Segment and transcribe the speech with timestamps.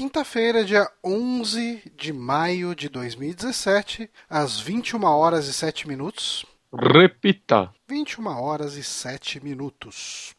[0.00, 6.46] quinta-feira, dia 11 de maio de 2017, às 21 horas e 7 minutos.
[6.72, 7.70] Repita.
[7.86, 10.34] 21 horas e 7 minutos.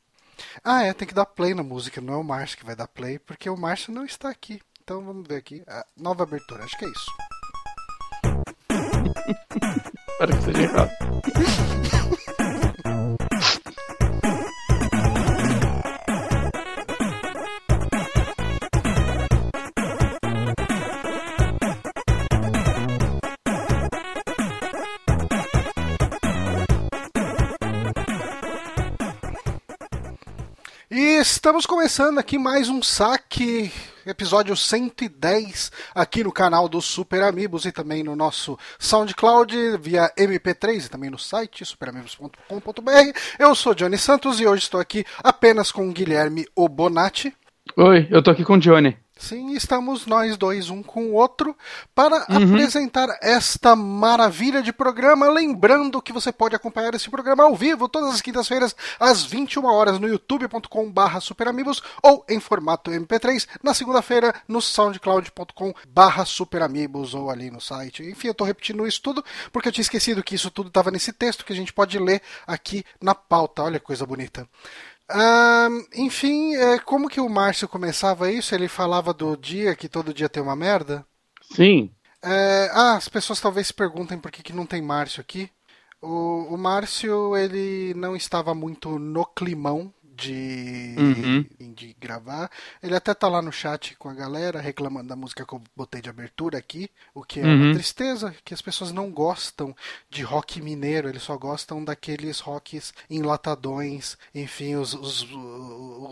[0.63, 2.87] Ah, é, tem que dar play na música, não é o Márcio que vai dar
[2.87, 4.59] play, porque o Márcio não está aqui.
[4.83, 5.61] Então vamos ver aqui.
[5.67, 7.11] A nova abertura, acho que é isso.
[10.09, 10.91] Espero que seja errado.
[30.93, 33.71] E estamos começando aqui mais um saque,
[34.05, 40.87] episódio 110, aqui no canal do Super Amigos e também no nosso SoundCloud via MP3
[40.87, 43.17] e também no site superamigos.com.br.
[43.39, 47.33] Eu sou Johnny Santos e hoje estou aqui apenas com Guilherme Obonati.
[47.77, 48.97] Oi, eu tô aqui com o Johnny.
[49.17, 51.55] Sim, estamos nós dois, um com o outro,
[51.93, 52.53] para uhum.
[52.53, 55.29] apresentar esta maravilha de programa.
[55.29, 59.99] Lembrando que você pode acompanhar esse programa ao vivo todas as quintas-feiras, às 21 horas,
[59.99, 67.61] no youtube.com/barra superamigos ou em formato MP3, na segunda-feira, no soundcloud.com/barra superamigos ou ali no
[67.61, 68.03] site.
[68.03, 71.13] Enfim, eu estou repetindo isso tudo porque eu tinha esquecido que isso tudo estava nesse
[71.13, 73.61] texto que a gente pode ler aqui na pauta.
[73.61, 74.47] Olha que coisa bonita.
[75.13, 78.55] Um, enfim, é, como que o Márcio começava isso?
[78.55, 81.05] Ele falava do dia, que todo dia tem uma merda?
[81.53, 81.91] Sim.
[82.23, 85.49] É, ah, as pessoas talvez se perguntem por que, que não tem Márcio aqui.
[86.01, 91.73] O, o Márcio, ele não estava muito no climão de, uhum.
[91.73, 92.49] de gravar.
[92.81, 96.01] Ele até tá lá no chat com a galera reclamando da música que eu botei
[96.01, 97.63] de abertura aqui, o que é uhum.
[97.63, 99.75] uma tristeza, que as pessoas não gostam
[100.09, 105.27] de rock mineiro, eles só gostam daqueles rocks enlatadões, enfim, os, os,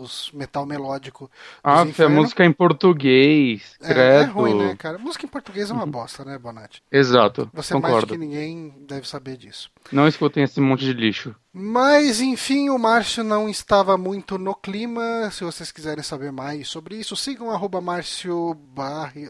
[0.00, 1.30] os metal melódico.
[1.62, 4.00] Ah, é música em português, credo.
[4.00, 4.98] É, é, ruim, né, cara?
[4.98, 5.90] Música em português é uma uhum.
[5.90, 6.82] bosta, né, Bonatti?
[6.90, 7.94] Exato, Você concordo.
[7.94, 9.70] mais do que ninguém deve saber disso.
[9.92, 11.34] Não escutem esse monte de lixo.
[11.52, 15.28] Mas, enfim, o Márcio não estava muito no clima.
[15.32, 18.56] Se vocês quiserem saber mais sobre isso, sigam arroba Márcio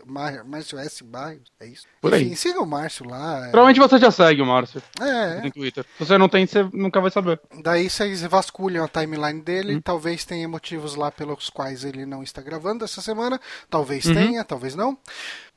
[0.05, 1.03] Márcio S.
[1.03, 1.51] Barrios.
[1.59, 1.87] É isso?
[1.99, 2.37] Por enfim, aí.
[2.37, 3.47] sigam o Márcio lá.
[3.47, 3.51] É...
[3.51, 4.83] Provavelmente você já segue o Márcio.
[5.01, 5.41] É.
[5.41, 5.85] No Twitter.
[5.97, 7.41] Se você não tem, você nunca vai saber.
[7.63, 9.77] Daí vocês vasculham a timeline dele.
[9.77, 9.81] Hum.
[9.81, 13.41] Talvez tenha motivos lá pelos quais ele não está gravando essa semana.
[13.71, 14.15] Talvez uhum.
[14.15, 14.99] tenha, talvez não.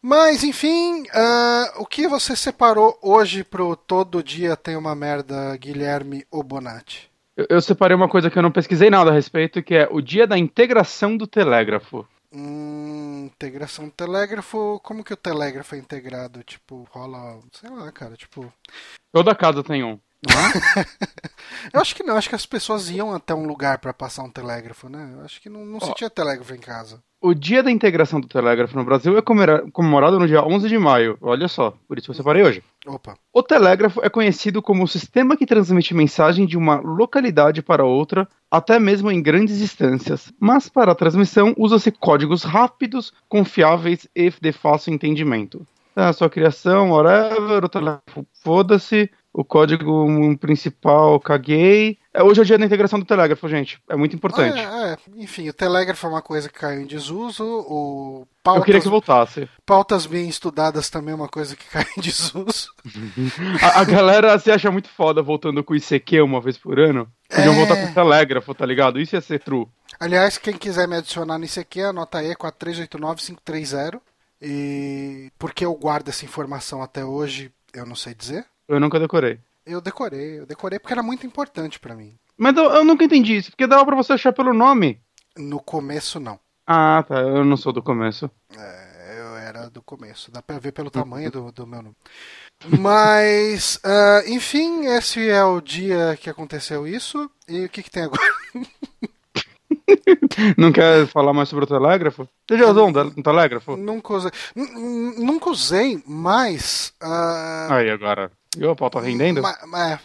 [0.05, 6.27] Mas, enfim, uh, o que você separou hoje pro Todo Dia Tem Uma Merda, Guilherme
[6.29, 7.09] Obonati?
[7.37, 10.01] Eu, eu separei uma coisa que eu não pesquisei nada a respeito, que é o
[10.01, 12.05] dia da integração do telégrafo.
[12.33, 16.43] Hum, integração do telégrafo, como que o telégrafo é integrado?
[16.43, 18.51] Tipo, rola, sei lá, cara, tipo...
[19.13, 19.97] Toda casa tem um.
[21.73, 24.29] eu acho que não, acho que as pessoas iam até um lugar para passar um
[24.29, 25.13] telégrafo, né?
[25.17, 27.01] Eu acho que não, não se tinha telégrafo em casa.
[27.25, 31.17] O dia da integração do telégrafo no Brasil é comemorado no dia 11 de maio.
[31.21, 32.61] Olha só, por isso eu separei hoje.
[32.85, 33.15] Opa.
[33.31, 38.27] O telégrafo é conhecido como o sistema que transmite mensagem de uma localidade para outra,
[38.51, 40.33] até mesmo em grandes distâncias.
[40.37, 45.65] Mas para a transmissão usa-se códigos rápidos, confiáveis e de fácil entendimento.
[45.95, 51.97] A sua criação, whatever, o telégrafo, foda-se, o código principal, caguei.
[52.13, 53.81] É, hoje é o dia da integração do telégrafo, gente.
[53.89, 54.59] É muito importante.
[54.59, 54.97] Ah, é, é.
[55.23, 57.43] Enfim, o telégrafo é uma coisa que caiu em desuso.
[57.43, 59.49] O pautas, Eu queria que voltasse.
[59.65, 62.71] Pautas bem estudadas também é uma coisa que cai em desuso.
[63.59, 67.11] a, a, galera se acha muito foda voltando com o ICQ uma vez por ano.
[67.27, 67.57] Podiam é...
[67.57, 68.99] voltar com o telégrafo, tá ligado?
[68.99, 69.65] Isso ia ser true.
[69.99, 73.99] Aliás, quem quiser me adicionar no ICQ, anota aí 4389530.
[74.39, 78.45] E por que eu guardo essa informação até hoje, eu não sei dizer.
[78.67, 79.39] Eu nunca decorei.
[79.65, 82.15] Eu decorei, eu decorei porque era muito importante para mim.
[82.37, 84.99] Mas eu, eu, nunca entendi isso, porque dava pra você achar pelo nome.
[85.37, 86.39] No começo, não.
[86.65, 88.29] Ah, tá, eu não sou do começo.
[88.57, 91.95] É, eu era do começo, dá pra ver pelo tamanho do, do meu nome.
[92.79, 97.29] Mas, uh, enfim, esse é o dia que aconteceu isso.
[97.47, 98.21] E o que, que tem agora?
[100.57, 102.27] Não quer falar mais sobre o telégrafo?
[102.47, 103.75] Você já usou um telégrafo?
[103.75, 104.31] Nunca usei.
[104.55, 106.93] Nunca usei, mas.
[107.01, 107.73] Uh...
[107.73, 108.31] Aí agora.
[108.57, 109.41] E o pau tá rendendo?
[109.41, 109.99] Mas, é.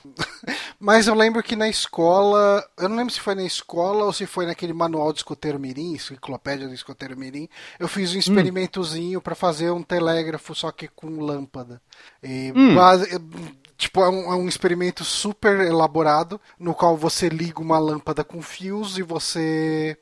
[0.81, 2.65] mas eu lembro que na escola.
[2.77, 5.93] Eu não lembro se foi na escola ou se foi naquele manual de escoteiro mirim,
[5.93, 7.49] enciclopédia do escoteiro mirim.
[7.79, 8.19] Eu fiz um hum.
[8.19, 9.23] experimentozinho hum.
[9.23, 11.81] para fazer um telégrafo, só que com lâmpada.
[12.23, 12.75] E hum.
[12.75, 13.09] base,
[13.79, 18.43] Tipo, é um, é um, experimento super elaborado, no qual você liga uma lâmpada com
[18.43, 19.97] fios e você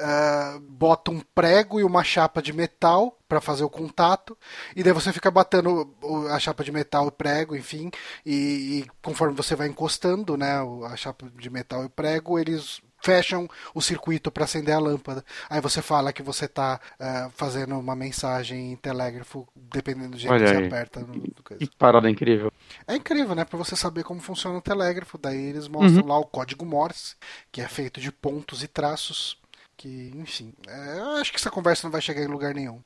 [0.00, 4.36] uh, bota um prego e uma chapa de metal para fazer o contato,
[4.74, 5.94] e daí você fica batendo
[6.30, 7.90] a chapa de metal e o prego, enfim,
[8.24, 10.54] e, e, conforme você vai encostando, né,
[10.90, 15.24] a chapa de metal e o prego, eles fecham o circuito para acender a lâmpada.
[15.48, 20.18] Aí você fala que você está uh, eh, fazendo uma mensagem em telégrafo, dependendo do
[20.18, 20.56] jeito Olha que aí.
[20.56, 21.00] você aperta.
[21.00, 22.52] No, que parada incrível.
[22.86, 23.44] É incrível, né?
[23.44, 25.18] Para você saber como funciona o telégrafo.
[25.18, 26.08] Daí eles mostram uhum.
[26.08, 27.16] lá o código Morse,
[27.52, 29.38] que é feito de pontos e traços
[29.78, 32.80] que, enfim, é, acho que essa conversa não vai chegar em lugar nenhum.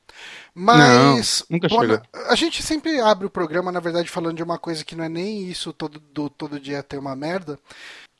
[0.53, 2.03] Mas não, nunca bom, chega.
[2.29, 5.09] a gente sempre abre o programa, na verdade, falando de uma coisa que não é
[5.09, 7.57] nem isso todo, do, todo dia ter uma merda.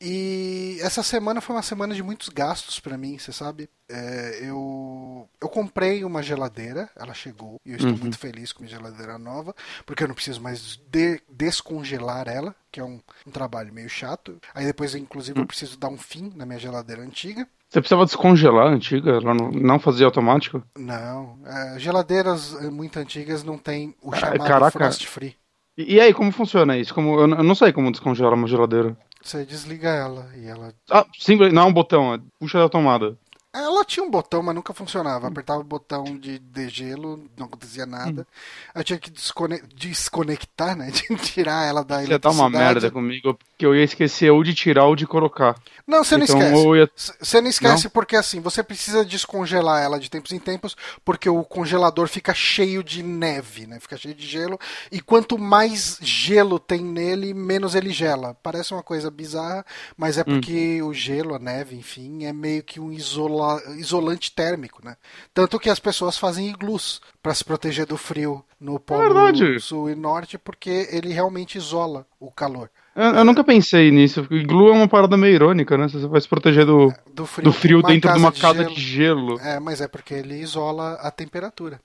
[0.06, 3.70] E essa semana foi uma semana de muitos gastos para mim, você sabe?
[3.90, 8.00] É, eu, eu comprei uma geladeira, ela chegou, e eu estou uhum.
[8.00, 9.56] muito feliz com a geladeira nova,
[9.86, 14.38] porque eu não preciso mais de, descongelar ela, que é um, um trabalho meio chato.
[14.54, 15.44] Aí depois, inclusive, uhum.
[15.44, 17.48] eu preciso dar um fim na minha geladeira antiga.
[17.70, 19.12] Você precisava descongelar a antiga?
[19.12, 20.62] Ela não, não fazia automático?
[20.78, 21.40] Não.
[21.46, 24.72] É, geladeiras eh, muito antigas não tem o chamado Caraca.
[24.72, 25.36] frost free.
[25.78, 26.94] E, e, aí, como funciona isso?
[26.94, 28.96] Como, eu, eu não sei como descongelar uma geladeira.
[29.24, 30.74] Você desliga ela e ela.
[30.92, 33.18] Ah, simples, não é um botão, é puxa da tomada.
[33.56, 35.28] Ela tinha um botão, mas nunca funcionava.
[35.28, 38.24] Apertava o botão de degelo, não acontecia nada.
[38.24, 38.25] Hum.
[38.74, 40.90] Eu tinha que descone desconectar, né?
[40.92, 44.54] De tirar ela da Você tá uma merda comigo, que eu ia esquecer ou de
[44.54, 45.56] tirar ou de colocar.
[45.88, 46.77] Não, você não então, esquece.
[46.77, 46.92] Ia...
[47.21, 47.92] Você não esquece não?
[47.92, 50.75] porque assim, você precisa descongelar ela de tempos em tempos,
[51.06, 53.80] porque o congelador fica cheio de neve, né?
[53.80, 54.60] Fica cheio de gelo.
[54.92, 58.36] E quanto mais gelo tem nele, menos ele gela.
[58.44, 60.25] Parece uma coisa bizarra, mas é hum.
[60.25, 60.88] porque hum.
[60.88, 64.98] o gelo, a neve, enfim, é meio que um isolamento isolante térmico, né?
[65.33, 69.89] Tanto que as pessoas fazem iglus para se proteger do frio no polo é sul
[69.89, 72.69] e norte, porque ele realmente isola o calor.
[72.95, 74.28] Eu, eu, nunca pensei nisso.
[74.30, 75.88] Iglu é uma parada meio irônica, né?
[75.88, 78.63] Você vai se proteger do, é, do frio, do frio dentro de uma de casa
[78.63, 78.75] gelo.
[78.75, 79.40] de gelo.
[79.40, 81.80] É, mas é porque ele isola a temperatura.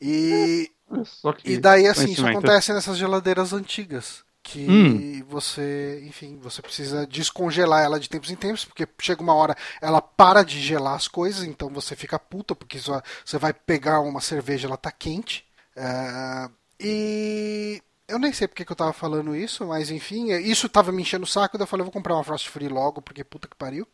[0.00, 5.22] E, é, e daí, assim, isso acontece nessas geladeiras antigas que hum.
[5.28, 10.00] você, enfim, você precisa descongelar ela de tempos em tempos, porque chega uma hora ela
[10.00, 14.66] para de gelar as coisas, então você fica puta, porque você vai pegar uma cerveja,
[14.66, 15.44] ela tá quente.
[15.76, 16.50] É,
[16.80, 21.02] e eu nem sei porque que eu tava falando isso, mas enfim, isso tava me
[21.02, 23.56] enchendo o saco, daí eu falei, vou comprar uma Frost Free logo, porque puta que
[23.56, 23.86] pariu.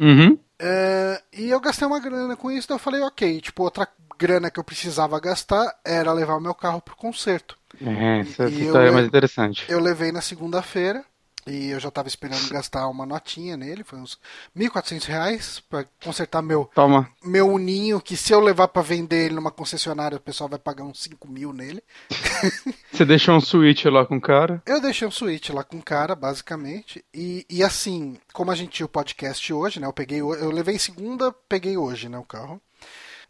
[0.00, 0.38] Uhum.
[0.58, 3.86] É, e eu gastei uma grana com isso, daí eu falei, ok, tipo, outra
[4.18, 7.58] grana que eu precisava gastar era levar o meu carro pro concerto.
[7.80, 9.66] É, essa e história é mais interessante.
[9.68, 11.04] Eu levei na segunda-feira
[11.46, 14.18] e eu já estava esperando gastar uma notinha nele, foi uns
[14.56, 17.08] 1.400 reais para consertar meu Toma.
[17.24, 20.84] meu uninho, que se eu levar para vender ele numa concessionária, o pessoal vai pagar
[20.84, 21.82] uns 5 mil nele.
[22.92, 24.62] Você deixou um switch lá com o cara?
[24.66, 27.04] Eu deixei um switch lá com o cara, basicamente.
[27.12, 29.86] E, e assim, como a gente tinha o podcast hoje, né?
[29.86, 32.60] Eu peguei, eu levei segunda, peguei hoje, né, o carro.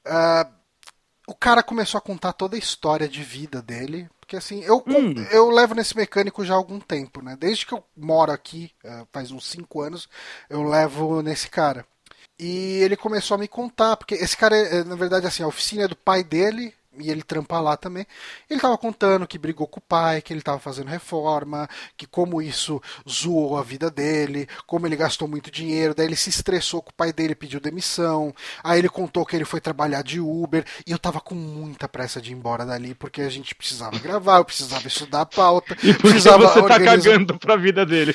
[0.07, 0.64] Uh,
[1.27, 4.09] o cara começou a contar toda a história de vida dele.
[4.21, 5.15] Porque assim, eu, hum.
[5.31, 7.37] eu levo nesse mecânico já há algum tempo, né?
[7.39, 10.09] Desde que eu moro aqui, é, faz uns 5 anos,
[10.49, 11.87] eu levo nesse cara.
[12.39, 15.85] E ele começou a me contar, porque esse cara, é, na verdade, assim, a oficina
[15.85, 18.07] é do pai dele, e ele trampa lá também.
[18.49, 22.41] Ele estava contando que brigou com o pai, que ele estava fazendo reforma, que como
[22.41, 26.91] isso zoou a vida dele, como ele gastou muito dinheiro, daí ele se estressou com
[26.91, 28.35] o pai dele, pediu demissão.
[28.63, 32.21] Aí ele contou que ele foi trabalhar de Uber e eu tava com muita pressa
[32.21, 35.95] de ir embora dali porque a gente precisava gravar, eu precisava estudar a pauta, e
[35.95, 37.11] precisava você tá organizar...
[37.11, 38.15] cagando pra vida dele.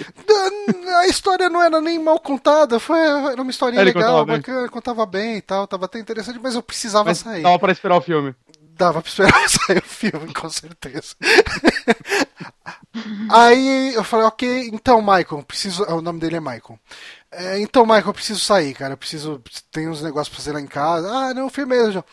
[1.00, 4.62] A história não era nem mal contada, foi era uma historinha ele legal, contava bacana,
[4.62, 4.70] bem.
[4.70, 7.44] contava bem e tal, tava até interessante, mas eu precisava mas sair.
[7.44, 8.36] Tava para esperar o filme
[8.80, 11.16] dava pra esperar sair o filme, com certeza.
[13.30, 15.84] Aí eu falei, ok, então, Michael, preciso.
[15.84, 16.80] O nome dele é Michael.
[17.32, 18.94] É, então, Michael, eu preciso sair, cara.
[18.94, 19.42] Eu preciso.
[19.72, 21.08] Tem uns negócios pra fazer lá em casa.
[21.12, 22.04] Ah, não, firmeza,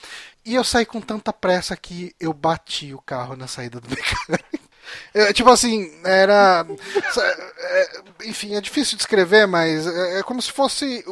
[0.45, 4.67] E eu saí com tanta pressa que eu bati o carro na saída do mecânico.
[5.13, 6.65] É, tipo assim, era.
[7.19, 11.05] É, enfim, é difícil de descrever, mas é, é como se fosse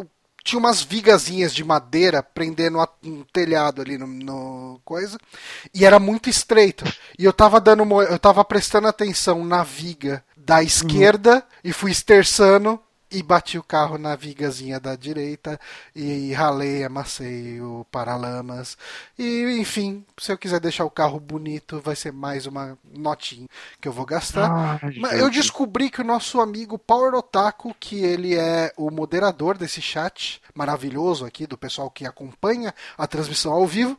[0.45, 5.19] tinha umas vigazinhas de madeira prendendo um telhado ali no, no, coisa
[5.73, 6.85] e era muito estreito
[7.19, 11.43] e eu tava dando eu tava prestando atenção na viga da esquerda uhum.
[11.65, 12.79] e fui esterçando
[13.15, 15.59] e bati o carro na vigazinha da direita
[15.95, 18.77] e ralei, amassei o paralamas.
[19.17, 23.47] E enfim, se eu quiser deixar o carro bonito, vai ser mais uma notinha
[23.81, 24.51] que eu vou gastar.
[24.51, 29.57] Ah, Mas eu descobri que o nosso amigo Power Otaku, que ele é o moderador
[29.57, 33.97] desse chat maravilhoso aqui do pessoal que acompanha a transmissão ao vivo,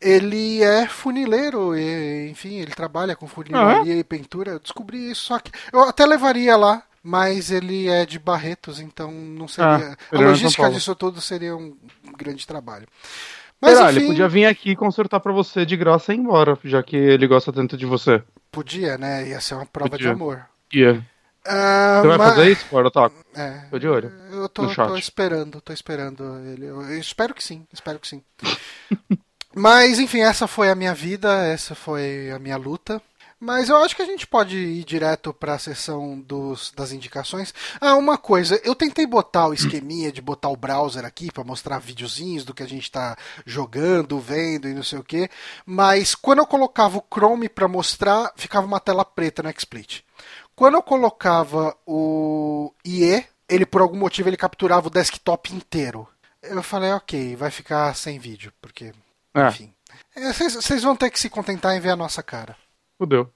[0.00, 3.98] ele é funileiro, e, enfim, ele trabalha com funilaria ah, é?
[3.98, 4.52] e pintura.
[4.52, 9.12] Eu descobri isso, só que eu até levaria lá mas ele é de Barretos, então
[9.12, 9.96] não seria.
[10.10, 11.76] Ah, a logística disso tudo seria um
[12.18, 12.88] grande trabalho.
[13.60, 16.58] Mas Pera, enfim, ele podia vir aqui consertar para você de graça e ir embora,
[16.64, 18.24] já que ele gosta tanto de você.
[18.50, 19.28] Podia, né?
[19.28, 20.08] Ia ser uma prova podia.
[20.08, 20.46] de amor.
[20.72, 20.94] Ia.
[20.94, 22.28] Uh, Você vai mas...
[22.28, 23.24] fazer isso, Fora Otaku?
[23.36, 23.50] É.
[23.70, 24.12] Tô de olho.
[24.32, 26.66] Eu tô, tô esperando, tô esperando ele.
[26.66, 28.20] Eu, eu espero que sim, espero que sim.
[29.54, 33.00] mas, enfim, essa foi a minha vida, essa foi a minha luta.
[33.38, 37.52] Mas eu acho que a gente pode ir direto para a sessão dos, das indicações.
[37.78, 41.78] Ah, uma coisa, eu tentei botar o esqueminha de botar o browser aqui para mostrar
[41.78, 43.14] videozinhos do que a gente está
[43.44, 45.28] jogando, vendo e não sei o que,
[45.66, 50.02] mas quando eu colocava o Chrome para mostrar, ficava uma tela preta no XSplit.
[50.54, 56.08] Quando eu colocava o IE, ele por algum motivo ele capturava o desktop inteiro.
[56.42, 58.92] Eu falei, ok, vai ficar sem vídeo, porque,
[59.34, 59.48] é.
[59.48, 59.74] enfim.
[60.14, 62.56] Vocês é, vão ter que se contentar em ver a nossa cara.
[62.98, 63.28] Fudeu.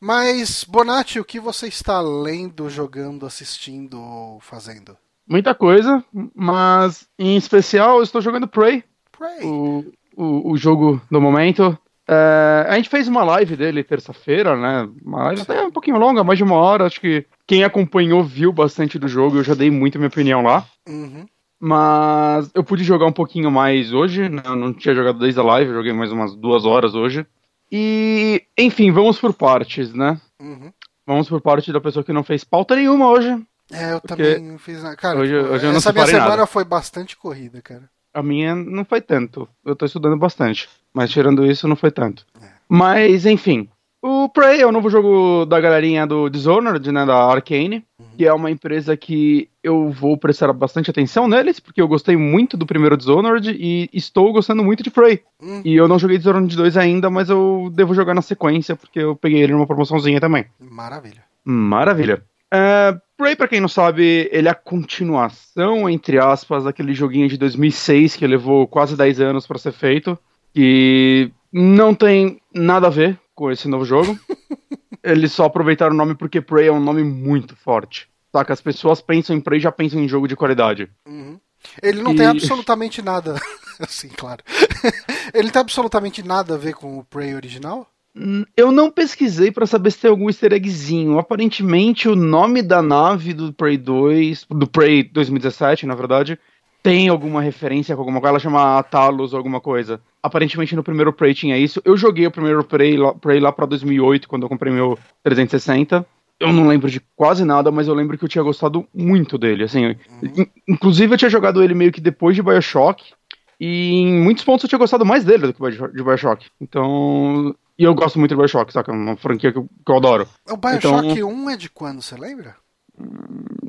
[0.00, 4.96] Mas, Bonatti, o que você está lendo, jogando, assistindo ou fazendo?
[5.26, 6.02] Muita coisa,
[6.34, 8.82] mas em especial eu estou jogando Prey.
[9.12, 9.44] Prey.
[9.44, 9.84] O,
[10.16, 11.76] o, o jogo do momento.
[12.10, 14.88] É, a gente fez uma live dele terça-feira, né?
[15.04, 16.86] Uma live até um pouquinho longa, mais de uma hora.
[16.86, 19.36] Acho que quem acompanhou viu bastante do jogo.
[19.36, 20.64] Eu já dei muito minha opinião lá.
[20.88, 21.26] Uhum.
[21.60, 24.30] Mas eu pude jogar um pouquinho mais hoje.
[24.30, 24.40] Né?
[24.46, 27.26] Eu não tinha jogado desde a live, joguei mais umas duas horas hoje.
[27.70, 30.20] E, enfim, vamos por partes, né?
[30.40, 30.72] Uhum.
[31.06, 33.42] Vamos por parte da pessoa que não fez pauta nenhuma hoje.
[33.72, 34.96] É, eu também não fiz nada.
[34.96, 36.46] Cara, hoje, hoje eu não essa minha semana nada.
[36.46, 37.88] foi bastante corrida, cara.
[38.14, 39.48] A minha não foi tanto.
[39.64, 40.68] Eu tô estudando bastante.
[40.92, 42.26] Mas tirando isso, não foi tanto.
[42.42, 42.48] É.
[42.68, 43.68] Mas, enfim.
[44.00, 47.04] O Prey é o novo jogo da galerinha do Dishonored, né?
[47.04, 47.84] Da Arcane.
[47.98, 48.06] Uhum.
[48.16, 52.56] Que é uma empresa que eu vou prestar bastante atenção neles, porque eu gostei muito
[52.56, 55.22] do primeiro Dishonored e estou gostando muito de Prey.
[55.42, 55.62] Uhum.
[55.64, 59.16] E eu não joguei Dishonored 2 ainda, mas eu devo jogar na sequência, porque eu
[59.16, 60.46] peguei ele numa promoçãozinha também.
[60.60, 61.24] Maravilha.
[61.44, 62.22] Maravilha.
[62.54, 67.36] Uh, Prey, pra quem não sabe, ele é a continuação, entre aspas, daquele joguinho de
[67.36, 70.16] 2006 que levou quase 10 anos para ser feito.
[70.54, 74.18] Que não tem nada a ver com esse novo jogo.
[75.02, 78.08] Eles só aproveitaram o nome porque Prey é um nome muito forte.
[78.32, 78.52] Saca?
[78.52, 80.88] As pessoas pensam em Prey já pensam em jogo de qualidade.
[81.06, 81.38] Uhum.
[81.82, 82.16] Ele não e...
[82.16, 83.40] tem absolutamente nada.
[83.88, 84.42] Sim, claro.
[85.32, 87.86] Ele tem absolutamente nada a ver com o Prey original?
[88.16, 91.18] Hum, eu não pesquisei para saber se tem algum easter eggzinho.
[91.18, 96.38] Aparentemente, o nome da nave do Prey 2, do Prey 2017, na verdade,
[96.82, 98.32] tem alguma referência com alguma coisa.
[98.32, 100.00] Ela chama Talos ou alguma coisa.
[100.22, 101.80] Aparentemente, no primeiro Prey tinha isso.
[101.84, 106.04] Eu joguei o primeiro Prey lá, Prey lá pra 2008, quando eu comprei meu 360.
[106.40, 109.64] Eu não lembro de quase nada, mas eu lembro que eu tinha gostado muito dele.
[109.64, 110.46] Assim, uhum.
[110.68, 113.12] inclusive, eu tinha jogado ele meio que depois de Bioshock.
[113.60, 116.46] E em muitos pontos eu tinha gostado mais dele do que de Bioshock.
[116.60, 118.92] Então, e eu gosto muito de Bioshock, saca?
[118.92, 120.28] É uma franquia que eu, que eu adoro.
[120.48, 122.56] O Bioshock então, 1 é de quando, você lembra?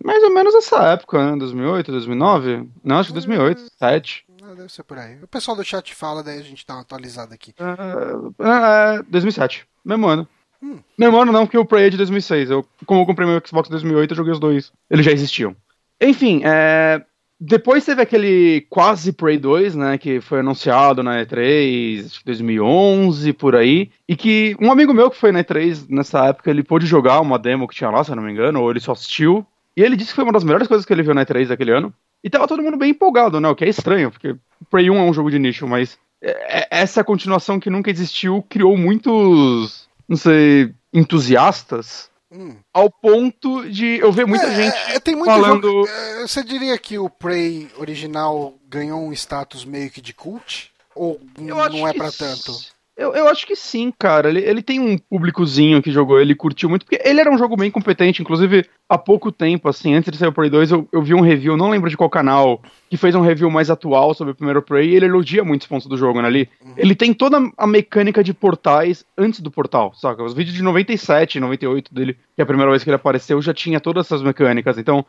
[0.04, 1.38] Mais ou menos essa época, né?
[1.38, 2.68] 2008, 2009?
[2.84, 4.26] Não, acho que 2008, 2007.
[4.50, 5.16] Ah, deve ser por aí.
[5.22, 7.54] O pessoal do chat fala, daí a gente dá uma atualizada aqui.
[7.60, 10.28] É, é 2007, mesmo ano.
[10.62, 10.80] Hum.
[10.98, 12.50] Mesmo ano não, porque o Prey é de 2006.
[12.50, 14.72] Eu, como eu comprei meu Xbox em 2008, eu joguei os dois.
[14.90, 15.56] Eles já existiam.
[16.02, 17.04] Enfim, é,
[17.40, 23.92] depois teve aquele quase Prey 2, né, que foi anunciado na E3, 2011, por aí,
[24.08, 27.38] e que um amigo meu que foi na E3 nessa época, ele pôde jogar uma
[27.38, 29.46] demo que tinha lá, se eu não me engano, ou ele só assistiu,
[29.80, 31.72] e ele disse que foi uma das melhores coisas que ele viu na E3 daquele
[31.72, 34.36] ano, e tava todo mundo bem empolgado, né, o que é estranho, porque
[34.70, 38.44] Prey 1 é um jogo de nicho, mas é, é, essa continuação que nunca existiu
[38.50, 42.58] criou muitos, não sei, entusiastas Hum.
[42.72, 45.68] Ao ponto de eu ver muita é, gente é, tem falando.
[45.68, 50.72] Jogo, é, você diria que o Prey original ganhou um status meio que de cult?
[50.94, 52.52] Ou eu não é para tanto?
[53.00, 54.28] Eu, eu acho que sim, cara.
[54.28, 57.56] Ele, ele tem um públicozinho que jogou, ele curtiu muito, porque ele era um jogo
[57.56, 58.22] bem competente.
[58.22, 61.22] Inclusive, há pouco tempo, assim, antes de sair o Prey 2, eu, eu vi um
[61.22, 64.62] review, não lembro de qual canal, que fez um review mais atual sobre o primeiro
[64.62, 66.50] Prey, e ele elogia muitos pontos do jogo, né, ali.
[66.64, 66.74] Uhum.
[66.76, 70.24] Ele tem toda a mecânica de portais antes do portal, saca?
[70.24, 73.54] Os vídeos de 97, 98 dele, que é a primeira vez que ele apareceu, já
[73.54, 74.78] tinha todas essas mecânicas.
[74.78, 75.06] Então,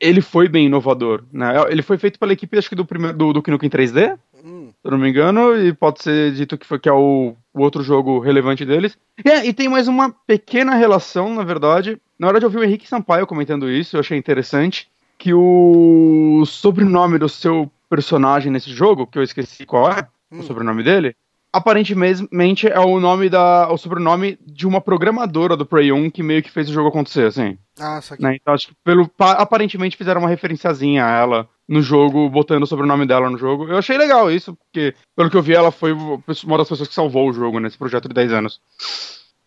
[0.00, 1.54] ele foi bem inovador, né?
[1.68, 4.68] Ele foi feito pela equipe, acho que do primeiro do, do Knuckles 3D, hum.
[4.70, 7.60] se eu não me engano, e pode ser dito que, foi, que é o, o
[7.60, 8.96] outro jogo relevante deles.
[9.24, 11.98] É, e tem mais uma pequena relação, na verdade.
[12.16, 14.88] Na hora de ouvir o Henrique Sampaio comentando isso, eu achei interessante
[15.24, 20.40] que o sobrenome do seu personagem nesse jogo, que eu esqueci qual é, hum.
[20.40, 21.16] o sobrenome dele,
[21.50, 23.72] aparentemente é o nome da.
[23.72, 27.26] o sobrenome de uma programadora do Prey 1 que meio que fez o jogo acontecer,
[27.26, 27.56] assim.
[27.80, 28.22] Ah, isso aqui.
[28.22, 28.36] Né?
[28.36, 33.06] Então acho que pelo, aparentemente fizeram uma referenciazinha a ela no jogo, botando o sobrenome
[33.06, 33.66] dela no jogo.
[33.66, 36.94] Eu achei legal isso, porque, pelo que eu vi, ela foi uma das pessoas que
[36.94, 38.60] salvou o jogo nesse projeto de 10 anos.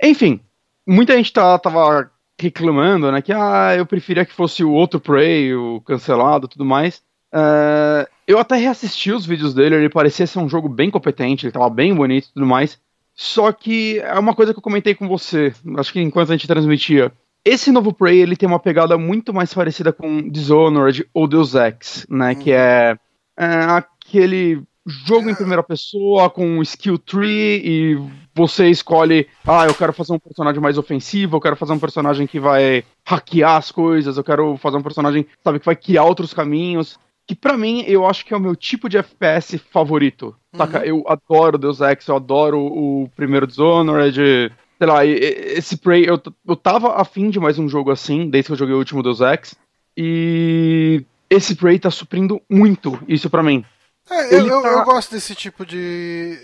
[0.02, 0.42] Enfim,
[0.88, 5.56] muita gente tá, tava reclamando, né, que ah, eu preferia que fosse o outro Prey,
[5.56, 7.02] o cancelado tudo mais.
[7.34, 11.52] Uh, eu até reassisti os vídeos dele, ele parecia ser um jogo bem competente, ele
[11.52, 12.80] tava bem bonito e tudo mais.
[13.14, 16.48] Só que é uma coisa que eu comentei com você, acho que enquanto a gente
[16.48, 17.12] transmitia.
[17.44, 22.06] esse novo Prey, ele tem uma pegada muito mais parecida com Dishonored ou Deus Ex,
[22.10, 22.34] né?
[22.34, 22.36] Uhum.
[22.36, 22.96] Que é,
[23.38, 28.02] é, aquele jogo em primeira pessoa com skill tree e
[28.34, 32.26] você escolhe, ah, eu quero fazer um personagem mais ofensivo, eu quero fazer um personagem
[32.26, 36.34] que vai hackear as coisas, eu quero fazer um personagem, sabe, que vai criar outros
[36.34, 36.98] caminhos.
[37.28, 40.28] Que para mim, eu acho que é o meu tipo de FPS favorito.
[40.54, 40.58] Uhum.
[40.58, 40.86] Saca?
[40.86, 46.56] Eu adoro Deus Ex, eu adoro o primeiro Dishonored, sei lá, esse Prey, eu, eu
[46.56, 49.56] tava afim de mais um jogo assim, desde que eu joguei o último Deus Ex,
[49.98, 53.66] e esse Prey tá suprindo muito isso para mim.
[54.10, 54.70] É, eu, eu, tá...
[54.70, 56.40] eu, gosto desse tipo de,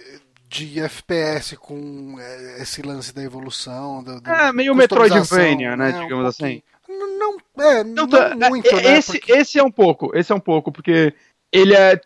[0.50, 4.04] de FPS com é, esse lance da evolução.
[4.04, 6.62] Do, do é, meio Metroidvania, né, né digamos um assim.
[6.88, 8.98] Não, é, não, tá, não muito, é, né?
[8.98, 9.32] Esse, porque...
[9.32, 11.14] esse é um pouco, esse é um pouco, porque
[11.52, 12.00] ele é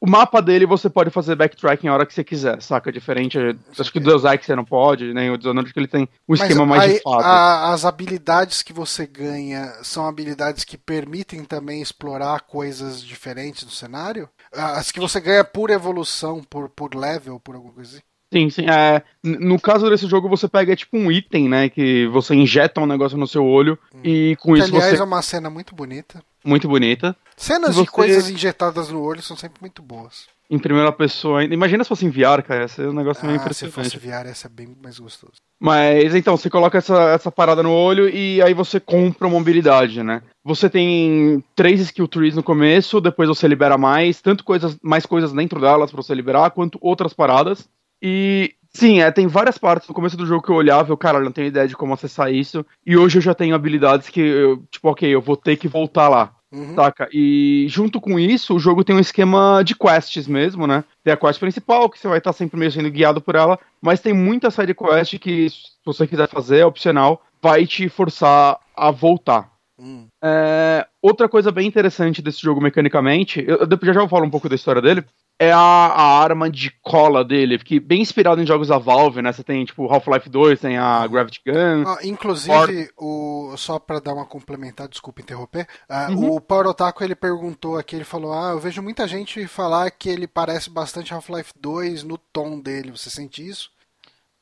[0.00, 2.90] o mapa dele você pode fazer backtracking a hora que você quiser, saca?
[2.90, 3.38] Diferente.
[3.78, 6.34] Acho que o Deus Ex você não pode, nem o Dishonored que ele tem um
[6.34, 7.24] esquema mais aí, de fato.
[7.24, 14.28] as habilidades que você ganha são habilidades que permitem também explorar coisas diferentes no cenário?
[14.56, 18.02] As que você ganha por evolução, por, por level, por alguma coisa assim?
[18.32, 18.66] Sim, sim.
[18.68, 21.68] É, no caso desse jogo, você pega tipo um item, né?
[21.68, 24.00] Que você injeta um negócio no seu olho hum.
[24.02, 25.00] e com que, isso aliás, você.
[25.00, 26.20] é uma cena muito bonita.
[26.44, 27.16] Muito bonita.
[27.36, 27.84] Cenas você...
[27.84, 30.26] de coisas injetadas no olho são sempre muito boas.
[30.50, 31.54] Em primeira pessoa ainda.
[31.54, 32.62] Imagina se fosse em VR, cara.
[32.62, 33.90] Ia ser um negócio ah, meio impressionante.
[33.90, 35.34] Se fosse VR, ia ser bem mais gostoso.
[35.60, 40.02] Mas então, você coloca essa, essa parada no olho e aí você compra uma habilidade,
[40.02, 40.22] né?
[40.44, 45.32] Você tem três skill trees no começo, depois você libera mais, tanto coisas, mais coisas
[45.32, 47.66] dentro delas para você liberar, quanto outras paradas.
[48.02, 51.20] E sim, é, tem várias partes no começo do jogo que eu olhava eu, cara,
[51.20, 52.64] não tenho ideia de como acessar isso.
[52.84, 56.10] E hoje eu já tenho habilidades que eu, tipo, ok, eu vou ter que voltar
[56.10, 56.34] lá.
[56.52, 56.74] Uhum.
[56.74, 57.08] Saca?
[57.10, 60.84] E junto com isso, o jogo tem um esquema de quests mesmo, né?
[61.02, 64.00] Tem a quest principal, que você vai estar sempre meio sendo guiado por ela, mas
[64.00, 68.90] tem muita side quest que, se você quiser fazer, é opcional, vai te forçar a
[68.90, 69.53] voltar.
[69.78, 70.06] Hum.
[70.22, 74.30] É, outra coisa bem interessante desse jogo mecanicamente, eu, eu já já vou falar um
[74.30, 75.04] pouco da história dele,
[75.38, 79.32] é a, a, arma de cola dele, que bem inspirado em jogos da Valve, né?
[79.32, 81.84] Você tem tipo Half-Life 2, tem a Gravity Gun.
[81.86, 86.36] Ah, inclusive, o, só para dar uma complementar, desculpa interromper, uh, uhum.
[86.36, 90.08] o Power Otaku ele perguntou aqui, ele falou: Ah, eu vejo muita gente falar que
[90.08, 92.92] ele parece bastante Half-Life 2 no tom dele.
[92.92, 93.70] Você sente isso?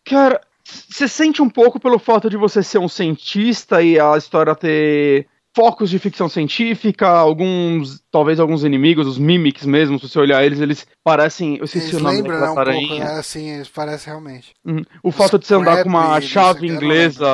[0.05, 4.55] Cara, você sente um pouco pelo fato de você ser um cientista e a história
[4.55, 10.45] ter focos de ficção científica, alguns, talvez alguns inimigos, os mimics mesmo, se você olhar
[10.45, 13.69] eles, eles parecem, eu sei se o nome lembra, né, um pouco, é, assim, eles
[13.69, 14.55] parecem realmente.
[14.65, 14.83] Uhum.
[15.03, 17.27] O Os fato de você andar com uma chave inglesa,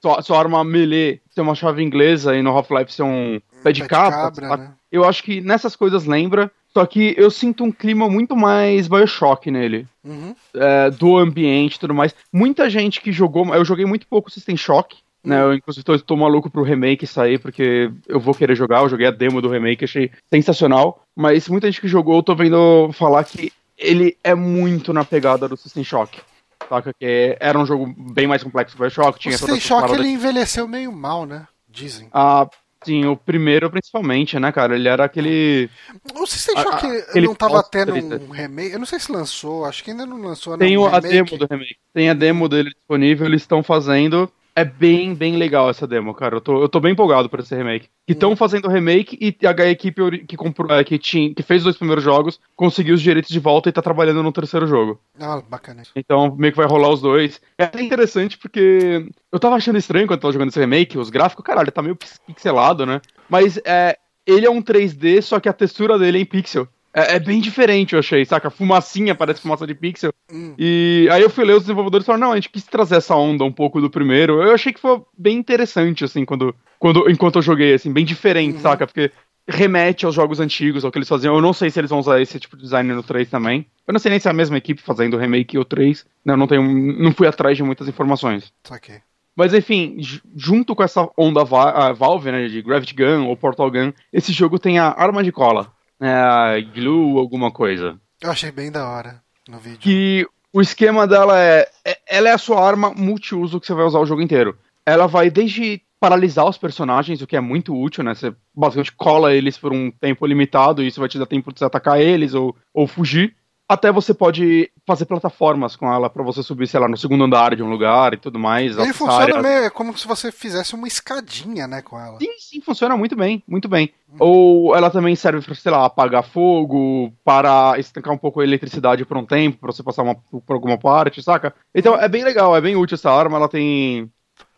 [0.00, 3.82] sua, sua arma melee ser uma chave inglesa e no Half-Life ser um pé de,
[3.82, 4.74] pé cabra, de cabra né?
[4.90, 9.50] eu acho que nessas coisas lembra, só que eu sinto um clima muito mais Bioshock
[9.50, 9.86] nele.
[10.04, 10.34] Uhum.
[10.54, 12.14] É, do ambiente e tudo mais.
[12.32, 13.54] Muita gente que jogou.
[13.54, 14.96] Eu joguei muito pouco System Shock.
[15.24, 18.80] Né, eu, inclusive, tô, tô, maluco pro remake sair, porque eu vou querer jogar.
[18.80, 21.04] Eu joguei a demo do remake, achei sensacional.
[21.14, 25.48] Mas muita gente que jogou, eu tô vendo falar que ele é muito na pegada
[25.48, 26.20] do System Shock.
[26.68, 26.92] Saca?
[26.98, 29.18] Que era um jogo bem mais complexo que o Bioshock.
[29.18, 31.46] Tinha o System Shock ele envelheceu meio mal, né?
[31.68, 32.08] Dizem.
[32.12, 32.48] Ah,
[32.84, 34.74] sim, o primeiro principalmente, né, cara?
[34.74, 35.68] Ele era aquele.
[36.14, 38.72] O System Shock a, não tava tendo um remake.
[38.72, 40.56] Eu não sei se lançou, acho que ainda não lançou.
[40.58, 41.76] Tem não, um a demo do remake.
[41.92, 44.30] Tem a demo dele disponível, eles estão fazendo.
[44.54, 46.36] É bem, bem legal essa demo, cara.
[46.36, 47.88] Eu tô, eu tô bem empolgado por esse remake.
[48.06, 48.36] Que estão hum.
[48.36, 51.76] fazendo o remake e a equipe que, comprou, é, que, tinha, que fez os dois
[51.76, 55.00] primeiros jogos conseguiu os direitos de volta e tá trabalhando no terceiro jogo.
[55.18, 55.82] Ah, bacana.
[55.96, 57.40] Então meio que vai rolar os dois.
[57.56, 61.08] É até interessante porque eu tava achando estranho quando eu tava jogando esse remake, os
[61.08, 63.00] gráficos, caralho, tá meio pixelado, né?
[63.30, 66.68] Mas é, ele é um 3D, só que a textura dele é em pixel.
[66.94, 68.50] É, é, bem diferente, eu achei, saca?
[68.50, 70.12] Fumacinha, parece fumaça de pixel.
[70.30, 70.54] Hum.
[70.58, 73.16] E aí eu fui ler os desenvolvedores e falaram, não, a gente quis trazer essa
[73.16, 74.42] onda um pouco do primeiro.
[74.42, 78.56] Eu achei que foi bem interessante, assim, quando, quando enquanto eu joguei, assim, bem diferente,
[78.56, 78.60] uhum.
[78.60, 78.86] saca?
[78.86, 79.10] Porque
[79.48, 81.34] remete aos jogos antigos, ao que eles faziam.
[81.34, 83.66] Eu não sei se eles vão usar esse tipo de design no 3 também.
[83.86, 86.04] Eu não sei nem se é a mesma equipe fazendo o remake ou 3.
[86.24, 88.52] Não, não, tenho, não fui atrás de muitas informações.
[88.70, 88.96] Ok.
[89.34, 89.96] Mas enfim,
[90.36, 94.78] junto com essa onda Valve, né, de Gravity Gun ou Portal Gun, esse jogo tem
[94.78, 97.98] a arma de cola é, glue alguma coisa.
[98.20, 99.78] Eu achei bem da hora no vídeo.
[99.78, 103.84] Que o esquema dela é, é, ela é a sua arma multiuso que você vai
[103.84, 104.58] usar o jogo inteiro.
[104.84, 108.14] Ela vai desde paralisar os personagens, o que é muito útil, né?
[108.14, 111.60] Você basicamente cola eles por um tempo limitado e isso vai te dar tempo de
[111.60, 113.36] você atacar eles ou, ou fugir
[113.72, 117.56] até você pode fazer plataformas com ela para você subir, sei lá, no segundo andar
[117.56, 118.76] de um lugar e tudo mais.
[118.76, 122.18] Ele funciona meio, é como se você fizesse uma escadinha, né, com ela.
[122.18, 123.90] Sim, sim, funciona muito bem, muito bem.
[124.12, 124.16] Hum.
[124.18, 129.06] Ou ela também serve para, sei lá, apagar fogo, para estancar um pouco a eletricidade
[129.06, 131.54] por um tempo, para você passar uma, por alguma parte, saca?
[131.74, 134.10] Então é bem legal, é bem útil essa arma, ela tem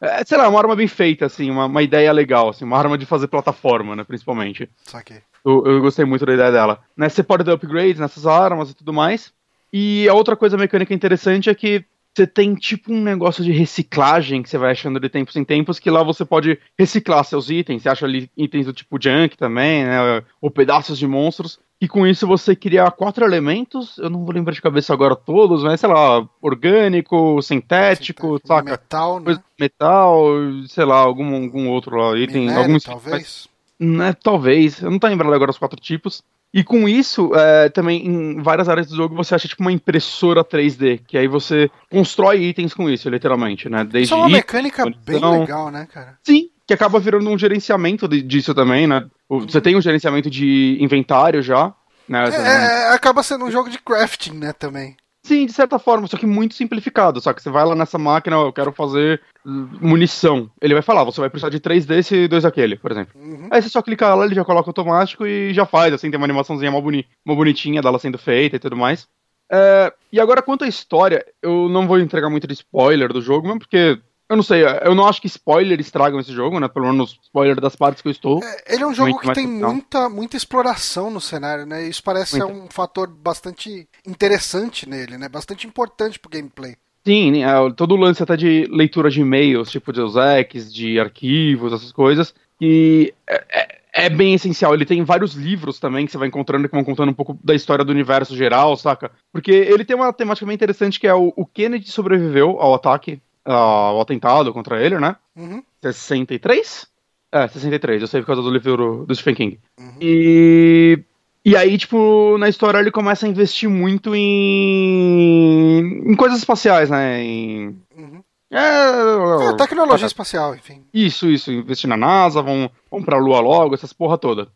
[0.04, 2.98] É, sei lá, uma arma bem feita, assim, uma, uma ideia legal, assim, uma arma
[2.98, 4.68] de fazer plataforma, né, principalmente.
[4.84, 5.18] Saquei.
[5.44, 6.80] Eu, eu gostei muito da ideia dela.
[6.96, 9.32] Né, você pode dar upgrades nessas armas e tudo mais.
[9.72, 11.84] E a outra coisa mecânica interessante é que
[12.16, 15.80] você tem tipo um negócio de reciclagem que você vai achando de tempos em tempos,
[15.80, 17.82] que lá você pode reciclar seus itens.
[17.82, 20.22] Você acha ali itens do tipo junk também, né?
[20.40, 21.58] Ou pedaços de monstros.
[21.84, 25.62] E com isso você cria quatro elementos, eu não vou lembrar de cabeça agora todos,
[25.62, 28.70] mas sei lá, orgânico, sintético, sintético saca?
[28.70, 29.38] Metal, né?
[29.60, 30.24] Metal,
[30.66, 32.40] sei lá, algum, algum outro lá, item.
[32.46, 33.46] Minério, alguns, talvez?
[33.78, 36.22] Né, talvez, eu não tô lembrando agora os quatro tipos.
[36.54, 40.42] E com isso, é, também em várias áreas do jogo você acha tipo uma impressora
[40.42, 43.84] 3D, que aí você constrói itens com isso, literalmente, né?
[43.84, 45.40] Desde Isso é uma itens, mecânica bem munição.
[45.40, 46.16] legal, né, cara?
[46.24, 49.04] Sim, que acaba virando um gerenciamento de- disso também, né?
[49.28, 51.74] Você tem um gerenciamento de inventário já,
[52.08, 52.24] né?
[52.28, 54.96] É, é, acaba sendo um jogo de crafting, né, também.
[55.24, 57.18] Sim, de certa forma, só que muito simplificado.
[57.18, 60.50] Só que você vai lá nessa máquina, eu quero fazer uh, munição.
[60.60, 63.18] Ele vai falar, você vai precisar de três desse e dois daquele, por exemplo.
[63.18, 63.48] Uhum.
[63.50, 66.26] Aí você só clica lá, ele já coloca automático e já faz, assim, tem uma
[66.26, 69.08] animaçãozinha mó, boni mó bonitinha dela sendo feita e tudo mais.
[69.50, 73.46] É, e agora, quanto à história, eu não vou entregar muito de spoiler do jogo,
[73.46, 76.68] mesmo porque, eu não sei, eu não acho que spoiler estragam esse jogo, né?
[76.68, 78.42] Pelo menos spoiler das partes que eu estou.
[78.42, 81.86] É, Ele é um jogo que tem muita, muita exploração no cenário, né?
[81.86, 85.28] Isso parece ser um fator bastante interessante nele, né?
[85.28, 86.76] Bastante importante pro gameplay.
[87.06, 91.72] Sim, é, todo o lance até de leitura de e-mails, tipo de Ex, de arquivos,
[91.74, 94.72] essas coisas, que é, é- é bem essencial.
[94.74, 97.54] Ele tem vários livros também que você vai encontrando que vão contando um pouco da
[97.54, 99.10] história do universo geral, saca?
[99.30, 103.20] Porque ele tem uma temática bem interessante que é o, o Kennedy sobreviveu ao ataque,
[103.44, 105.16] ao atentado contra ele, né?
[105.36, 105.62] Uhum.
[105.82, 106.86] 63?
[107.32, 109.60] É, 63, eu sei por causa do livro do Stephen King.
[109.78, 109.96] Uhum.
[110.00, 110.98] E.
[111.46, 116.10] E aí, tipo, na história ele começa a investir muito em.
[116.10, 117.22] em coisas espaciais, né?
[117.22, 117.76] Em.
[117.96, 118.22] Uhum.
[118.50, 120.84] É, É, tecnologia espacial, enfim.
[120.94, 124.48] Isso, isso, investir na NASA, vão, vão pra Lua logo, essas porra toda.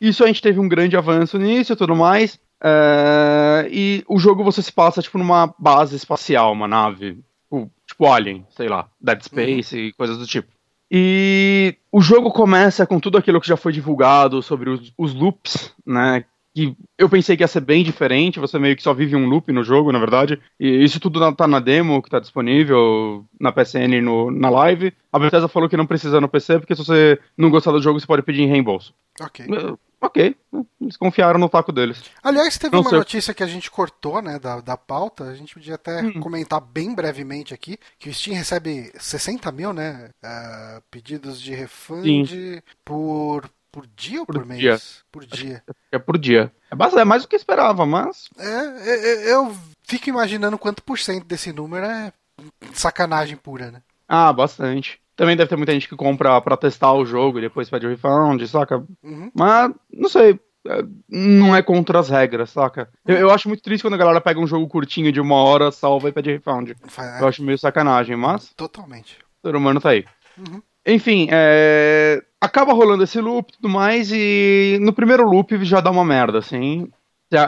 [0.00, 2.38] Isso a gente teve um grande avanço nisso e tudo mais.
[2.62, 7.18] é, e o jogo você se passa, tipo, numa base espacial, uma nave.
[8.02, 10.48] Tipo, Alien, sei lá, Dead Space e coisas do tipo.
[10.90, 15.72] E o jogo começa com tudo aquilo que já foi divulgado sobre os, os loops,
[15.86, 16.24] né?
[16.54, 19.50] Que eu pensei que ia ser bem diferente, você meio que só vive um loop
[19.52, 20.40] no jogo, na verdade.
[20.60, 24.92] E isso tudo tá na demo, que tá disponível na PSN e no, na live.
[25.10, 27.98] A Bethesda falou que não precisa no PC, porque se você não gostar do jogo,
[27.98, 28.94] você pode pedir em reembolso.
[29.20, 29.46] Ok.
[29.46, 30.34] Eh, Ok,
[30.80, 32.02] eles confiaram no taco deles.
[32.24, 32.98] Aliás, teve Não uma sei.
[32.98, 35.22] notícia que a gente cortou, né, da, da pauta.
[35.28, 36.14] A gente podia até Hum.
[36.20, 42.28] comentar bem brevemente aqui que o Steam recebe 60 mil, né, ah, pedidos de refund
[42.84, 44.60] por, por dia ou por, Por mês?
[44.60, 44.78] dia.
[45.10, 45.62] Por dia.
[45.90, 46.52] É por dia.
[46.70, 48.28] É, é mais do que eu esperava, mas.
[48.38, 52.12] É, é, é, eu fico imaginando quanto por cento desse número é
[52.74, 53.82] sacanagem pura, né?
[54.06, 55.00] Ah, bastante.
[55.16, 57.90] Também deve ter muita gente que compra pra testar o jogo e depois pede o
[57.90, 58.84] refund, saca?
[59.02, 59.30] Uhum.
[59.34, 60.38] Mas, não sei.
[60.66, 62.90] é, Não é contra as regras, saca?
[63.06, 65.70] Eu, eu acho muito triste quando a galera pega um jogo curtinho de uma hora,
[65.70, 66.72] salva e pede refund.
[67.20, 69.18] Eu acho meio sacanagem, mas Totalmente.
[69.42, 70.04] o ser humano tá aí.
[70.38, 70.62] Uhum.
[70.86, 75.90] Enfim, é, acaba rolando esse loop e tudo mais, e no primeiro loop já dá
[75.90, 76.88] uma merda, assim.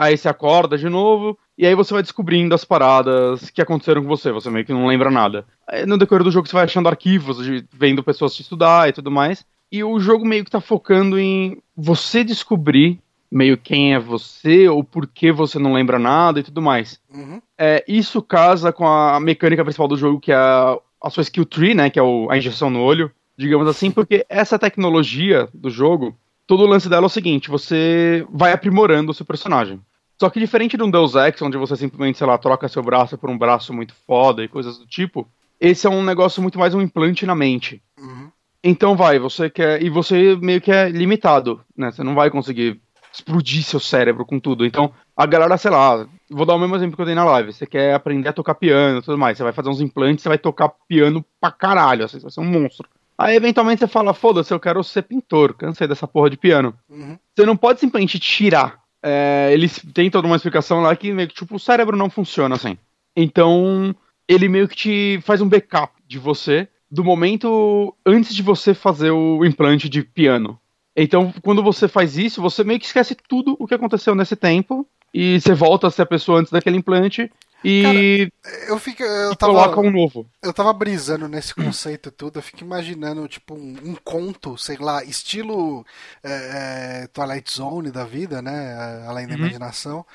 [0.01, 4.07] Aí você acorda de novo, e aí você vai descobrindo as paradas que aconteceram com
[4.07, 5.45] você, você meio que não lembra nada.
[5.67, 7.37] Aí, no decorrer do jogo você vai achando arquivos,
[7.71, 9.45] vendo pessoas te estudar e tudo mais.
[9.71, 12.99] E o jogo meio que tá focando em você descobrir
[13.31, 16.99] meio quem é você, ou por que você não lembra nada e tudo mais.
[17.13, 17.41] Uhum.
[17.57, 21.45] É, isso casa com a mecânica principal do jogo, que é a, a sua skill
[21.45, 21.89] tree, né?
[21.89, 26.15] Que é o- a injeção no olho, digamos assim, porque essa tecnologia do jogo,
[26.47, 29.79] todo o lance dela é o seguinte: você vai aprimorando o seu personagem.
[30.19, 33.17] Só que diferente de um Deus Ex, onde você simplesmente, sei lá, troca seu braço
[33.17, 35.27] por um braço muito foda e coisas do tipo,
[35.59, 37.81] esse é um negócio muito mais um implante na mente.
[37.99, 38.29] Uhum.
[38.63, 39.83] Então vai, você quer.
[39.83, 41.91] E você meio que é limitado, né?
[41.91, 42.81] Você não vai conseguir
[43.13, 44.65] explodir seu cérebro com tudo.
[44.65, 47.53] Então, a galera, sei lá, vou dar o mesmo exemplo que eu dei na live.
[47.53, 49.37] Você quer aprender a tocar piano e tudo mais.
[49.37, 52.41] Você vai fazer uns implantes, você vai tocar piano pra caralho, assim, você vai ser
[52.41, 52.89] um monstro.
[53.17, 56.73] Aí, eventualmente, você fala, foda-se, eu quero ser pintor, cansei dessa porra de piano.
[56.89, 57.17] Uhum.
[57.35, 58.79] Você não pode simplesmente tirar.
[59.01, 62.55] É, eles têm toda uma explicação lá que meio que, tipo, o cérebro não funciona
[62.55, 62.77] assim.
[63.15, 63.95] Então,
[64.27, 69.11] ele meio que te faz um backup de você do momento antes de você fazer
[69.11, 70.59] o implante de piano.
[70.95, 74.87] Então, quando você faz isso, você meio que esquece tudo o que aconteceu nesse tempo
[75.13, 77.29] e você volta a ser a pessoa antes daquele implante
[77.65, 78.31] e,
[78.67, 79.03] Eu fico.
[79.03, 80.29] Eu e tava, coloca um novo.
[80.43, 85.03] eu tava brisando nesse conceito tudo, eu fico imaginando, tipo, um, um conto, sei lá,
[85.03, 85.85] estilo
[86.23, 89.05] é, é, Twilight Zone da vida, né?
[89.07, 89.39] Além da Uhum.
[89.39, 90.05] imaginação.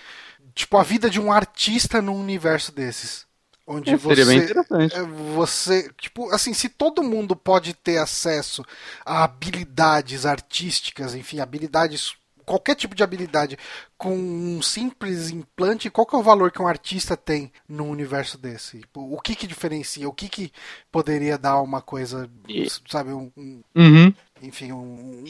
[0.54, 3.26] Tipo, a vida de um artista num universo desses.
[3.66, 4.96] Onde é, você, bem interessante.
[4.96, 8.64] É, você, tipo, assim, se todo mundo pode ter acesso
[9.04, 13.59] a habilidades artísticas, enfim, habilidades qualquer tipo de habilidade
[14.00, 18.38] com um simples implante, qual que é o valor que um artista tem num universo
[18.38, 18.81] desse?
[18.81, 20.09] Tipo, o que que diferencia?
[20.09, 20.50] O que que
[20.90, 22.29] poderia dar uma coisa,
[22.88, 24.12] sabe, um, um uhum.
[24.42, 25.24] enfim, um,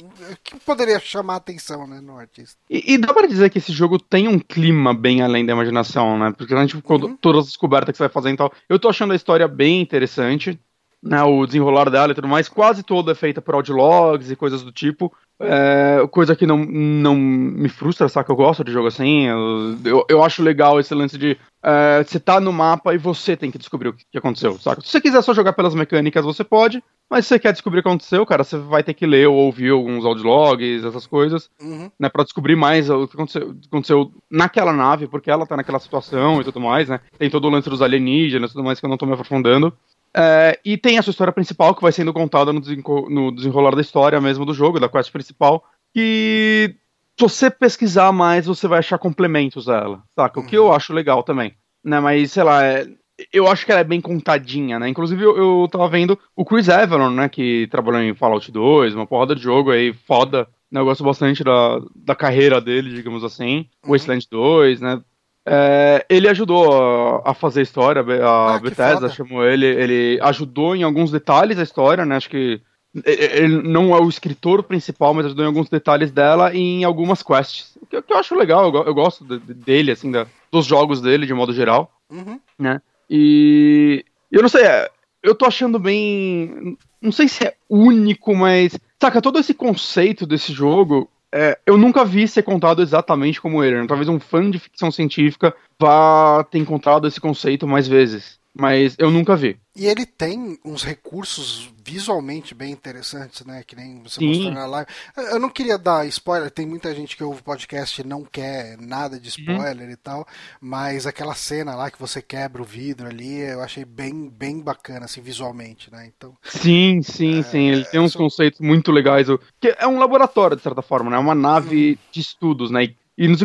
[0.44, 2.56] que poderia chamar a atenção, né, no artista?
[2.70, 6.16] E, e, dá para dizer que esse jogo tem um clima bem além da imaginação,
[6.16, 6.32] né?
[6.36, 7.16] Porque a gente uhum.
[7.16, 8.52] todas as descobertas que você vai fazer e tal.
[8.68, 10.58] Eu tô achando a história bem interessante.
[11.02, 14.62] Né, o desenrolar dela e tudo mais, quase toda é feita por audiologs e coisas
[14.62, 15.10] do tipo.
[15.40, 18.30] É, coisa que não, não me frustra, saca?
[18.30, 19.26] Eu gosto de jogo assim.
[19.26, 23.36] Eu, eu, eu acho legal esse lance de é, você tá no mapa e você
[23.36, 24.80] tem que descobrir o que, que, aconteceu, saca?
[24.80, 26.82] Se você quiser só jogar pelas mecânicas, você pode.
[27.08, 29.34] Mas se você quer descobrir o que aconteceu, cara, você vai ter que ler ou
[29.34, 31.90] ouvir alguns audiologs, essas coisas, uhum.
[31.98, 32.08] né?
[32.08, 36.44] Pra descobrir mais o que aconteceu, aconteceu, naquela nave, porque ela tá naquela situação e
[36.44, 37.00] tudo mais, né?
[37.18, 39.72] Tem todo o lance dos alienígenas e tudo mais que eu não tô me aprofundando.
[40.16, 42.60] É, e tem a sua história principal que vai sendo contada no,
[43.08, 45.64] no desenrolar da história mesmo do jogo, da quest principal.
[45.94, 46.76] Que
[47.18, 50.40] se você pesquisar mais, você vai achar complementos a ela, saca?
[50.40, 50.72] O que eu uhum.
[50.72, 51.54] acho legal também.
[51.84, 52.00] Né?
[52.00, 52.86] Mas, sei lá, é,
[53.32, 54.88] eu acho que ela é bem contadinha, né?
[54.88, 57.28] Inclusive, eu, eu tava vendo o Chris Avalon, né?
[57.28, 60.48] Que trabalhou em Fallout 2, uma porrada de jogo aí, foda.
[60.70, 60.80] Né?
[60.80, 63.66] Eu gosto bastante da, da carreira dele, digamos assim.
[63.84, 63.92] Uhum.
[63.92, 65.02] Wasteland 2, né?
[65.52, 70.84] É, ele ajudou a, fazer a história, a ah, Bethesda chamou ele, ele ajudou em
[70.84, 72.14] alguns detalhes a história, né?
[72.14, 72.60] Acho que
[73.04, 77.20] ele não é o escritor principal, mas ajudou em alguns detalhes dela e em algumas
[77.20, 77.76] quests.
[77.82, 81.26] O que, eu acho legal, eu, gosto de, de, dele, assim, da, dos jogos dele
[81.26, 82.38] de modo geral, uhum.
[82.56, 82.80] né?
[83.10, 84.88] E eu não sei, é,
[85.20, 86.78] eu tô achando bem.
[87.02, 88.78] Não sei se é único, mas.
[89.02, 93.80] Saca, todo esse conceito desse jogo é, eu nunca vi ser contado exatamente como ele.
[93.80, 93.86] Né?
[93.86, 98.39] Talvez um fã de ficção científica vá ter encontrado esse conceito mais vezes.
[98.52, 99.56] Mas eu nunca vi.
[99.76, 103.62] E ele tem uns recursos visualmente bem interessantes, né?
[103.64, 104.26] Que nem você Sim.
[104.26, 104.90] mostrou na live.
[105.16, 108.76] Eu não queria dar spoiler, tem muita gente que ouve o podcast e não quer
[108.78, 109.54] nada de uhum.
[109.54, 109.92] spoiler uhum.
[109.92, 110.26] e tal,
[110.60, 115.04] mas aquela cena lá que você quebra o vidro ali, eu achei bem, bem bacana,
[115.04, 116.10] assim, visualmente, né?
[116.14, 117.68] Então, sim, sim, é, sim.
[117.68, 119.28] Ele tem uns conceitos muito legais.
[119.60, 121.16] Que é um laboratório, de certa forma, né?
[121.16, 121.98] É uma nave uhum.
[122.10, 122.84] de estudos, né?
[122.84, 123.36] E no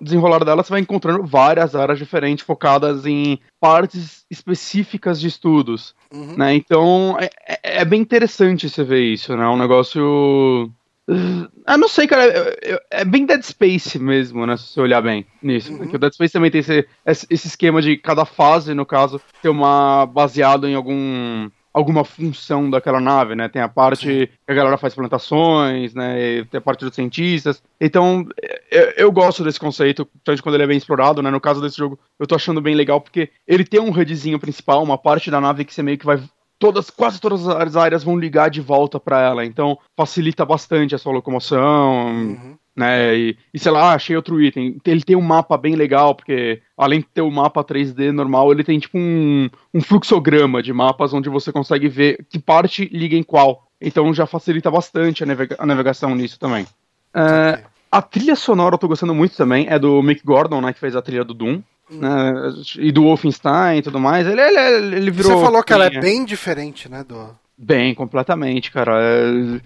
[0.00, 5.94] desenrolar, dela você vai encontrando várias áreas diferentes focadas em partes específicas de estudos.
[6.12, 6.36] Uhum.
[6.36, 6.54] Né?
[6.54, 9.44] Então é, é, é, bem interessante você ver isso, né?
[9.44, 10.00] É um negócio.
[10.00, 12.24] Eu ah, não sei, cara.
[12.24, 14.56] É, é, é, bem Dead Space mesmo, né?
[14.56, 15.70] Se você olhar bem nisso.
[15.70, 15.78] Uhum.
[15.78, 19.48] Porque o Dead Space também tem esse, esse esquema de cada fase, no caso, ter
[19.48, 20.04] uma.
[20.06, 23.50] baseado em algum alguma função daquela nave, né?
[23.50, 24.26] Tem a parte Sim.
[24.26, 26.42] que a galera faz plantações, né?
[26.50, 27.62] tem a parte dos cientistas.
[27.78, 28.26] Então,
[28.70, 31.30] eu, eu gosto desse conceito, principalmente quando ele é bem explorado, né?
[31.30, 34.82] No caso desse jogo, eu tô achando bem legal, porque ele tem um redzinho principal,
[34.82, 36.18] uma parte da nave que você meio que vai
[36.58, 40.98] todas, quase todas as áreas vão ligar de volta para ela, então facilita bastante a
[40.98, 42.06] sua locomoção.
[42.06, 43.16] Uhum né?
[43.16, 44.76] E, e, sei lá, achei outro item.
[44.84, 48.52] Ele tem um mapa bem legal, porque além de ter o um mapa 3D normal,
[48.52, 53.16] ele tem tipo um, um fluxograma de mapas onde você consegue ver que parte liga
[53.16, 53.66] em qual.
[53.80, 56.66] Então já facilita bastante a, navega a navegação nisso também.
[57.14, 60.80] É, a trilha sonora eu tô gostando muito também, é do Mick Gordon, né, que
[60.80, 61.62] fez a trilha do Doom.
[61.90, 62.00] Hum.
[62.00, 62.34] Né,
[62.78, 64.26] e do Wolfenstein e tudo mais.
[64.26, 65.38] Ele, ele, ele virou.
[65.38, 67.04] Você falou que ela é bem diferente, né?
[67.04, 67.30] Do...
[67.56, 69.00] Bem, completamente, cara.
[69.00, 69.60] É,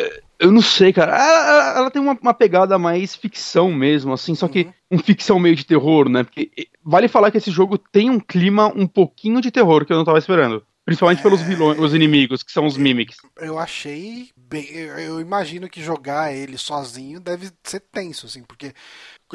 [0.00, 1.16] é, eu não sei, cara.
[1.16, 4.72] Ela, ela tem uma, uma, pegada mais ficção mesmo, assim, só que uhum.
[4.92, 6.24] um ficção meio de terror, né?
[6.24, 6.50] Porque
[6.82, 10.04] vale falar que esse jogo tem um clima um pouquinho de terror que eu não
[10.04, 10.64] tava esperando.
[10.84, 11.22] Principalmente é...
[11.22, 13.16] pelos vilões, os inimigos, que são os mimics.
[13.38, 14.66] Eu achei bem.
[14.70, 18.74] Eu imagino que jogar ele sozinho deve ser tenso, assim, porque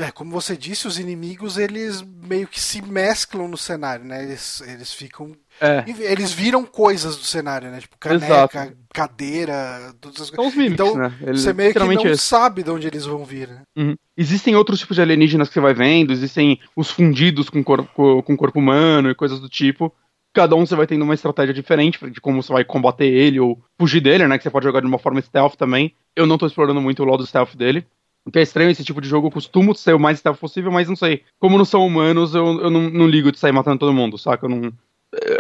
[0.04, 4.24] é, como você disse, os inimigos eles meio que se mesclam no cenário, né?
[4.24, 5.36] Eles, eles ficam.
[5.60, 5.84] É.
[5.88, 7.80] Eles viram coisas do cenário, né?
[7.80, 8.78] Tipo caneca, Exato.
[8.94, 10.56] cadeira, todas as coisas.
[10.56, 11.14] Mimics, então né?
[11.22, 12.16] Eles, você meio que não é.
[12.16, 13.62] sabe de onde eles vão vir, né?
[13.78, 13.96] Uhum.
[14.16, 18.38] Existem outros tipos de alienígenas que você vai vendo, existem os fundidos com corpo, com
[18.38, 19.94] corpo humano e coisas do tipo.
[20.34, 23.60] Cada um você vai tendo uma estratégia diferente de como você vai combater ele ou
[23.80, 24.38] fugir dele, né?
[24.38, 25.94] Que você pode jogar de uma forma stealth também.
[26.16, 27.86] Eu não tô explorando muito o lado stealth dele.
[28.26, 30.72] O que é estranho esse tipo de jogo, eu costumo ser o mais stealth possível,
[30.72, 31.24] mas não sei.
[31.40, 34.46] Como não são humanos, eu, eu não, não ligo de sair matando todo mundo, saca?
[34.46, 34.74] Eu não,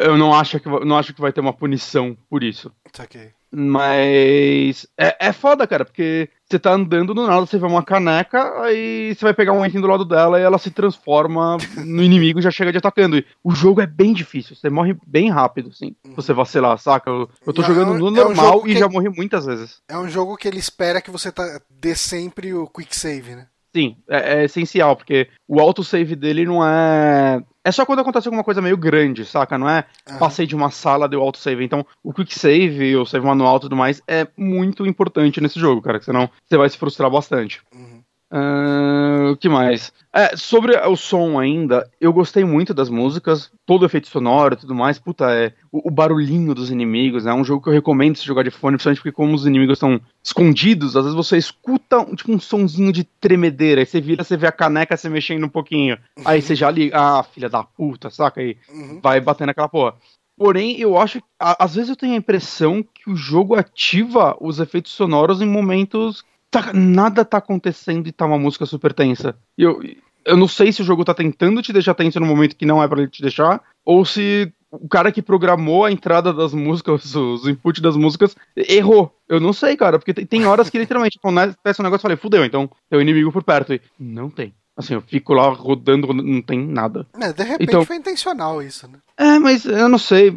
[0.01, 2.71] eu não acho que, não acho que vai ter uma punição por isso.
[2.99, 3.31] Okay.
[3.51, 8.61] Mas é, é foda, cara, porque você tá andando do nada, você vê uma caneca,
[8.63, 12.39] aí você vai pegar um item do lado dela e ela se transforma no inimigo
[12.39, 13.17] e já chega de atacando.
[13.17, 15.95] E o jogo é bem difícil, você morre bem rápido, assim.
[16.05, 16.15] Uhum.
[16.15, 17.09] Você vacilar, saca?
[17.09, 19.81] Eu, eu tô jogando no é normal um e já morri muitas vezes.
[19.87, 23.47] É um jogo que ele espera que você tá, dê sempre o quick save, né?
[23.75, 27.41] Sim, é, é essencial, porque o autosave dele não é.
[27.69, 29.55] É É só quando acontece alguma coisa meio grande, saca?
[29.55, 29.85] Não é
[30.17, 31.63] passei de uma sala, deu autosave.
[31.63, 35.79] Então, o quick save, o save manual e tudo mais é muito importante nesse jogo,
[35.79, 37.61] cara, que senão você vai se frustrar bastante.
[37.71, 37.98] Uhum.
[38.31, 39.91] Uh, o que mais?
[40.13, 44.57] É, sobre o som ainda, eu gostei muito das músicas, todo o efeito sonoro e
[44.57, 44.99] tudo mais.
[44.99, 47.31] Puta, é o, o, barulhinho dos inimigos, né?
[47.31, 49.77] É um jogo que eu recomendo se jogar de fone, principalmente porque como os inimigos
[49.77, 54.23] estão escondidos, às vezes você escuta um, tipo um sonzinho de tremedeira, aí você vira,
[54.23, 55.97] você vê a caneca se mexendo um pouquinho.
[56.17, 56.23] Uhum.
[56.25, 58.41] Aí você já liga, ah, filha da puta, saca?
[58.41, 58.99] Aí uhum.
[59.01, 59.95] vai batendo aquela porra.
[60.37, 64.59] Porém, eu acho que às vezes eu tenho a impressão que o jogo ativa os
[64.59, 69.35] efeitos sonoros em momentos tá, nada tá acontecendo e tá uma música super tensa.
[69.57, 69.81] E eu,
[70.25, 72.81] eu não sei se o jogo tá tentando te deixar tenso no momento que não
[72.81, 77.15] é para ele te deixar, ou se o cara que programou a entrada das músicas,
[77.15, 79.15] os inputs das músicas, errou.
[79.27, 82.45] Eu não sei, cara, porque tem, horas que literalmente acontece um negócio e falei, fudeu,
[82.45, 83.73] então tem um inimigo por perto.
[83.73, 84.53] E não tem.
[84.77, 87.05] Assim, eu fico lá rodando, não tem nada.
[87.19, 88.99] É, de repente então, foi intencional isso, né?
[89.17, 90.31] É, mas eu não sei.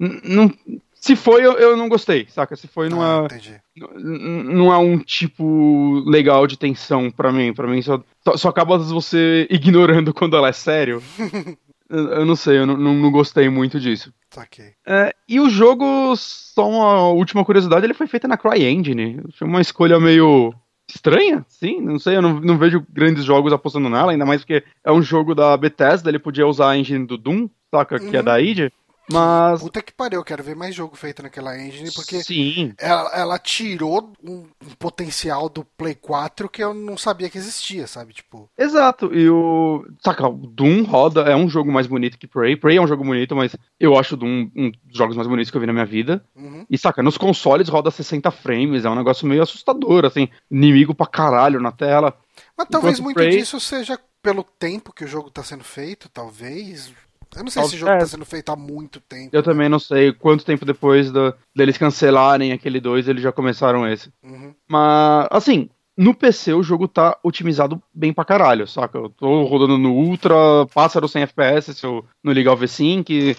[0.00, 0.52] Não,
[1.00, 2.54] se foi, eu, eu não gostei, saca?
[2.54, 3.60] Se foi, não ah, é.
[3.96, 7.54] Não é um tipo legal de tensão para mim.
[7.54, 8.04] para mim só,
[8.36, 11.02] só acaba você ignorando quando ela é sério.
[11.88, 14.12] eu, não sei, eu não, não, gostei muito disso.
[14.36, 14.72] Okay.
[14.86, 19.22] É, e o jogo, só uma última curiosidade, ele foi feito na CryEngine.
[19.38, 20.54] Foi uma escolha meio
[20.86, 24.64] estranha, sim, não sei, eu não, não vejo grandes jogos apostando nela, ainda mais porque
[24.84, 28.18] é um jogo da Bethesda, ele podia usar a engine do Doom, saca, que é
[28.18, 28.24] uhum.
[28.24, 28.72] da id
[29.12, 29.60] mas.
[29.60, 32.72] Puta que pariu, eu quero ver mais jogo feito naquela engine, porque Sim.
[32.78, 37.86] Ela, ela tirou um, um, potencial do Play 4 que eu não sabia que existia,
[37.86, 38.12] sabe?
[38.12, 38.48] Tipo.
[38.56, 39.84] Exato, e o.
[40.02, 42.56] Saca, o Doom roda, é um jogo mais bonito que Prey.
[42.56, 45.56] Prey é um jogo bonito, mas eu acho Doom um dos jogos mais bonitos que
[45.56, 46.24] eu vi na minha vida.
[46.34, 46.64] Uhum.
[46.68, 51.06] E saca, nos consoles roda 60 frames, é um negócio meio assustador, assim, inimigo pra
[51.06, 52.16] caralho na tela.
[52.56, 53.30] Mas talvez muito Prey...
[53.30, 56.92] disso seja pelo tempo que o jogo tá sendo feito, talvez.
[57.36, 57.98] Eu não sei se esse jogo é.
[57.98, 59.30] tá sendo feito há muito tempo.
[59.32, 59.44] Eu né?
[59.44, 64.12] também não sei quanto tempo depois do, deles cancelarem aquele 2 eles já começaram esse.
[64.22, 64.54] Uhum.
[64.68, 68.96] Mas, assim, no PC o jogo tá otimizado bem pra caralho, saca?
[68.96, 70.34] Eu tô rodando no Ultra,
[70.72, 73.36] pássaro sem FPS se eu não ligar o V-Sync,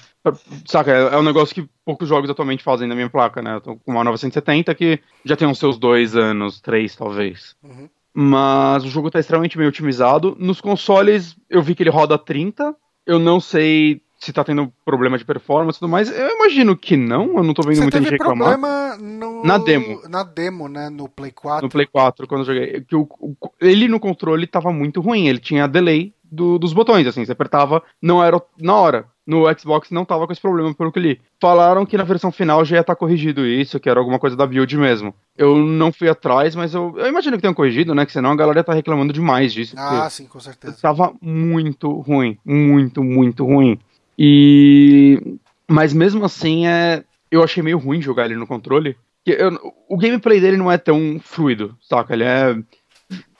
[0.65, 0.91] saca?
[0.91, 3.55] É, é um negócio que poucos jogos atualmente fazem na minha placa, né?
[3.55, 7.55] Eu tô com uma 970 que já tem uns seus dois anos, três talvez.
[7.63, 7.89] Uhum.
[8.13, 10.35] Mas o jogo tá extremamente bem otimizado.
[10.39, 15.17] Nos consoles eu vi que ele roda 30, eu não sei se tá tendo problema
[15.17, 16.09] de performance e tudo mais.
[16.09, 18.59] Eu imagino que não, eu não tô vendo Você muita gente reclamar.
[18.59, 19.43] problema no...
[19.43, 20.01] na demo.
[20.07, 20.89] Na demo, né?
[20.89, 21.65] No Play 4.
[21.65, 22.81] No Play 4, quando eu joguei.
[22.81, 27.05] Que o, o, ele no controle tava muito ruim, ele tinha delay do, dos botões,
[27.07, 29.05] assim, você apertava, não era na hora.
[29.25, 31.21] No Xbox não tava com esse problema, pelo que li.
[31.39, 34.35] Falaram que na versão final já ia estar tá corrigido isso, que era alguma coisa
[34.35, 35.13] da build mesmo.
[35.37, 38.05] Eu não fui atrás, mas eu, eu imagino que tenham corrigido, né?
[38.05, 39.75] Que senão a galera ia tá reclamando demais disso.
[39.77, 40.77] Ah, sim, com certeza.
[40.81, 42.37] Tava muito ruim.
[42.43, 43.79] Muito, muito ruim.
[44.17, 45.37] E.
[45.69, 47.03] Mas mesmo assim, é...
[47.29, 48.97] eu achei meio ruim jogar ele no controle.
[49.25, 49.51] Eu...
[49.87, 52.13] O gameplay dele não é tão fluido, saca?
[52.13, 52.57] Ele é.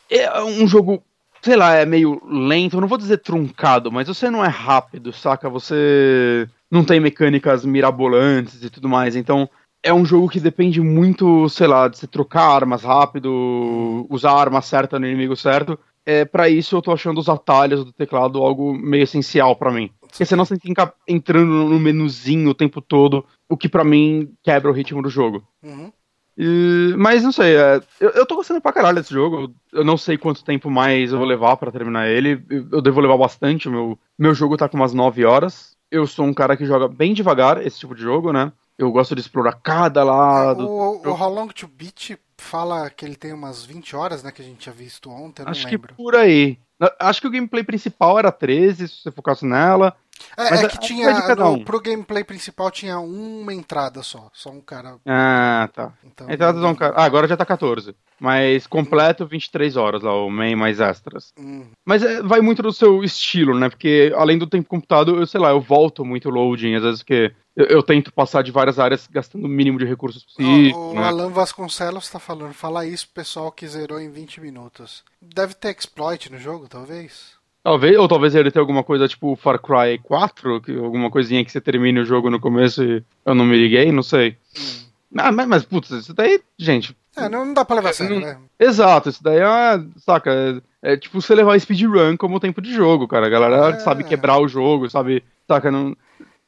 [0.10, 1.04] É um jogo
[1.42, 5.50] sei lá, é meio lento, não vou dizer truncado, mas você não é rápido, saca?
[5.50, 9.50] Você não tem mecânicas mirabolantes e tudo mais, então
[9.84, 14.40] é um jogo que depende muito, sei lá, de você trocar armas rápido, usar a
[14.40, 15.78] arma certa no inimigo certo.
[16.06, 19.90] É, para isso eu tô achando os atalhos do teclado algo meio essencial para mim.
[20.00, 24.70] Porque senão você ficar entrando no menuzinho o tempo todo, o que para mim quebra
[24.70, 25.44] o ritmo do jogo.
[25.64, 25.92] Uhum.
[26.38, 29.54] E, mas não sei, é, eu, eu tô gostando pra caralho desse jogo.
[29.72, 32.44] Eu não sei quanto tempo mais eu vou levar para terminar ele.
[32.50, 33.70] Eu, eu devo levar bastante.
[33.70, 35.76] Meu, meu jogo tá com umas 9 horas.
[35.90, 38.52] Eu sou um cara que joga bem devagar esse tipo de jogo, né?
[38.78, 40.68] Eu gosto de explorar cada lado.
[40.68, 44.32] O, o How Long to Beat fala que ele tem umas 20 horas, né?
[44.32, 45.44] Que a gente tinha visto ontem.
[45.46, 45.90] Acho lembro.
[45.90, 46.58] que por aí.
[47.00, 49.96] Acho que o gameplay principal era 13, se você focasse nela.
[50.38, 51.36] É, é que tinha.
[51.36, 51.64] No, um.
[51.64, 54.30] Pro gameplay principal tinha uma entrada só.
[54.34, 54.98] Só um cara.
[55.06, 55.94] Ah, tá.
[56.04, 56.94] Então, entrada um cara.
[56.96, 57.96] Ah, agora já tá 14.
[58.20, 61.34] Mas completo 23 horas lá, o main mais extras.
[61.38, 61.66] Hum.
[61.86, 63.70] Mas é, vai muito do seu estilo, né?
[63.70, 67.34] Porque além do tempo computado, eu sei lá, eu volto muito loading, às vezes que
[67.56, 70.78] eu, eu, tento passar de várias áreas gastando o mínimo de recursos possível.
[70.78, 71.04] O, o né?
[71.04, 75.04] Alan Vasconcelos tá falando, fala isso pro pessoal que zerou em 20 minutos.
[75.22, 77.41] Deve ter exploit no jogo, talvez?
[77.64, 81.52] Talvez, ou talvez ele tenha alguma coisa tipo Far Cry 4, que, alguma coisinha que
[81.52, 84.38] você termine o jogo no começo e eu não me liguei, não sei.
[84.58, 84.82] Hum.
[85.18, 86.96] Ah, mas, mas, putz, isso daí, gente.
[87.18, 88.38] É, não, não dá pra levar a sério, né?
[88.58, 93.08] Exato, isso daí é, saca, é, é, tipo você levar speedrun como tempo de jogo,
[93.08, 93.28] cara.
[93.28, 93.80] A galera é.
[93.80, 95.96] sabe quebrar o jogo, sabe, saca, não...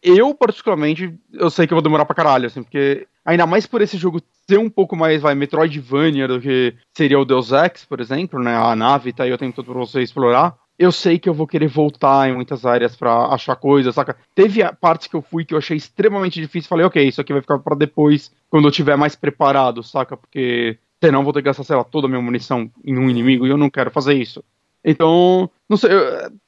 [0.01, 3.82] Eu, particularmente, eu sei que eu vou demorar pra caralho, assim, porque ainda mais por
[3.82, 8.01] esse jogo ser um pouco mais, vai, Metroidvania do que seria o Deus Ex, por
[8.01, 8.53] exemplo, né?
[8.55, 10.55] A nave tá aí o tempo todo pra você explorar.
[10.78, 14.17] Eu sei que eu vou querer voltar em muitas áreas para achar coisas, saca?
[14.34, 17.41] Teve partes que eu fui que eu achei extremamente difícil, falei, ok, isso aqui vai
[17.41, 20.17] ficar para depois, quando eu tiver mais preparado, saca?
[20.17, 23.45] Porque senão vou ter que gastar, sei lá, toda a minha munição em um inimigo
[23.45, 24.43] e eu não quero fazer isso.
[24.84, 25.89] Então, não sei,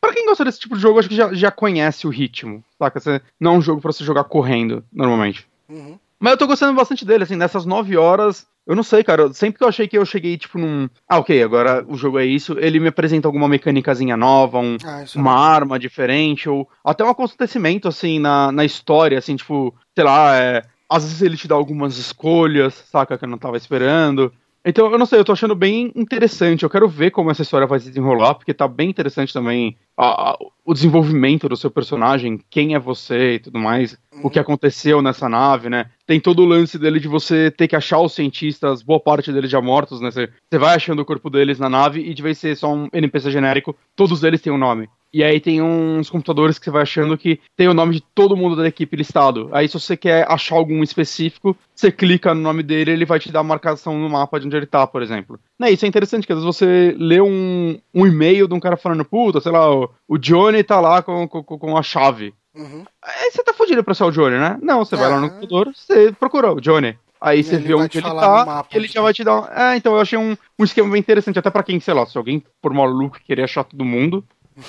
[0.01, 2.99] para quem gosta desse tipo de jogo, acho que já, já conhece o ritmo, saca?
[2.99, 5.47] Você, não é um jogo para você jogar correndo, normalmente.
[5.69, 5.97] Uhum.
[6.19, 8.47] Mas eu tô gostando bastante dele, assim, nessas nove horas.
[8.65, 9.31] Eu não sei, cara.
[9.33, 10.89] Sempre que eu achei que eu cheguei, tipo, num.
[11.07, 12.57] Ah, ok, agora o jogo é isso.
[12.59, 17.03] Ele me apresenta alguma mecânicazinha nova, um, ah, é uma é arma diferente, ou até
[17.03, 21.47] um acontecimento, assim, na, na história, assim, tipo, sei lá, é, às vezes ele te
[21.47, 24.33] dá algumas escolhas, saca, que eu não tava esperando.
[24.67, 26.63] Então, eu não sei, eu tô achando bem interessante.
[26.63, 30.31] Eu quero ver como essa história vai se desenrolar, porque tá bem interessante também a,
[30.31, 34.21] a, o desenvolvimento do seu personagem, quem é você e tudo mais, uhum.
[34.23, 34.43] o que uhum.
[34.43, 35.91] aconteceu nessa nave, né?
[36.07, 39.51] Tem todo o lance dele de você ter que achar os cientistas, boa parte deles
[39.51, 40.09] já mortos, né?
[40.09, 42.89] Você, você vai achando o corpo deles na nave e de vez ser só um
[42.91, 44.89] NPC genérico, todos eles têm um nome.
[45.15, 48.35] E aí tem uns computadores que você vai achando que tem o nome de todo
[48.35, 49.47] mundo da equipe listado.
[49.53, 53.31] Aí se você quer achar algum específico, você clica no nome dele ele vai te
[53.31, 55.39] dar a marcação no mapa de onde ele tá, por exemplo.
[55.57, 58.75] Né, isso é interessante, que às vezes você lê um, um e-mail de um cara
[58.75, 62.33] falando, puta, sei lá, o, o Johnny tá lá com, com, com a chave.
[62.53, 62.83] Uhum.
[63.01, 64.59] Aí você tá fudido pra ser o Johnny, né?
[64.61, 64.97] Não, você é.
[64.97, 66.97] vai lá no computador, você procura o Johnny.
[67.21, 69.41] Aí você vê onde ele tá, mapa, ele já vai te dar.
[69.41, 69.45] Um...
[69.45, 72.17] É, então eu achei um, um esquema bem interessante, até para quem, sei lá, se
[72.17, 74.23] alguém por maluco querer achar todo mundo,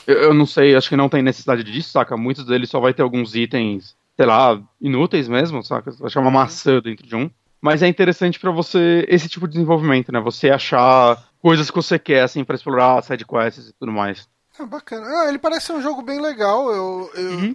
[0.07, 2.17] eu, eu, não sei, acho que não tem necessidade disso, saca?
[2.17, 5.91] Muitos deles só vai ter alguns itens, sei lá, inúteis mesmo, saca?
[5.91, 7.31] Acho que é uma maçã dentro de um.
[7.61, 10.21] Mas é interessante para você, esse tipo de desenvolvimento, né?
[10.21, 14.29] Você achar coisas que você quer, assim, pra explorar sidequests e tudo mais.
[14.59, 15.07] Ah, bacana.
[15.07, 16.71] Ah, ele parece ser um jogo bem legal.
[16.71, 17.55] Eu, eu, uhum.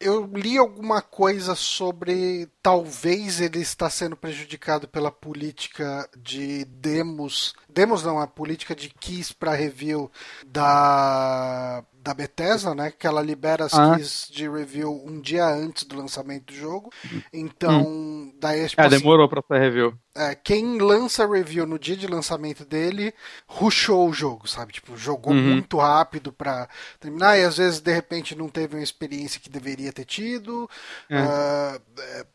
[0.00, 7.54] Eu li alguma coisa sobre talvez ele está sendo prejudicado pela política de demos.
[7.68, 10.10] Demos não, a política de keys para review
[10.46, 12.92] da da Bethesda, né?
[12.96, 13.96] Que ela libera as ah.
[13.96, 16.92] keys de review um dia antes do lançamento do jogo.
[17.32, 18.34] Então, hum.
[18.38, 19.98] daí tipo, É, assim, demorou pra ser review.
[20.14, 23.14] É, quem lança review no dia de lançamento dele,
[23.46, 24.74] rushou o jogo, sabe?
[24.74, 25.54] Tipo, jogou uhum.
[25.54, 26.68] muito rápido pra
[27.00, 30.68] terminar e às vezes, de repente, não teve uma experiência que deveria ter tido.
[31.08, 31.22] É.
[31.22, 32.26] Uh,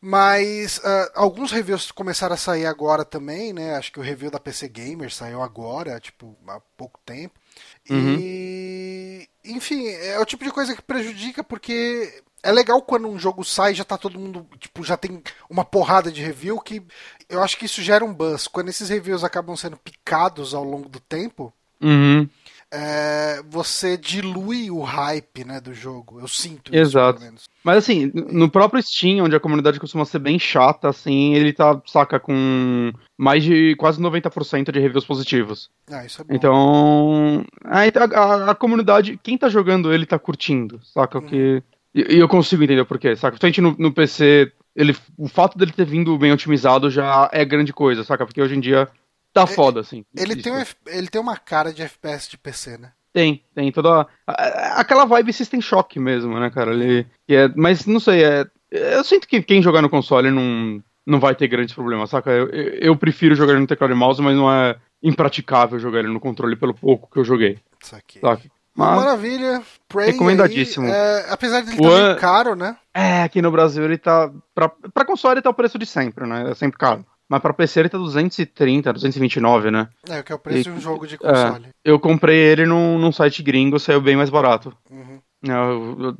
[0.00, 3.74] mas uh, alguns reviews começaram a sair agora também, né?
[3.74, 7.34] Acho que o review da PC Gamer saiu agora, tipo, há pouco tempo.
[7.90, 8.16] Uhum.
[8.20, 9.28] E.
[9.44, 13.74] Enfim, é o tipo de coisa que prejudica porque é legal quando um jogo sai
[13.74, 16.82] já tá todo mundo, tipo, já tem uma porrada de review que
[17.30, 18.46] eu acho que isso gera um buzz.
[18.46, 22.28] Quando esses reviews acabam sendo picados ao longo do tempo, uhum
[22.72, 26.20] é, você dilui o hype né, do jogo.
[26.20, 27.22] Eu sinto Exato.
[27.22, 31.52] Isso, Mas assim, no próprio Steam, onde a comunidade costuma ser bem chata, assim, ele
[31.52, 35.70] tá, saca, com mais de quase 90% de reviews positivos.
[35.90, 36.34] Ah, isso é bom.
[36.34, 41.18] Então, a, a, a comunidade, quem tá jogando ele tá curtindo, saca?
[41.18, 41.22] Hum.
[41.22, 41.62] Que,
[41.94, 43.38] e, e, eu consigo entender por quê, saca?
[43.38, 47.72] Principalmente no, no PC, ele, o fato dele ter vindo bem otimizado já é grande
[47.72, 48.26] coisa, saca?
[48.26, 48.88] Porque hoje em dia
[49.32, 50.04] tá foda, assim.
[50.16, 52.92] Ele tem, um, ele tem uma cara de FPS de PC, né?
[53.12, 54.06] Tem, tem toda.
[54.26, 56.72] Aquela vibe System Shock mesmo, né, cara?
[56.72, 61.18] Ele, é, mas não sei, é, eu sinto que quem jogar no console não, não
[61.18, 62.30] vai ter grandes problemas, saca?
[62.30, 66.08] Eu, eu prefiro jogar ele no teclado e mouse, mas não é impraticável jogar ele
[66.08, 67.58] no controle pelo pouco que eu joguei.
[67.82, 68.20] Isso aqui.
[68.20, 68.48] Saca?
[68.74, 69.60] Mas, Maravilha.
[69.88, 70.86] Prey recomendadíssimo.
[70.86, 72.76] Aí, é, apesar de ele estar tá caro, né?
[72.94, 74.30] É, aqui no Brasil ele tá.
[74.54, 76.52] Pra, pra console tá o preço de sempre, né?
[76.52, 77.04] É sempre caro.
[77.28, 79.88] Mas pra PC ele tá 230, 229, né?
[80.08, 81.66] É, que é o preço e, de um jogo de console.
[81.66, 84.74] É, eu comprei ele num, num site gringo, saiu bem mais barato.
[84.90, 85.20] Uhum.
[85.46, 86.16] É, eu, eu,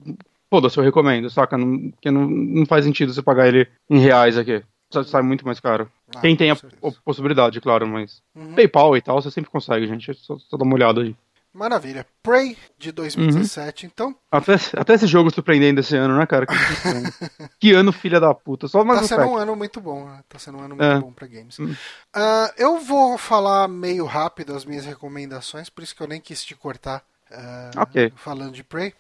[0.50, 1.58] Foda-se, eu recomendo, saca?
[1.58, 4.62] Não, porque não, não faz sentido você pagar ele em reais aqui.
[5.04, 5.90] Sai muito mais caro.
[6.16, 8.22] Ah, Quem tem a, a, possibilidade, claro, mas.
[8.34, 8.54] Uhum.
[8.54, 10.14] PayPal e tal, você sempre consegue, gente.
[10.14, 11.14] Só, só dá uma olhada aí.
[11.58, 12.06] Maravilha.
[12.22, 13.90] Prey de 2017, uhum.
[13.92, 14.16] então.
[14.30, 16.46] Até, até esse jogo surpreendendo esse ano, né, cara?
[16.46, 16.54] Que,
[17.58, 18.68] que ano, filha da puta.
[18.68, 20.20] Só mais tá sendo um ano muito bom, né?
[20.28, 21.00] Tá sendo um ano muito é.
[21.00, 21.58] bom pra games.
[21.58, 21.72] Uhum.
[21.72, 26.44] Uh, eu vou falar meio rápido as minhas recomendações, por isso que eu nem quis
[26.44, 27.02] te cortar.
[27.30, 28.12] Uh, okay.
[28.16, 28.94] Falando de Prey.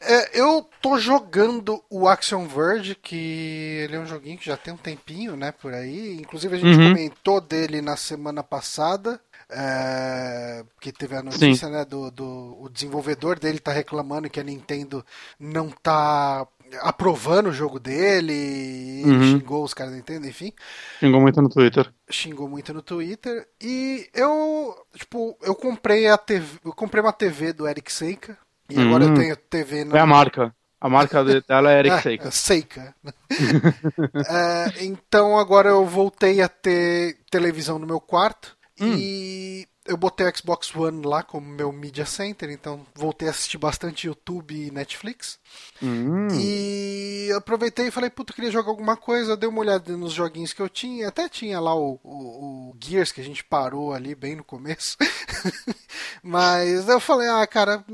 [0.00, 4.72] É, eu tô jogando o Action Verge, que ele é um joguinho que já tem
[4.72, 6.16] um tempinho, né, por aí.
[6.16, 6.94] Inclusive a gente uhum.
[6.94, 9.20] comentou dele na semana passada.
[9.56, 14.42] É, que teve a notícia né, do, do o desenvolvedor dele tá reclamando que a
[14.42, 15.04] Nintendo
[15.38, 16.44] não tá
[16.80, 19.22] aprovando o jogo dele, uhum.
[19.22, 20.52] xingou os caras da Nintendo, enfim.
[20.98, 21.92] Xingou muito no Twitter.
[22.10, 23.46] Xingou muito no Twitter.
[23.62, 28.36] E eu, tipo, eu comprei a TV, eu comprei uma TV do Eric Seika
[28.68, 28.88] e uhum.
[28.88, 29.98] agora eu tenho TV na...
[29.98, 30.54] É a marca.
[30.80, 32.28] A marca dela é Eric Seika.
[32.28, 32.94] É, Seika.
[34.28, 38.56] é, então agora eu voltei a ter televisão no meu quarto.
[38.80, 38.94] Hum.
[38.98, 43.58] E eu botei o Xbox One lá como meu media center, então voltei a assistir
[43.58, 45.38] bastante YouTube e Netflix.
[45.82, 46.28] Hum.
[46.32, 50.52] E aproveitei e falei, puta, eu queria jogar alguma coisa, dei uma olhada nos joguinhos
[50.52, 54.14] que eu tinha, até tinha lá o, o, o Gears que a gente parou ali
[54.14, 54.96] bem no começo.
[56.22, 57.84] Mas eu falei, ah, cara,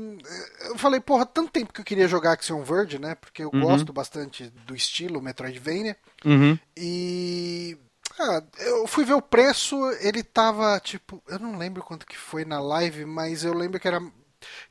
[0.69, 3.15] eu falei, porra, tanto tempo que eu queria jogar Action Verge, né?
[3.15, 3.61] Porque eu Uhum.
[3.61, 5.97] gosto bastante do estilo Metroidvania.
[6.23, 6.57] Uhum.
[6.77, 7.77] E.
[8.21, 11.21] Ah, eu fui ver o preço, ele tava tipo.
[11.27, 13.99] Eu não lembro quanto que foi na live, mas eu lembro que era.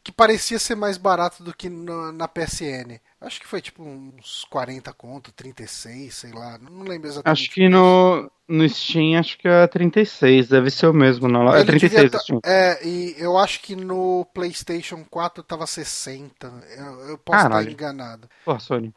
[0.03, 3.01] Que parecia ser mais barato do que no- na PSN.
[3.21, 6.59] Acho que foi tipo uns 40 conto, 36, sei lá.
[6.59, 7.41] Não lembro exatamente.
[7.41, 11.29] Acho que no, no Steam, acho que é 36, deve ser o mesmo.
[11.29, 12.41] Não, é Ele devia 36 tá- Steam.
[12.45, 16.53] É, e eu acho que no PlayStation 4 tava 60.
[16.77, 17.71] Eu, eu posso Caralho.
[17.71, 18.29] estar enganado.
[18.45, 18.93] Pô, Sony.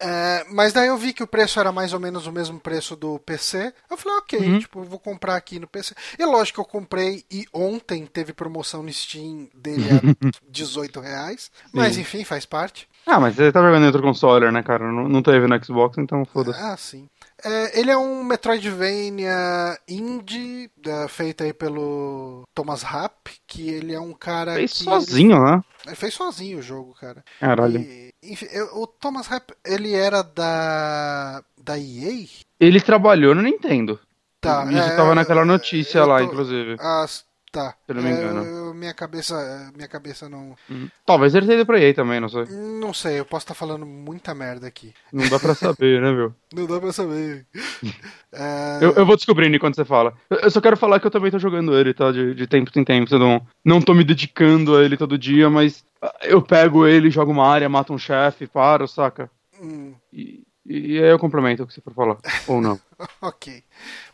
[0.00, 2.94] É, mas daí eu vi que o preço era mais ou menos o mesmo preço
[2.94, 3.72] do PC.
[3.90, 4.58] Eu falei, ok, Uhum.
[4.60, 5.94] tipo, eu vou comprar aqui no PC.
[6.18, 11.50] E lógico que eu comprei e ontem teve promoção no Steam dele a 18 reais.
[11.72, 12.02] Mas Sim.
[12.02, 12.88] enfim, faz parte.
[13.06, 14.90] Ah, mas você tá jogando em outro console, né, cara?
[14.92, 16.60] Não, não teve no Xbox, então foda-se.
[16.60, 17.08] Ah, sim.
[17.42, 24.00] É, ele é um Metroidvania indie, é, feito aí pelo Thomas Rapp, que ele é
[24.00, 24.84] um cara Fez que...
[24.84, 25.62] sozinho, né?
[25.88, 27.24] Ele, fez sozinho o jogo, cara.
[27.40, 27.80] Caralho.
[27.80, 31.42] E, enfim, o Thomas Rapp, ele era da...
[31.62, 32.26] da EA?
[32.60, 33.98] Ele trabalhou no Nintendo.
[34.40, 36.76] Tá, Isso é, tava naquela notícia eu lá, tô- inclusive.
[36.78, 37.04] Ah,
[37.50, 37.74] tá.
[37.86, 38.44] Se não me É, engano.
[38.44, 40.88] eu- minha cabeça, minha cabeça não, Uhum.
[41.04, 42.44] Talvez ele tenha ido pra EA também, não sei.
[42.80, 43.18] não sei.
[43.18, 44.94] Eu posso estar falando muita merda aqui.
[45.12, 46.34] Não dá pra saber, né, meu?
[46.54, 47.46] Não dá pra saber.
[48.30, 50.12] É, Eu, eu vou descobrindo enquanto você fala.
[50.28, 52.12] Eu, só quero falar que eu também tô jogando ele, tá?
[52.12, 53.12] De, de tempo em tempo.
[53.14, 57.10] Eu não, não tô me dedicando a ele todo dia, mas ah, eu pego ele,
[57.10, 59.30] jogo uma área, mato um chefe, paro, saca?
[59.60, 62.18] hum, E, e aí eu complemento o que você for falar.
[62.46, 62.78] Ou não.
[63.22, 63.64] ok.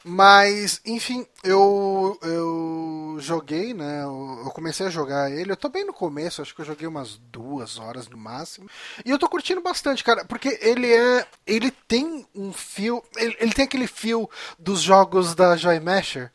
[0.04, 4.04] Mas, enfim, eu, eu joguei, né?
[4.04, 5.50] Eu, eu comecei a jogar ele.
[5.50, 8.70] Eu tô bem no começo, acho que eu joguei umas duas horas no máximo.
[9.04, 11.26] E eu tô curtindo bastante, cara, porque ele é.
[11.44, 13.02] Ele tem um fio.
[13.16, 16.30] Ele, ele tem aquele fio dos jogos da Joy Masher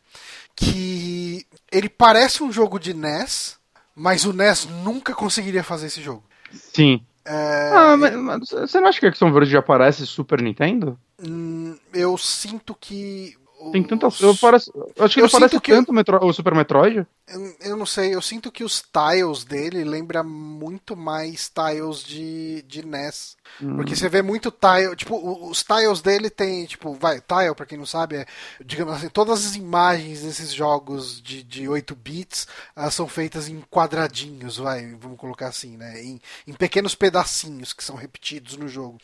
[0.60, 3.56] que ele parece um jogo de NES,
[3.96, 6.22] mas o NES nunca conseguiria fazer esse jogo.
[6.52, 7.04] Sim.
[7.32, 10.98] É, Ah, mas, mas você não acha que a Action Verge já parece Super Nintendo?
[11.22, 13.36] hum, eu sinto que.
[13.72, 14.14] Tem tantas.
[14.14, 16.54] os- Eu, parece, eu acho que Eu ele parece que- tanto o, Metro- o Super
[16.54, 17.06] Metroid.
[17.28, 22.62] Eu, eu não sei, eu sinto que os tiles dele lembra muito mais tiles de,
[22.62, 23.36] de NES.
[23.62, 23.76] Hum.
[23.76, 27.76] Porque você vê muito tile, tipo, os tiles dele tem, tipo, vai, tile, pra quem
[27.78, 28.26] não sabe, é,
[28.64, 33.60] digamos assim, todas as imagens desses jogos de, de 8 bits ah, são feitas em
[33.70, 36.02] quadradinhos, vai, vamos colocar assim, né?
[36.02, 38.98] Em, em pequenos pedacinhos que são repetidos no jogo.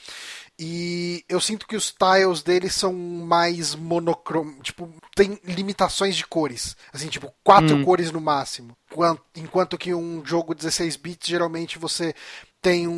[0.58, 6.76] E eu sinto que os tiles dele são mais monocromos, tipo, tem limitações de cores.
[6.92, 7.84] Assim, tipo, quatro Hum.
[7.84, 8.76] cores no máximo.
[8.90, 12.14] Quan- Enquanto que um jogo 16 bits, geralmente você
[12.62, 12.92] tem um,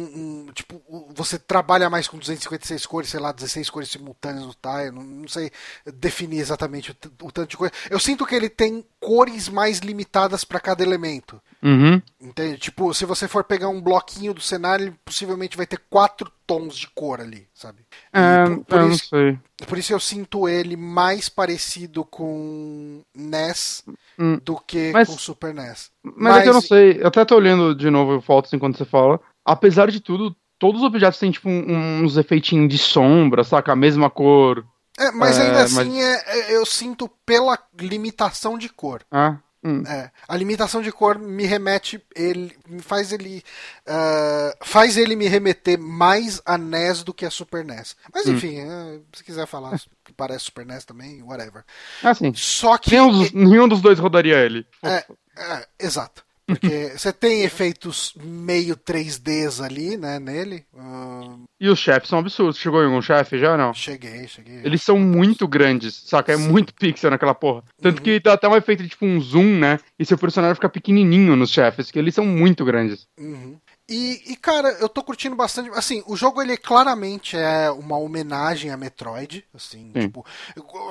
[0.47, 0.81] um, tipo,
[1.15, 5.29] você trabalha mais com 256 cores, sei lá, 16 cores simultâneas no tile, não, não
[5.29, 5.51] sei
[5.95, 6.97] definir exatamente o,
[7.27, 7.75] o tanto de coisa.
[7.91, 11.41] Eu sinto que ele tem cores mais limitadas para cada elemento.
[11.63, 12.01] Uhum.
[12.21, 12.57] Entende?
[12.59, 16.77] Tipo, se você for pegar um bloquinho do cenário, ele possivelmente vai ter quatro tons
[16.77, 17.83] de cor ali, sabe?
[18.11, 19.39] É, por, por eu não isso, sei.
[19.67, 23.85] por isso eu sinto ele mais parecido com NES
[24.19, 24.41] Hum.
[24.43, 25.91] do que Mas- com Super NES.
[26.03, 28.85] Mas, é que eu não sei, eu até tô olhando de novo fotos enquanto você
[28.85, 29.21] fala.
[29.53, 33.73] Apesar de tudo, todos os objetos têm, tipo, um- uns efeitinhos de sombra, saca?
[33.73, 34.65] A mesma cor.
[34.99, 39.03] É, mas É, ainda mas- assim é- eu sinto pela limitação de cor.
[39.13, 39.85] Ah, hum.
[39.87, 43.43] É, a limitação de cor me remete, ele me faz ele
[43.87, 47.95] ah, faz ele me remeter mais a NES do que a Super NES.
[48.13, 48.33] Mas Hum.
[48.33, 49.71] enfim, é, se quiser falar
[50.05, 51.65] que parece Super NES também, whatever.
[52.03, 52.33] Ah, sim.
[52.35, 54.67] Só que Nenhum dos, nenhum dos dois rodaria ele.
[54.83, 55.05] é,
[55.37, 56.25] é, exato.
[56.49, 60.65] Porque você tem efeitos meio 3Ds ali, né, nele.
[60.75, 62.57] Ah, E os chefes são absurdos.
[62.57, 63.75] Chegou em algum chefe já, não?
[63.75, 64.63] cheguei, cheguei.
[64.65, 66.33] Eles são muito grandes, saca?
[66.33, 67.63] É muito pixel naquela porra.
[67.83, 69.79] Tanto que dá até um efeito de tipo um zoom, né?
[69.99, 73.07] E seu personagem fica pequenininho nos chefes, que eles são muito grandes.
[73.19, 73.59] Uhum.
[73.91, 75.71] E, e, cara, eu tô curtindo bastante.
[75.71, 79.43] Assim, o jogo ele claramente é uma homenagem a Metroid.
[79.55, 80.01] Assim, Sim.
[80.01, 80.27] tipo,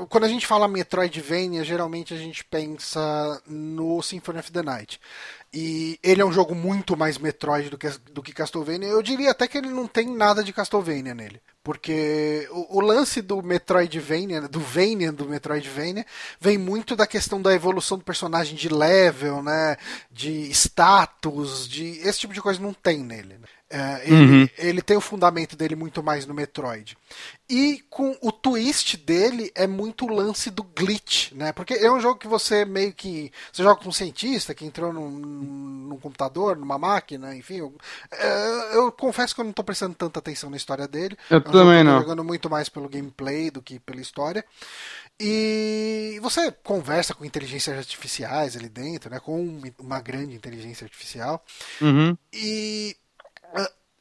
[0.10, 4.99] quando a gente fala Metroidvania, geralmente a gente pensa no Symphony of the Night.
[5.60, 8.89] E ele é um jogo muito mais Metroid do que, do que Castlevania.
[8.89, 11.41] Eu diria até que ele não tem nada de Castlevania nele.
[11.64, 16.05] Porque o, o lance do Metroidvania, do Vania do Metroidvania,
[16.39, 19.78] vem muito da questão da evolução do personagem de level, né?
[20.12, 22.01] De status, de.
[22.08, 23.39] Esse tipo de coisa não tem nele.
[23.39, 23.47] né?
[23.70, 24.49] É, ele, uhum.
[24.57, 26.97] ele, tem o fundamento dele muito mais no Metroid.
[27.49, 31.51] E com o twist dele é muito o lance do glitch, né?
[31.51, 33.30] Porque é um jogo que você meio que.
[33.51, 37.57] Você joga com um cientista que entrou num, num computador, numa máquina, enfim.
[37.57, 37.76] Eu,
[38.11, 41.18] é, eu, confesso que eu não estou prestando tanta atenção na história dele.
[41.30, 41.99] Eu é também não.
[41.99, 44.45] jogando muito mais pelo gameplay do que pela história.
[45.20, 49.20] E você conversa com inteligências artificiais ali dentro, né?
[49.20, 51.43] Com uma grande inteligência artificial.
[51.82, 52.18] Uhum.
[52.32, 52.95] E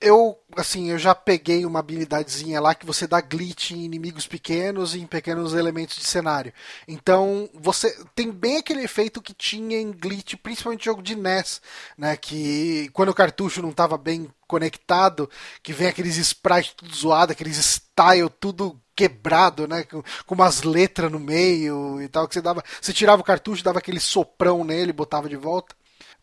[0.01, 4.95] eu, assim, eu já peguei uma habilidadezinha lá que você dá glitch em inimigos pequenos
[4.95, 6.53] e em pequenos elementos de cenário.
[6.87, 11.63] Então, você tem bem aquele efeito que tinha em glitch, principalmente jogo de NES,
[11.97, 15.31] né, que quando o cartucho não estava bem conectado,
[15.63, 21.11] que vem aqueles sprites tudo zoado, aqueles style tudo quebrado, né, com, com umas letras
[21.11, 24.93] no meio e tal, que você dava, você tirava o cartucho, dava aquele soprão nele,
[24.93, 25.75] botava de volta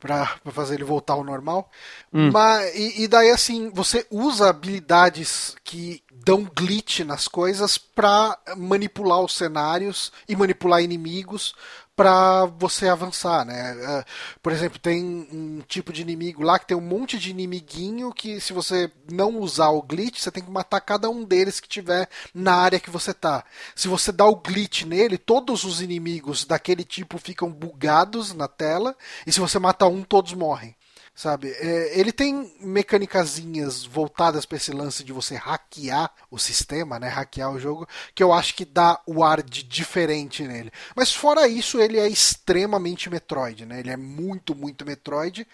[0.03, 1.71] para fazer ele voltar ao normal.
[2.13, 2.29] Hum.
[2.29, 9.21] Mas, e, e, daí, assim, você usa habilidades que dão glitch nas coisas para manipular
[9.21, 11.55] os cenários e manipular inimigos
[11.95, 13.75] para você avançar, né?
[13.79, 14.05] É,
[14.41, 18.41] por exemplo, tem um tipo de inimigo lá que tem um monte de inimiguinho que
[18.41, 22.09] se você não usar o glitch, você tem que matar cada um deles que tiver
[22.33, 23.43] na área que você tá.
[23.75, 28.95] Se você dá o glitch nele, todos os inimigos daquele tipo ficam bugados na tela
[29.27, 30.75] e se você mata um, todos morrem
[31.15, 31.51] sabe?
[31.59, 37.07] É, ele tem mecânicazinhas voltadas para esse lance de você hackear o sistema, né?
[37.07, 40.71] Hackear o jogo, que eu acho que dá o ar de diferente nele.
[40.95, 43.79] Mas fora isso, ele é extremamente Metroid, né?
[43.79, 45.47] Ele é muito, muito Metroid.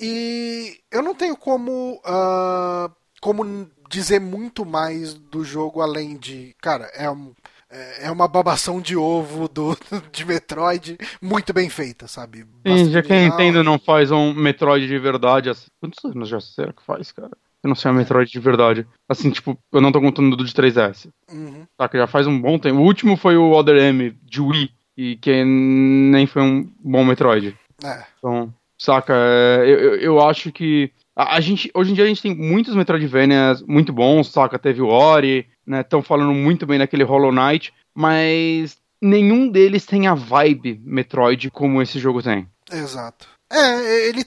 [0.00, 2.00] E eu não tenho como.
[2.04, 6.54] Uh, como dizer muito mais do jogo além de.
[6.60, 7.32] Cara, é um
[7.74, 9.76] é, é uma babação de ovo do,
[10.12, 12.46] de Metroid muito bem feita, sabe?
[12.66, 16.40] Sim, já que a Nintendo não faz um Metroid de verdade, assim, quantos anos já
[16.40, 17.32] será que faz, cara?
[17.62, 18.86] Eu não sei um Metroid de verdade.
[19.08, 21.08] Assim, tipo, eu não tô contando do de 3DS.
[21.32, 21.66] Uhum.
[21.76, 22.78] Tá, que já faz um bom tempo.
[22.78, 27.56] O último foi o Other M de Wii, e que nem foi um bom Metroid.
[27.82, 28.04] É.
[28.18, 32.06] Então, saca, é, eu, eu, eu acho que a, a, gente, hoje em dia a
[32.06, 34.58] gente tem muitos Metroidvanias muito bons, saca?
[34.58, 35.80] Teve o Ori, né?
[35.80, 41.82] Estão falando muito bem naquele Hollow Knight, mas nenhum deles tem a vibe Metroid como
[41.82, 42.48] esse jogo tem.
[42.70, 43.28] Exato.
[43.50, 44.24] É, ele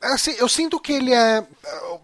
[0.00, 1.46] Assim, eu sinto que ele é.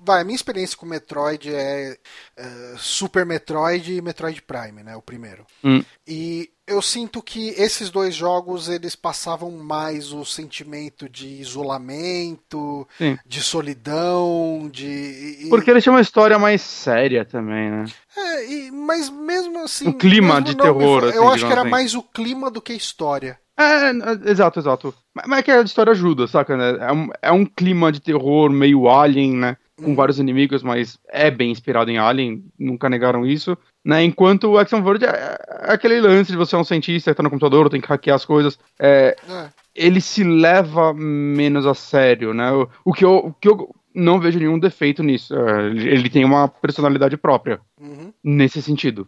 [0.04, 1.96] Vai, a minha experiência com Metroid é,
[2.36, 4.94] é Super Metroid e Metroid Prime, né?
[4.94, 5.46] O primeiro.
[5.64, 5.82] Hum.
[6.06, 13.18] E eu sinto que esses dois jogos eles passavam mais o sentimento de isolamento, Sim.
[13.26, 15.46] de solidão, de.
[15.48, 17.84] Porque eles tinham uma história mais séria também, né?
[18.16, 19.88] É, e, mas mesmo assim.
[19.88, 21.02] O clima de terror.
[21.02, 21.70] Me, assim, eu acho que era assim.
[21.70, 23.40] mais o clima do que a história.
[23.62, 24.94] É, é, exato, exato.
[25.14, 26.76] Mas é que a história ajuda, saca, né?
[26.80, 29.56] É um, é um clima de terror meio alien, né?
[29.76, 29.94] Com uhum.
[29.94, 33.56] vários inimigos, mas é bem inspirado em Alien, nunca negaram isso.
[33.84, 34.04] Né?
[34.04, 37.22] Enquanto o Action Verge é, é aquele lance de você é um cientista que tá
[37.22, 38.58] no computador, tem que hackear as coisas.
[38.78, 39.48] É, é.
[39.74, 42.52] Ele se leva menos a sério, né?
[42.52, 45.34] O, o, que, eu, o que eu não vejo nenhum defeito nisso.
[45.34, 48.12] É, ele tem uma personalidade própria uhum.
[48.22, 49.06] nesse sentido.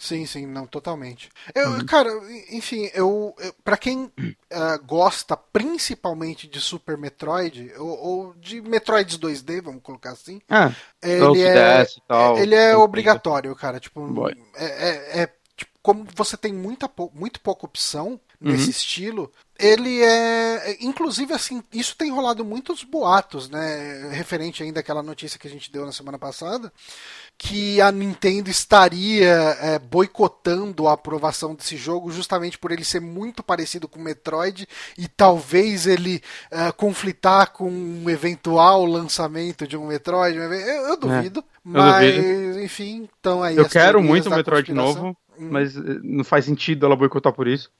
[0.00, 1.28] Sim, sim, não, totalmente.
[1.54, 1.86] Eu, uhum.
[1.86, 2.10] Cara,
[2.50, 4.12] enfim, eu, eu para quem uh,
[4.84, 10.72] gosta principalmente de Super Metroid, ou, ou, de Metroids 2D, vamos colocar assim, ah,
[11.02, 13.78] ele, é, tal, ele é obrigatório, cara.
[13.78, 18.70] Tipo, é, é, é tipo, como você tem muita, muito pouca opção nesse uhum.
[18.70, 20.78] estilo, ele é.
[20.80, 24.08] Inclusive, assim, isso tem rolado muitos boatos, né?
[24.12, 26.72] Referente ainda àquela notícia que a gente deu na semana passada,
[27.42, 33.42] que a Nintendo estaria é, boicotando a aprovação desse jogo justamente por ele ser muito
[33.42, 34.68] parecido com Metroid
[34.98, 36.20] e talvez ele
[36.50, 40.36] é, conflitar com um eventual lançamento de um Metroid.
[40.36, 42.60] Eu, eu duvido, é, mas duvido.
[42.60, 43.56] enfim, então aí.
[43.56, 45.48] Eu quero muito um Metroid novo, hum.
[45.50, 47.70] mas eh, não faz sentido ela boicotar por isso.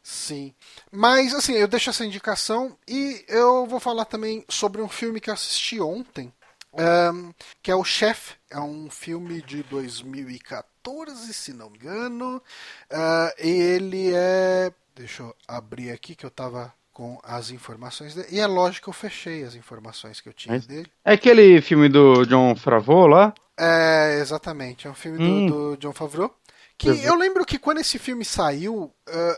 [0.00, 0.54] Sim.
[0.92, 5.28] Mas, assim, eu deixo essa indicação e eu vou falar também sobre um filme que
[5.28, 6.32] eu assisti ontem,
[6.78, 8.34] um, que é o Chef.
[8.50, 12.42] É um filme de 2014, se não me engano.
[12.90, 14.72] Uh, ele é.
[14.94, 18.28] Deixa eu abrir aqui que eu tava com as informações dele.
[18.32, 20.90] E é lógico que eu fechei as informações que eu tinha é, dele.
[21.04, 23.32] É aquele filme do John Favreau lá?
[23.56, 24.86] É, exatamente.
[24.86, 25.46] É um filme hum.
[25.46, 26.34] do, do John Favreau.
[26.78, 28.92] Que eu lembro que quando esse filme saiu, uh,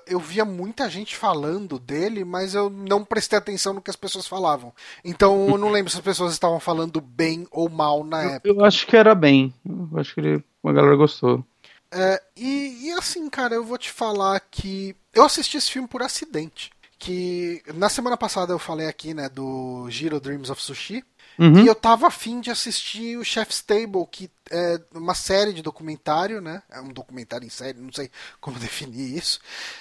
[0.06, 4.26] eu via muita gente falando dele, mas eu não prestei atenção no que as pessoas
[4.26, 4.74] falavam.
[5.02, 8.48] Então eu não lembro se as pessoas estavam falando bem ou mal na eu, época.
[8.50, 9.54] Eu acho que era bem.
[9.64, 11.42] Eu acho que ele, a galera gostou.
[11.90, 16.02] É, e, e assim, cara, eu vou te falar que eu assisti esse filme por
[16.02, 16.70] acidente.
[16.98, 21.02] Que na semana passada eu falei aqui, né, do Giro Dreams of Sushi.
[21.40, 21.64] Uhum.
[21.64, 26.38] E eu tava afim de assistir o Chef's Table, que é uma série de documentário,
[26.38, 26.62] né?
[26.70, 28.10] É um documentário em série, não sei
[28.42, 29.40] como definir isso.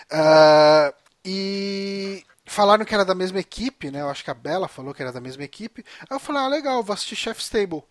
[0.10, 0.94] Uh,
[1.26, 4.00] e falaram que era da mesma equipe, né?
[4.00, 5.84] Eu acho que a Bela falou que era da mesma equipe.
[6.10, 7.84] Aí eu falei, ah, legal, vou assistir Chef's Table.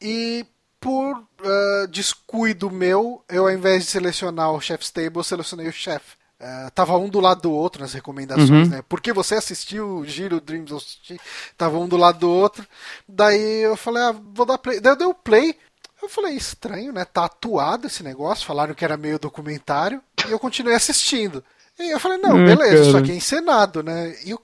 [0.00, 0.44] E
[0.80, 6.16] por uh, descuido meu, eu ao invés de selecionar o Chef's Table, selecionei o chefe.
[6.42, 8.66] Uh, tava um do lado do outro nas recomendações, uhum.
[8.66, 8.84] né?
[8.88, 11.20] Porque você assistiu o Giro Dreams, eu assisti,
[11.56, 12.66] tava um do lado do outro.
[13.08, 14.80] Daí eu falei, ah, vou dar play.
[14.80, 15.56] Daí eu dei o play.
[16.02, 17.04] Eu falei, estranho, né?
[17.04, 18.44] Tá atuado esse negócio.
[18.44, 20.02] Falaram que era meio documentário.
[20.26, 21.44] E eu continuei assistindo.
[21.78, 24.14] E eu falei, não, beleza, isso aqui é encenado, né?
[24.24, 24.40] E eu,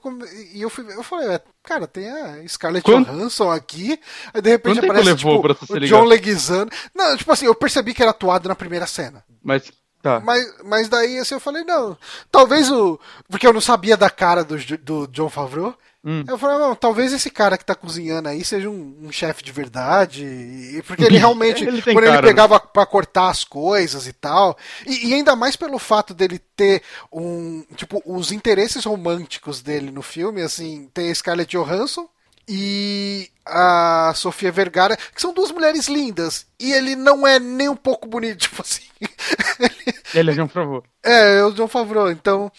[0.53, 3.11] e eu, fui, eu falei, é, cara, tem a Scarlett Quanto?
[3.11, 3.99] Johansson aqui,
[4.33, 6.71] aí de repente Quanto aparece tipo, o John Leguizano.
[6.95, 9.23] Não, tipo assim, eu percebi que era atuado na primeira cena.
[9.43, 9.71] Mas
[10.01, 10.19] Tá.
[10.21, 11.97] Mas, mas daí assim, eu falei, não,
[12.31, 12.99] talvez o.
[13.29, 15.75] Porque eu não sabia da cara do, do John Favreau.
[16.03, 16.23] Hum.
[16.25, 19.51] Eu falei, não, talvez esse cara que tá cozinhando aí seja um, um chefe de
[19.51, 20.81] verdade.
[20.87, 22.61] Porque ele realmente, ele quando cara, ele pegava né?
[22.71, 24.57] pra cortar as coisas e tal.
[24.87, 26.81] E, e, ainda mais pelo fato dele ter
[27.11, 27.65] um.
[27.75, 32.07] Tipo, os interesses românticos dele no filme, assim, tem a Scarlett Johansson
[32.47, 36.47] e a Sofia Vergara, que são duas mulheres lindas.
[36.57, 38.88] E ele não é nem um pouco bonito, tipo assim.
[40.13, 40.83] ele é John Favreau.
[41.03, 42.51] É, é o John Favreau, então.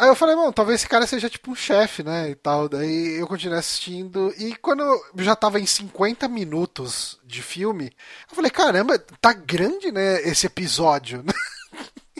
[0.00, 2.30] Aí eu falei, bom, talvez esse cara seja tipo um chefe, né?
[2.30, 2.70] E tal.
[2.70, 4.32] Daí eu continuei assistindo.
[4.38, 7.92] E quando eu já tava em 50 minutos de filme,
[8.30, 10.22] eu falei, caramba, tá grande, né?
[10.22, 11.22] Esse episódio.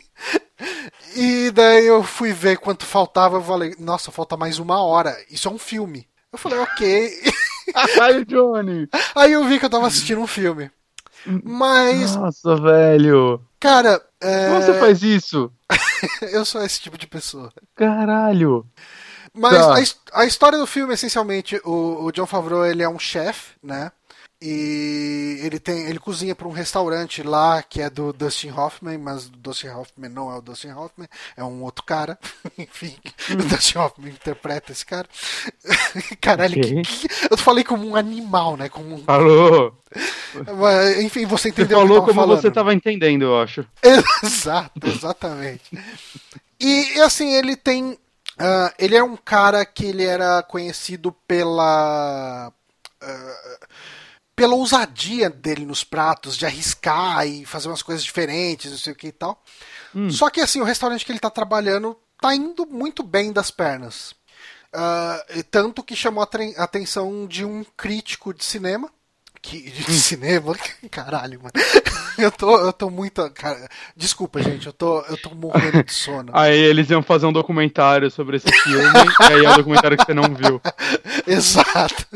[1.17, 3.39] e daí eu fui ver quanto faltava.
[3.39, 5.17] Eu falei, nossa, falta mais uma hora.
[5.31, 6.07] Isso é um filme.
[6.31, 7.23] Eu falei, ok.
[7.99, 8.89] Ai, Johnny.
[9.15, 10.71] Aí eu vi que eu tava assistindo um filme.
[11.27, 12.17] Mas.
[12.17, 13.41] Nossa, velho.
[13.59, 14.01] Cara.
[14.21, 14.49] É...
[14.49, 15.51] Como você faz isso?
[16.33, 17.53] eu sou esse tipo de pessoa.
[17.75, 18.67] Caralho.
[19.33, 20.19] Mas tá.
[20.19, 23.93] a, a, história do filme, essencialmente, o, o John Favreau ele é um chefe, né?
[24.43, 29.27] E ele tem, ele cozinha para um restaurante lá que é do Dustin Hoffman, mas
[29.27, 32.19] o Dustin Hoffman não é o Dustin Hoffman, é um outro cara.
[32.57, 32.97] Enfim,
[33.31, 33.35] hum.
[33.35, 35.07] o Dustin Hoffman interpreta esse cara.
[36.23, 36.83] Caralho, okay.
[36.83, 38.71] que, que, eu falei como um animal, né?
[38.71, 39.05] Como um...
[39.05, 39.77] Falou.
[41.03, 42.41] Enfim, você entendeu você falou como falando.
[42.41, 43.67] você estava entendendo, eu acho.
[44.23, 45.71] Exato, exatamente.
[46.59, 47.99] e assim, ele tem
[48.41, 52.51] Uh, ele é um cara que ele era conhecido pela.
[53.03, 53.67] Uh,
[54.41, 58.97] pela ousadia dele nos pratos, de arriscar e fazer umas coisas diferentes, não sei o
[58.97, 59.39] que e tal.
[59.95, 60.11] Hum.
[60.11, 64.13] Só que assim, o restaurante que ele tá trabalhando tá indo muito bem das pernas.
[64.73, 68.91] Uh, tanto que chamou a atenção de um crítico de cinema
[69.43, 70.57] que, de cinema.
[70.91, 71.53] Caralho, mano.
[72.19, 73.31] Eu tô, eu tô muito.
[73.31, 73.67] Cara,
[73.97, 76.31] desculpa, gente, eu tô, eu tô morrendo de sono.
[76.35, 80.05] Aí eles iam fazer um documentário sobre esse filme, e aí é o documentário que
[80.05, 80.61] você não viu.
[81.27, 82.07] Exato.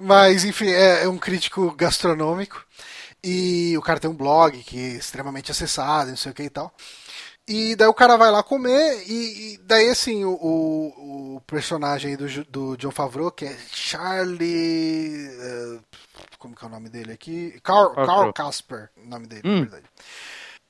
[0.00, 2.64] Mas, enfim, é, é um crítico gastronômico.
[3.22, 6.50] E o cara tem um blog que é extremamente acessado, não sei o que e
[6.50, 6.74] tal.
[7.46, 12.16] E daí o cara vai lá comer, e, e daí assim, o, o, o, personagem
[12.16, 15.28] do, do John Favreau, que é Charlie.
[15.28, 15.80] Uh,
[16.44, 17.58] como que é o nome dele aqui?
[17.62, 19.54] Carl, Carl Casper, o nome dele, hum.
[19.54, 19.84] na verdade.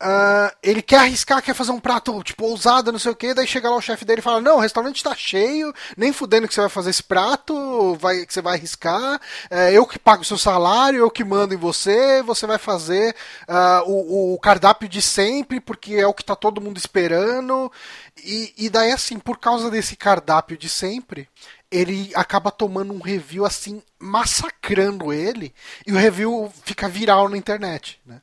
[0.00, 3.46] Uh, ele quer arriscar, quer fazer um prato, tipo, ousado, não sei o que, daí
[3.46, 6.54] chega lá o chefe dele e fala, não, o restaurante tá cheio, nem fudendo que
[6.54, 9.20] você vai fazer esse prato, vai, que você vai arriscar,
[9.50, 13.16] é, eu que pago o seu salário, eu que mando em você, você vai fazer
[13.48, 17.72] uh, o, o, cardápio de sempre, porque é o que tá todo mundo esperando,
[18.22, 21.28] e, e daí assim, por causa desse cardápio de sempre,
[21.70, 25.54] ele acaba tomando um review assim, massacrando ele,
[25.86, 28.20] e o review fica viral na internet, né?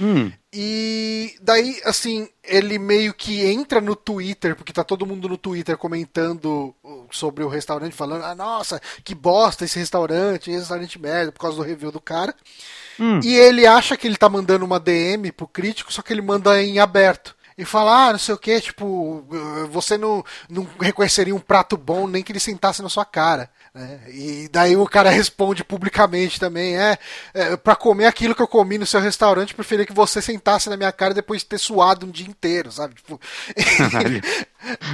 [0.00, 0.32] Hum.
[0.52, 5.76] E daí, assim, ele meio que entra no Twitter, porque tá todo mundo no Twitter
[5.76, 6.74] comentando
[7.10, 11.58] sobre o restaurante, falando: ah, nossa, que bosta esse restaurante, esse restaurante merda, por causa
[11.58, 12.34] do review do cara.
[12.98, 13.20] Hum.
[13.22, 16.62] E ele acha que ele tá mandando uma DM pro crítico, só que ele manda
[16.62, 19.22] em aberto e fala, ah, não sei o que, tipo,
[19.70, 23.50] você não, não reconheceria um prato bom nem que ele sentasse na sua cara.
[23.74, 24.00] Né?
[24.08, 26.98] E daí o cara responde publicamente também, é,
[27.34, 30.76] é para comer aquilo que eu comi no seu restaurante, preferia que você sentasse na
[30.76, 32.94] minha cara depois de ter suado um dia inteiro, sabe?
[32.94, 33.20] Tipo,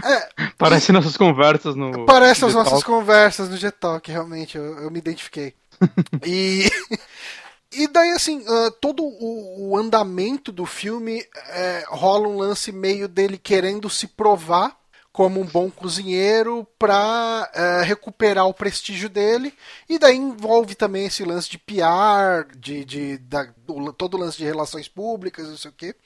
[0.05, 2.05] é, Parece nossas conversas no.
[2.05, 5.55] Parece as nossas conversas no G-Talk, realmente, eu, eu me identifiquei.
[6.27, 6.69] e
[7.83, 13.09] e daí, assim, uh, todo o, o, andamento do filme é, rola um lance meio
[13.09, 14.77] dele querendo se provar
[15.17, 19.55] como um bom cozinheiro para é, recuperar o prestígio dele.
[19.89, 24.37] E daí envolve também esse lance de PR, de, de da, do, todo o lance
[24.37, 25.97] de relações públicas, não sei o quê.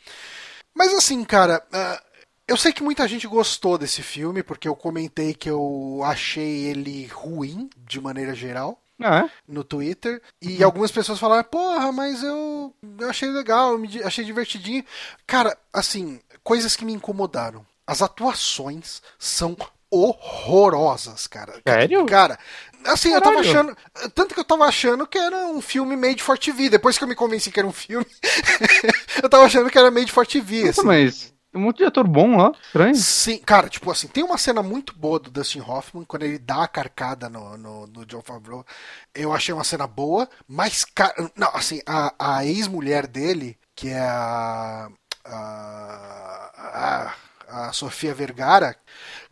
[0.72, 2.10] Mas assim, cara, uh,
[2.46, 7.06] eu sei que muita gente gostou desse filme, porque eu comentei que eu achei ele
[7.06, 8.80] ruim, de maneira geral.
[9.00, 9.30] Ah, é?
[9.48, 10.20] no Twitter.
[10.40, 14.84] E algumas pessoas falaram, porra, mas eu, eu achei legal, eu achei divertidinho.
[15.26, 17.64] Cara, assim, coisas que me incomodaram.
[17.86, 19.56] As atuações são
[19.90, 21.60] horrorosas, cara.
[21.66, 22.06] Sério?
[22.06, 22.38] Cara,
[22.84, 23.50] assim, eu tava Caralho.
[23.50, 23.76] achando.
[24.14, 26.68] Tanto que eu tava achando que era um filme made for TV.
[26.68, 28.06] Depois que eu me convenci que era um filme,
[29.22, 30.66] eu tava achando que era made for TV.
[30.66, 30.86] Nossa, Assim.
[30.86, 32.52] mas tem um monte de ator bom lá.
[32.62, 32.94] Estranho.
[32.94, 36.64] Sim, cara, tipo assim, tem uma cena muito boa do Dustin Hoffman quando ele dá
[36.64, 38.64] a carcada no, no, no John Favreau.
[39.14, 44.00] Eu achei uma cena boa, mas, cara, não, assim, a, a ex-mulher dele, que é
[44.00, 44.88] a,
[45.24, 47.14] a,
[47.48, 48.76] a, a Sofia Vergara,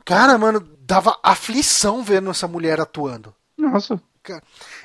[0.04, 3.34] cara, mano, dava aflição vendo essa mulher atuando.
[3.56, 4.00] Nossa.
[4.22, 4.42] Cara,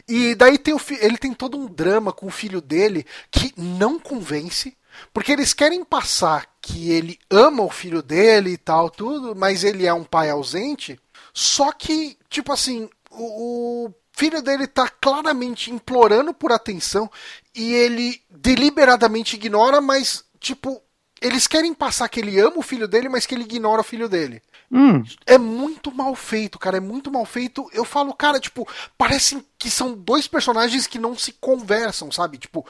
[0.07, 3.99] E daí tem o ele tem todo um drama com o filho dele que não
[3.99, 4.75] convence,
[5.13, 9.85] porque eles querem passar que ele ama o filho dele e tal, tudo, mas ele
[9.85, 10.99] é um pai ausente.
[11.33, 17.09] Só que, tipo assim, o, o filho dele tá claramente implorando por atenção
[17.55, 20.81] e ele deliberadamente ignora, mas, tipo,
[21.21, 24.09] eles querem passar que ele ama o filho dele, mas que ele ignora o filho
[24.09, 24.41] dele.
[24.73, 25.03] Hum.
[25.27, 26.77] É muito mal feito, cara.
[26.77, 27.69] É muito mal feito.
[27.71, 28.67] Eu falo, cara, tipo,
[28.97, 32.39] parece que são dois personagens que não se conversam, sabe?
[32.39, 32.65] Tipo,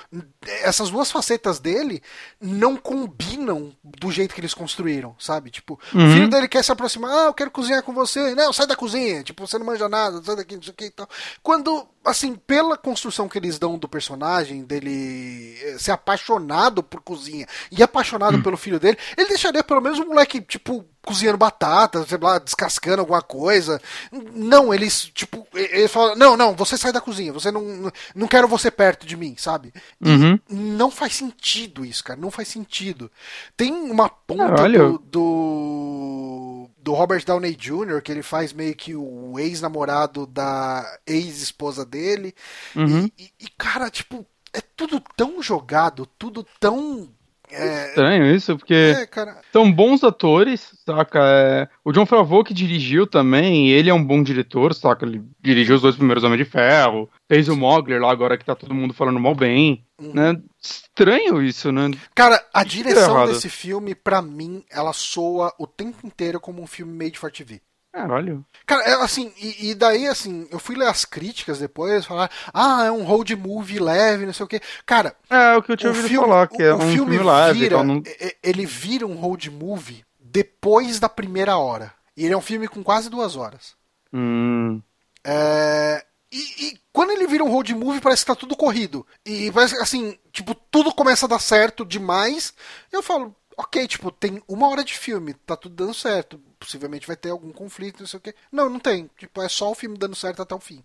[0.62, 2.04] essas duas facetas dele
[2.40, 5.50] não combinam do jeito que eles construíram, sabe?
[5.50, 8.36] Tipo, o filho dele quer se aproximar, ah, eu quero cozinhar com você.
[8.36, 9.24] Não, sai da cozinha.
[9.24, 11.08] Tipo, você não manja nada, sai daqui, não sei o que e tal.
[11.42, 17.48] Quando, assim, pela construção que eles dão do personagem, dele eh, ser apaixonado por cozinha
[17.72, 22.18] e apaixonado pelo filho dele, ele deixaria pelo menos um moleque, tipo, cozinhando batata, sei
[22.18, 23.82] lá, descascando alguma coisa.
[24.12, 28.48] Não, eles, tipo, eles falam, não, não, você sai da cozinha, você não, não quero
[28.48, 29.74] você perto de mim, sabe?
[30.04, 30.40] Uhum.
[30.50, 33.12] não faz sentido isso, cara, não faz sentido.
[33.56, 35.00] Tem uma ponta Caralho.
[35.00, 41.86] do, do, do Robert Downey Jr., que ele faz meio que o ex-namorado da ex-esposa
[41.86, 42.34] dele.
[42.76, 43.10] Uhum.
[43.18, 47.10] E, e, cara, tipo, é tudo tão jogado, tudo tão.
[47.56, 49.38] É, Estranho isso, porque é, cara.
[49.52, 51.20] são bons atores, saca?
[51.22, 55.06] É, O John Favreau que dirigiu também, ele é um bom diretor, saca?
[55.06, 58.56] Ele dirigiu os dois primeiros Homens de Ferro, fez o Mogler lá agora que tá
[58.56, 60.14] todo mundo falando mal bem, Uhum.
[60.14, 60.42] né?
[60.62, 61.92] Estranho isso, né?
[62.16, 66.68] Cara, a que direção desse filme, pra mim, ela soa o tempo inteiro como um
[66.68, 67.62] filme made for TV.
[67.94, 68.44] Caralho.
[68.66, 72.86] Cara, é assim, e, e daí, assim, eu fui ler as críticas depois, falar, ah,
[72.86, 74.60] é um road movie leve, não sei o quê.
[74.84, 77.18] Cara, É o que eu tinha ouvido filme, falar, que o- é o um filme
[77.18, 77.86] filme leve vira, tal.
[77.86, 78.02] Não...
[78.42, 81.94] ele vira um road movie depois da primeira hora.
[82.18, 83.76] E ele é um filme com quase duas horas.
[84.12, 84.82] Hum,
[85.24, 89.06] É, E, e quando ele vira um road movie, parece que tá tudo corrido.
[89.24, 92.54] E parece que, assim, tipo, tudo começa a dar certo demais.
[92.92, 96.42] Eu falo, ok, tipo, tem uma hora de filme, tá tudo dando certo.
[96.64, 98.36] Possivelmente vai ter algum conflito, não sei o quê.
[98.52, 99.10] Não, não tem.
[99.18, 100.84] Tipo, é só o filme dando certo até o fim.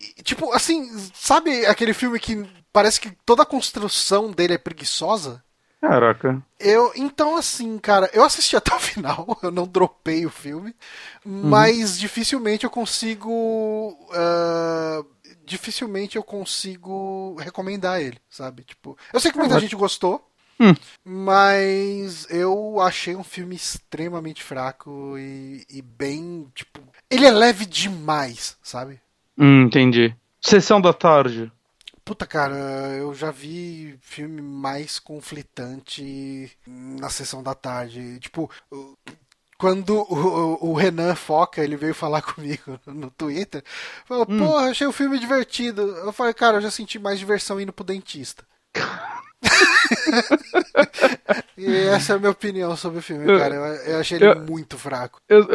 [0.00, 4.58] E- e, tipo, assim, sabe aquele filme que parece que toda a construção dele é
[4.58, 5.42] preguiçosa?
[5.80, 6.42] caraca.
[6.58, 10.74] Eu, então, assim, cara, eu assisti até o final, eu não dropei o filme,
[11.24, 13.96] mas dificilmente eu consigo.
[14.12, 15.04] ah,
[15.44, 18.64] dificilmente eu consigo recomendar ele, sabe?
[18.64, 20.26] Tipo, eu sei que muita Ah, gente gostou,
[20.64, 20.74] Hum.
[21.04, 26.80] mas eu achei um filme extremamente fraco e, e bem, tipo.
[27.10, 29.00] Ele é leve demais, sabe?
[29.36, 30.14] Hum, entendi.
[30.40, 31.50] Sessão da tarde.
[32.04, 32.54] Puta, cara,
[32.98, 38.18] eu já vi filme mais conflitante na sessão da tarde.
[38.20, 38.50] Tipo,
[39.56, 43.62] quando o, o- Renan Foca ele veio falar comigo no Twitter,
[44.04, 45.82] falou: Porra, achei o filme divertido.
[45.82, 48.44] Eu falei, cara, eu já senti mais diversão indo pro dentista.
[51.56, 53.54] e essa é a minha opinião sobre o filme, cara.
[53.54, 53.64] Eu,
[53.94, 55.20] eu achei ele eu- muito fraco.
[55.28, 55.46] Eu,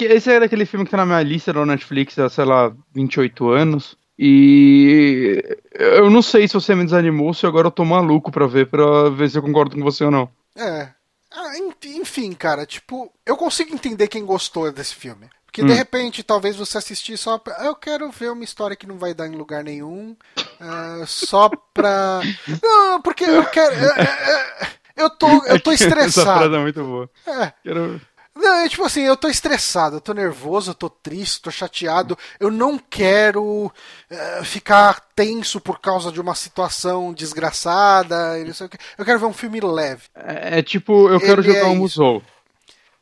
[0.00, 3.48] esse é daquele filme que tá na minha lista da Netflix há, sei lá, 28
[3.48, 3.96] anos.
[4.18, 5.42] E
[5.74, 8.66] eu não sei se você me desanimou ou se agora eu tô maluco pra ver,
[8.68, 10.28] pra ver se eu concordo com você ou não.
[10.56, 10.88] É.
[11.34, 15.26] Ah, en- enfim, cara, tipo, eu consigo entender quem gostou desse filme.
[15.52, 15.76] Porque de Hum.
[15.76, 17.54] repente, talvez você assistir só pra.
[17.58, 20.16] "Ah, Eu quero ver uma história que não vai dar em lugar nenhum.
[20.58, 22.20] ah, só pra.
[22.62, 23.74] Não, porque eu quero.
[24.96, 26.56] Eu, tô, eu tô Essa frase estressado.
[26.56, 27.10] é muito boa.
[27.26, 27.52] É.
[27.62, 28.00] Quero...
[28.34, 32.16] Não, é tipo assim, eu tô estressado, eu tô nervoso, eu tô triste, tô chateado.
[32.40, 33.70] Eu não quero
[34.08, 38.38] eh, ficar tenso por causa de uma situação desgraçada.
[38.96, 40.04] Eu quero ver um filme leve.
[40.14, 42.22] É, é tipo, eu quero Ele jogar é um musou.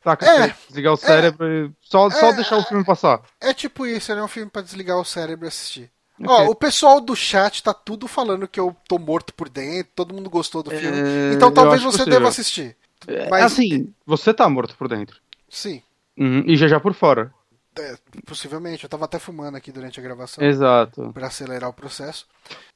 [0.03, 0.25] Saca?
[0.25, 0.55] É.
[0.67, 3.21] Desligar o cérebro e só, só deixar o filme passar.
[3.39, 5.91] É tipo isso, ele é um filme pra desligar o cérebro e assistir.
[6.19, 6.27] Ok.
[6.29, 10.13] Ó, o pessoal do chat tá tudo falando que eu tô morto por dentro, todo
[10.13, 10.97] mundo gostou do filme.
[11.31, 12.19] É, então talvez você possível.
[12.19, 12.75] deva assistir.
[13.07, 15.19] É, Mas Assim, você tá morto por dentro.
[15.49, 15.81] sim.
[16.17, 17.33] Uhum, e já já por fora.
[17.79, 17.95] É,
[18.27, 20.43] possivelmente, eu tava até fumando aqui durante a gravação.
[20.43, 21.09] Exato.
[21.13, 22.27] Pra acelerar o processo.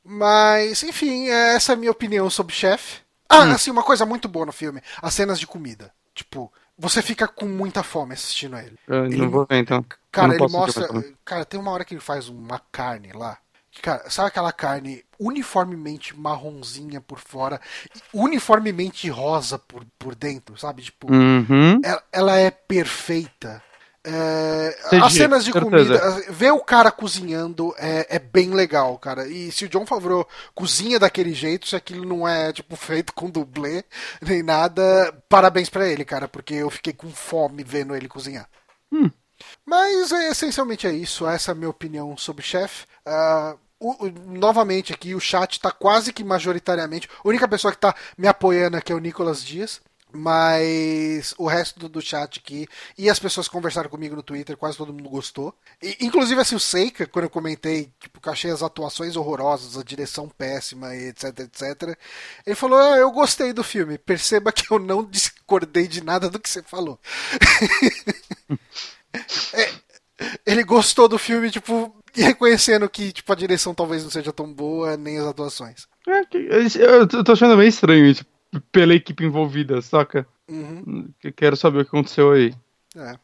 [0.04, 3.02] Mas, enfim, é essa é a minha opinião sobre Chef.
[3.28, 3.52] Ah, hum.
[3.52, 5.92] assim, uma coisa muito boa no filme: as cenas de comida.
[6.14, 8.78] Tipo, você fica com muita fome assistindo a ele.
[8.88, 9.86] Eu ele não vou ver, então.
[10.12, 10.88] Cara, ele mostra.
[11.24, 13.38] Cara, tem uma hora que ele faz uma carne lá.
[13.82, 17.60] Cara, sabe aquela carne uniformemente marronzinha por fora,
[18.14, 20.82] uniformemente rosa por, por dentro, sabe?
[20.82, 21.82] Tipo, uhum.
[21.84, 23.62] ela, ela, é perfeita.
[24.08, 26.00] É, as cenas de comida,
[26.30, 29.28] ver o cara cozinhando é, é, bem legal, cara.
[29.28, 33.30] E se o John Favreau cozinha daquele jeito, se aquilo não é tipo feito com
[33.30, 33.84] dublê
[34.22, 38.48] nem nada, parabéns para ele, cara, porque eu fiquei com fome vendo ele cozinhar.
[38.92, 39.10] Hum.
[39.66, 41.28] Mas é, essencialmente é isso.
[41.28, 42.86] Essa é a minha opinião sobre Chef.
[43.06, 47.10] Uh, o, o, novamente aqui, o chat está quase que majoritariamente.
[47.24, 49.82] A única pessoa que está me apoiando aqui é o Nicolas Dias.
[50.16, 54.78] Mas o resto do, do, chat aqui e as pessoas conversaram comigo no Twitter, quase
[54.78, 55.54] todo mundo gostou.
[55.82, 59.84] E, inclusive assim, o Seika, quando eu comentei tipo, que achei as atuações horrorosas, a
[59.84, 61.98] direção péssima, etc, etc.
[62.46, 63.98] Ele falou: ah, eu gostei do filme.
[63.98, 67.00] Perceba que eu não discordei de nada do que você falou.
[69.54, 69.72] é,
[70.46, 74.96] ele gostou do filme, tipo, reconhecendo que tipo, a direção talvez não seja tão boa,
[74.96, 75.88] nem as atuações.
[76.08, 76.22] É,
[76.82, 78.26] eu tô achando meio estranho isso
[78.60, 80.28] pela equipe envolvida, saca?
[80.50, 81.10] Uhum.
[81.36, 82.54] Quero saber o que aconteceu aí.
[82.96, 83.18] É.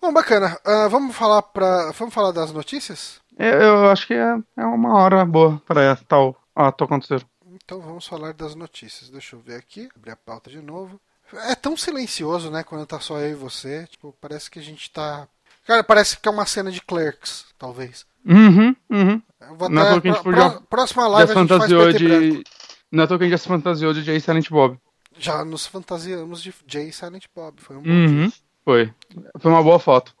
[0.00, 0.58] Bom, bacana.
[0.66, 3.20] Uh, vamos falar para, vamos falar das notícias?
[3.38, 7.24] É, eu acho que é, é uma hora boa para tal ato acontecer.
[7.52, 9.10] Então vamos falar das notícias.
[9.10, 11.00] Deixa eu ver aqui, abrir a pauta de novo.
[11.48, 13.86] É tão silencioso, né, quando tá só eu e você.
[13.90, 15.28] Tipo, parece que a gente tá.
[15.66, 18.04] Cara, parece que é uma cena de Clerks, talvez.
[18.24, 19.22] Uhum, uhum.
[19.56, 22.44] Vou até, Não, pra, pra, próxima live a gente faz de...
[22.90, 24.78] Não é que a gente já se fantasiou de Jay Silent Bob.
[25.18, 27.60] Já nos fantasiamos de Jay Silent Bob.
[27.60, 28.32] Foi um bom uhum, dia.
[28.64, 28.94] Foi.
[29.38, 30.14] Foi uma boa foto.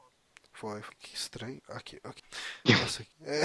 [0.52, 0.80] Foi.
[1.00, 1.60] Que estranho.
[1.68, 2.22] Aqui, aqui.
[2.68, 3.42] Nossa, é...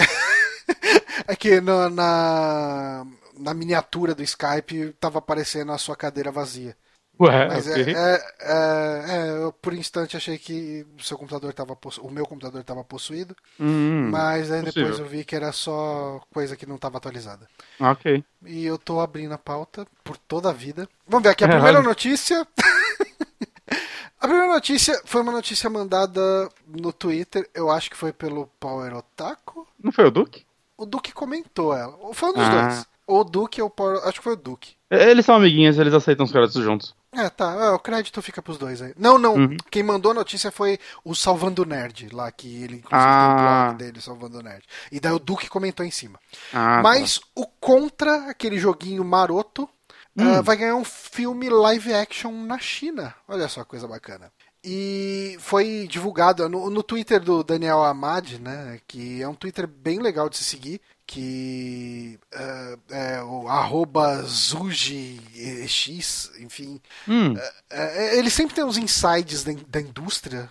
[1.34, 3.06] é que no, na,
[3.38, 6.78] na miniatura do Skype tava aparecendo a sua cadeira vazia.
[7.20, 7.94] Ué, Mas okay.
[7.94, 12.26] é, é, é, é, eu por instante achei que o seu computador estava o meu
[12.26, 14.84] computador estava possuído, hum, mas aí possível.
[14.84, 17.48] depois eu vi que era só coisa que não estava atualizada.
[17.80, 18.24] Ok.
[18.46, 20.90] E eu tô abrindo a pauta por toda a vida.
[21.08, 22.46] Vamos ver aqui a primeira notícia.
[24.20, 28.94] a primeira notícia foi uma notícia mandada no Twitter, eu acho que foi pelo Power
[28.94, 29.66] Otaku.
[29.82, 30.46] Não foi o Duque?
[30.78, 31.98] O Duque comentou ela.
[32.14, 32.62] Foi um dos ah.
[32.62, 32.88] dois.
[33.08, 34.00] Ou o Duque ou o Power.
[34.04, 34.76] Acho que foi o Duque.
[34.90, 36.96] Eles são amiguinhos, eles aceitam os créditos juntos.
[37.16, 37.54] É, tá.
[37.54, 38.94] É, o crédito fica pros dois aí.
[38.98, 39.36] Não, não.
[39.36, 39.58] Uhum.
[39.72, 43.26] Quem mandou a notícia foi o Salvando Nerd, lá que ele inclusive ah.
[43.26, 43.74] tem o blog ah.
[43.74, 44.64] dele, Salvando Nerd.
[44.92, 46.20] E daí o Duque comentou em cima.
[46.54, 47.26] Ah, Mas tá.
[47.36, 49.68] o Contra, aquele joguinho maroto,
[50.16, 50.40] hum.
[50.40, 53.16] uh, vai ganhar um filme live action na China.
[53.28, 54.32] Olha só que coisa bacana.
[54.64, 58.80] E foi divulgado no, no Twitter do Daniel Amad, né?
[58.88, 65.80] Que é um Twitter bem legal de se seguir que uh, é o arroba ZujiX,
[66.40, 66.82] enfim.
[67.08, 67.34] Hum.
[67.34, 70.50] Uh, uh, ele sempre tem uns insights da, da, indústria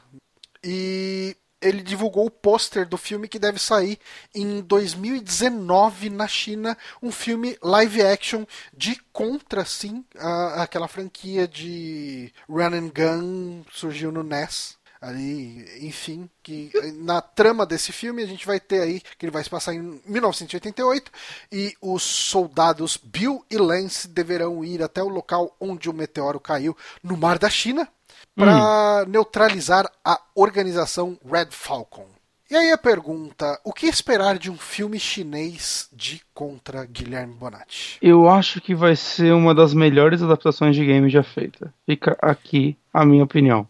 [0.62, 3.98] e ele divulgou o pôster do filme que deve sair
[4.34, 8.44] em 2019 na China, um filme live action
[8.76, 16.28] de contra, sim, a, aquela franquia de Run and Gun surgiu no NES ali, enfim,
[16.42, 19.74] que na trama desse filme a gente vai ter aí que ele vai se passar
[19.74, 21.12] em 1988
[21.52, 26.76] e os soldados Bill e Lance deverão ir até o local onde o meteoro caiu
[27.02, 27.86] no mar da China
[28.34, 29.10] para hum.
[29.10, 32.06] neutralizar a organização Red Falcon.
[32.50, 37.98] E aí a pergunta: o que esperar de um filme chinês de contra Guilherme Bonatti?
[38.00, 41.72] Eu acho que vai ser uma das melhores adaptações de game já feita.
[41.86, 43.68] Fica aqui a minha opinião.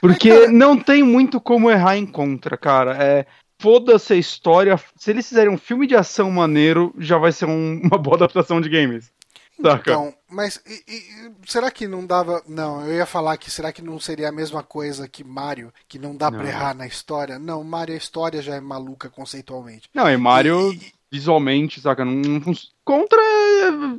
[0.00, 2.96] Porque não tem muito como errar em contra, cara.
[3.02, 3.26] É,
[3.58, 4.80] foda-se a história.
[4.96, 8.60] Se eles fizerem um filme de ação maneiro, já vai ser um, uma boa adaptação
[8.60, 9.12] de games.
[9.62, 9.90] Saca?
[9.90, 12.42] Então, mas e, e, será que não dava.
[12.48, 15.98] Não, eu ia falar que será que não seria a mesma coisa que Mario, que
[15.98, 16.38] não dá não.
[16.38, 17.38] pra errar na história?
[17.38, 19.90] Não, Mario, a história já é maluca conceitualmente.
[19.94, 22.04] Não, e Mario, e, visualmente, saca?
[22.04, 23.20] Não, não Contra,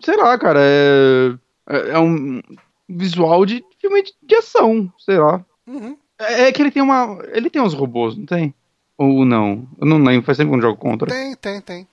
[0.04, 1.34] sei lá, cara, é,
[1.70, 2.42] é, é um
[2.90, 5.46] visual de filme de, de ação, sei lá.
[5.68, 5.98] Uhum.
[6.20, 7.20] É, é, que ele tem uma.
[7.32, 8.54] Ele tem uns robôs, não tem?
[8.98, 9.68] Ou não?
[9.80, 11.10] Eu não lembro, faz sempre um jogo contra.
[11.10, 11.88] Tem, tem, tem.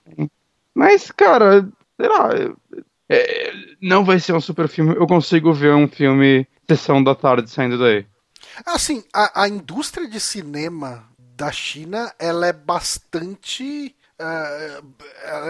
[0.75, 2.31] Mas, cara, sei lá.
[3.11, 4.95] É, não vai ser um super filme.
[4.95, 8.07] Eu consigo ver um filme sessão da tarde saindo daí.
[8.67, 13.95] Assim, a, a indústria de cinema da China, ela é bastante.
[14.21, 14.85] Uh,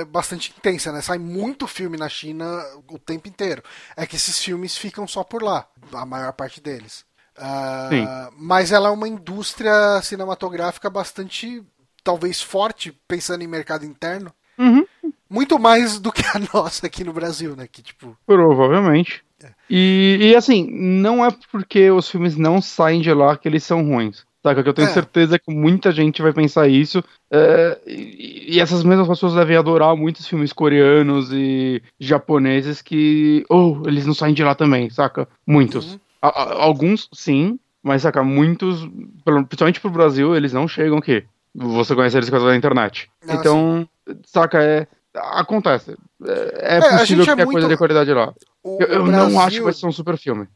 [0.01, 1.01] é bastante intensa, né?
[1.01, 3.63] Sai muito filme na China o tempo inteiro.
[3.97, 7.08] É que esses filmes ficam só por lá, a maior parte deles.
[7.39, 11.63] Uh, mas ela é uma indústria cinematográfica bastante,
[12.03, 14.33] talvez, forte, pensando em mercado interno.
[14.59, 14.85] Uhum.
[15.31, 17.69] Muito mais do que a nossa aqui no Brasil, né?
[17.71, 18.17] Que, tipo...
[18.27, 19.23] Provavelmente.
[19.43, 19.51] É.
[19.71, 23.87] E, e assim, não é porque os filmes não saem de lá que eles são
[23.87, 24.27] ruins.
[24.43, 24.63] Saca?
[24.63, 24.93] Que eu tenho é.
[24.93, 27.03] certeza que muita gente vai pensar isso.
[27.31, 33.45] É, e, e, essas mesmas pessoas devem adorar muitos filmes coreanos e japoneses que.
[33.49, 35.29] Oh, eles não saem de lá também, saca?
[35.47, 35.95] Muitos.
[35.95, 36.01] Uhum.
[36.21, 38.89] Alguns, sim, mas saca, muitos,
[39.25, 41.25] principalmente pro Brasil, eles não chegam aqui.
[41.55, 43.11] Você conhece eles por causa da internet.
[43.27, 44.17] Ah, então, sim.
[44.27, 44.87] saca, é.
[45.15, 45.97] Acontece.
[46.25, 47.53] É, é, é possível que tenha muito...
[47.53, 48.33] coisa de qualidade lá.
[48.63, 50.47] O, eu, eu Brasil, não acho que vai ser um super filme.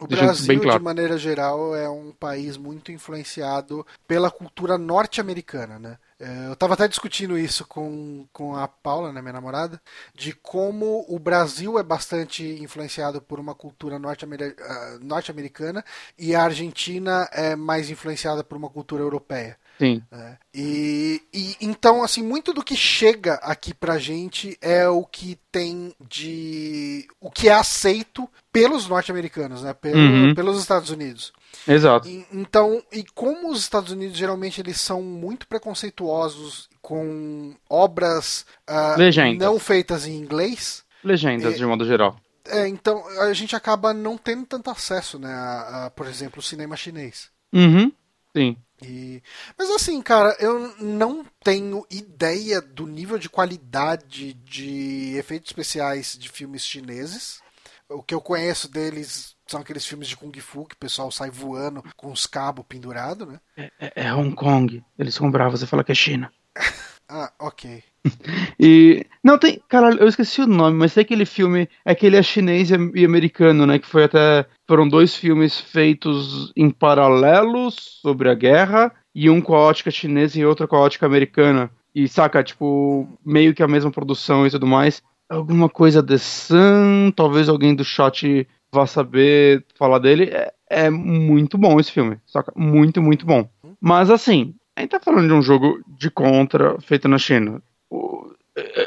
[0.00, 0.78] O Brasil, bem claro.
[0.78, 5.96] de maneira geral, é um país muito influenciado pela cultura norte-americana, né?
[6.24, 9.82] É, eu estava até discutindo isso com, com a Paula, né, minha namorada,
[10.14, 15.84] de como o Brasil é bastante influenciado por uma cultura ah, norte-americana
[16.16, 19.58] e a Argentina é mais influenciada por uma cultura europeia.
[19.82, 20.00] Sim.
[20.12, 25.36] É, e, e, então, assim, muito do que chega aqui pra gente é o que
[25.50, 27.08] tem de.
[27.20, 29.74] o que é aceito pelos norte-americanos, né?
[29.74, 30.34] Pelo, uhum.
[30.36, 31.32] Pelos Estados Unidos.
[31.66, 32.08] Exato.
[32.08, 39.36] E, então, e como os Estados Unidos geralmente eles são muito preconceituosos com obras uh,
[39.36, 40.84] não feitas em inglês.
[41.02, 42.16] Legendas, é, de modo geral.
[42.46, 46.42] É, então a gente acaba não tendo tanto acesso, né, a, a por exemplo, o
[46.42, 47.30] cinema chinês.
[47.52, 47.90] Uhum.
[48.34, 48.56] Sim.
[48.82, 49.22] E...
[49.58, 56.28] Mas assim, cara, eu não tenho ideia do nível de qualidade de efeitos especiais de
[56.28, 57.40] filmes chineses.
[57.88, 61.30] O que eu conheço deles são aqueles filmes de Kung Fu que o pessoal sai
[61.30, 63.40] voando com os cabos pendurados, né?
[63.56, 64.82] É, é, é Hong Kong.
[64.98, 66.32] Eles são bravos, você fala que é China.
[67.08, 67.84] ah, ok.
[68.58, 69.06] E.
[69.22, 69.60] Não, tem.
[69.68, 71.68] Caralho, eu esqueci o nome, mas tem aquele filme.
[71.84, 73.78] É que ele é chinês e americano, né?
[73.78, 74.46] Que foi até.
[74.68, 78.92] Foram dois filmes feitos em paralelo sobre a guerra.
[79.14, 81.70] E um com a ótica chinesa e outro com a ótica americana.
[81.94, 85.02] E saca, tipo, meio que a mesma produção e tudo mais.
[85.28, 90.30] Alguma coisa de Sun, talvez alguém do chat vá saber falar dele.
[90.32, 92.52] É, é muito bom esse filme, saca?
[92.56, 93.48] Muito, muito bom.
[93.80, 97.62] Mas assim, a gente tá falando de um jogo de contra feito na China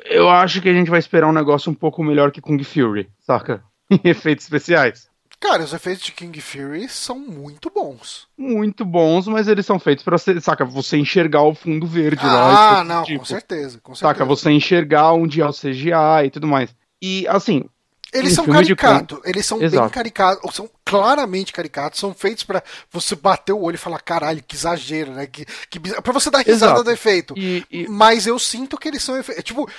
[0.06, 3.10] eu acho que a gente vai esperar um negócio um pouco melhor que Kung Fury,
[3.20, 3.64] saca?
[3.90, 5.10] Em efeitos especiais.
[5.40, 8.28] Cara, os efeitos de King Fury são muito bons.
[8.38, 12.34] Muito bons, mas eles são feitos para você, saca, você enxergar o fundo verde ah,
[12.34, 12.80] lá.
[12.80, 14.14] Ah, não, tipo, com certeza, com certeza.
[14.14, 16.74] Saca, você enxergar onde é o CGI e tudo mais.
[17.02, 17.66] E assim,
[18.14, 19.82] eles são caricatos, eles são Exato.
[19.82, 24.44] bem caricatos, são claramente caricatos, são feitos para você bater o olho e falar, caralho,
[24.46, 25.28] que exagero, né?
[25.28, 26.84] Que, que para você dar risada Exato.
[26.84, 27.34] do efeito.
[27.38, 27.88] E, e...
[27.88, 29.44] Mas eu sinto que eles são efeitos.
[29.44, 29.70] Tipo,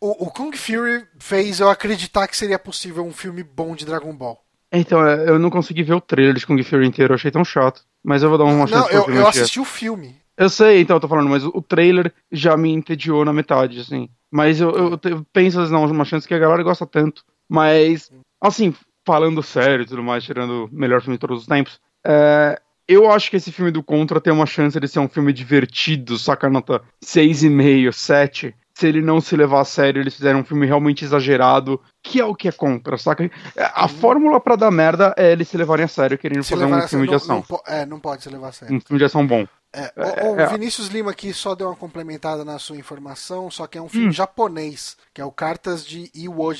[0.00, 4.14] o, o Kung Fury fez eu acreditar que seria possível um filme bom de Dragon
[4.14, 4.42] Ball.
[4.72, 7.44] Então, é, eu não consegui ver o trailer de Kung Fury inteiro, eu achei tão
[7.44, 7.82] chato.
[8.02, 10.16] Mas eu vou dar uma chance Não, eu, eu assisti o filme.
[10.36, 14.08] Eu sei, então, eu tô falando, mas o trailer já me entediou na metade, assim.
[14.30, 17.24] Mas eu, eu, eu penso, não, uma chance que a galera gosta tanto.
[17.48, 18.74] Mas, assim,
[19.06, 23.10] falando sério e tudo mais, tirando o melhor filme de todos os tempos, é, eu
[23.10, 26.50] acho que esse filme do Contra tem uma chance de ser um filme divertido, saca
[26.50, 28.54] nota 6,5, 7.
[28.76, 32.24] Se ele não se levar a sério, eles fizeram um filme realmente exagerado, que é
[32.24, 33.30] o que é Contra, saca?
[33.56, 36.88] A fórmula para dar merda é eles se levarem a sério, querendo se fazer um
[36.88, 37.44] filme de ação.
[37.48, 38.74] Não, é, não pode se levar a sério.
[38.74, 39.46] Um filme de ação bom.
[39.72, 40.46] É, o, o é, é.
[40.48, 44.08] Vinícius Lima aqui só deu uma complementada na sua informação, só que é um filme
[44.08, 44.12] hum.
[44.12, 46.52] japonês, que é o Cartas de Iwo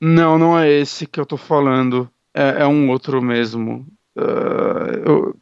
[0.00, 2.10] não, não é esse que eu tô falando.
[2.34, 3.86] É, é um outro mesmo.
[4.16, 5.36] Uh, eu...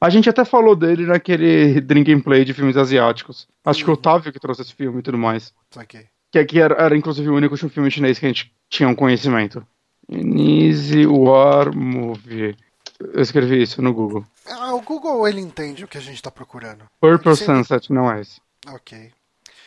[0.00, 3.48] A gente até falou dele naquele Drink and Play de filmes asiáticos.
[3.64, 5.54] Acho que o Otávio que trouxe esse filme e tudo mais.
[5.74, 6.06] Okay.
[6.30, 9.66] Que aqui era, era inclusive o único filme chinês que a gente tinha um conhecimento.
[10.10, 12.56] Easy War Movie.
[13.00, 14.24] Eu escrevi isso no Google.
[14.46, 16.84] Ah, o Google ele entende o que a gente tá procurando.
[17.00, 18.40] Purple Sunset não é esse.
[18.68, 19.10] Ok.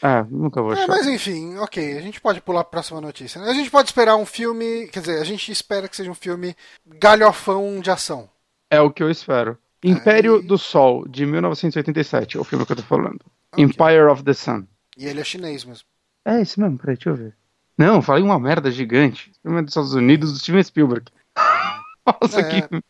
[0.01, 0.83] É, nunca vou é, achar.
[0.83, 1.97] É, mas enfim, ok.
[1.97, 3.41] A gente pode pular para a próxima notícia.
[3.41, 3.49] Né?
[3.49, 4.87] A gente pode esperar um filme.
[4.87, 6.55] Quer dizer, a gente espera que seja um filme
[6.85, 8.29] galhofão de ação.
[8.69, 9.57] É o que eu espero.
[9.83, 13.21] Império do Sol, de 1987, é o filme que eu tô falando.
[13.53, 13.63] Okay.
[13.63, 14.65] Empire of the Sun.
[14.97, 15.85] E ele é chinês mesmo.
[16.25, 17.35] É esse mesmo, peraí, deixa eu ver.
[17.77, 19.31] Não, falei uma merda gigante.
[19.41, 21.05] Filme é dos Estados Unidos, do Steven Spielberg.
[22.21, 22.61] Nossa, é...
[22.61, 22.83] que...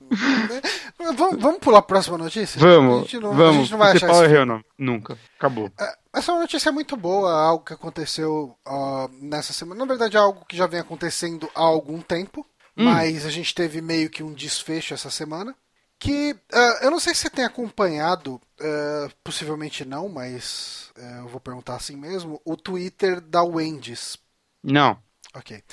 [0.97, 2.59] vamos, vamos pular a próxima notícia?
[2.59, 3.57] Vamos, não, vamos.
[3.57, 4.65] A gente não vai achar isso.
[4.77, 5.71] Nunca, acabou.
[5.79, 9.79] É, essa notícia é muito boa, algo que aconteceu uh, nessa semana.
[9.79, 12.45] Na verdade, é algo que já vem acontecendo há algum tempo,
[12.75, 12.85] hum.
[12.85, 15.55] mas a gente teve meio que um desfecho essa semana.
[15.99, 21.39] Que uh, eu não sei se você tem acompanhado, uh, possivelmente não, mas eu vou
[21.39, 24.17] perguntar assim mesmo, o Twitter da Wendy's.
[24.63, 24.97] Não.
[25.33, 25.63] Ok.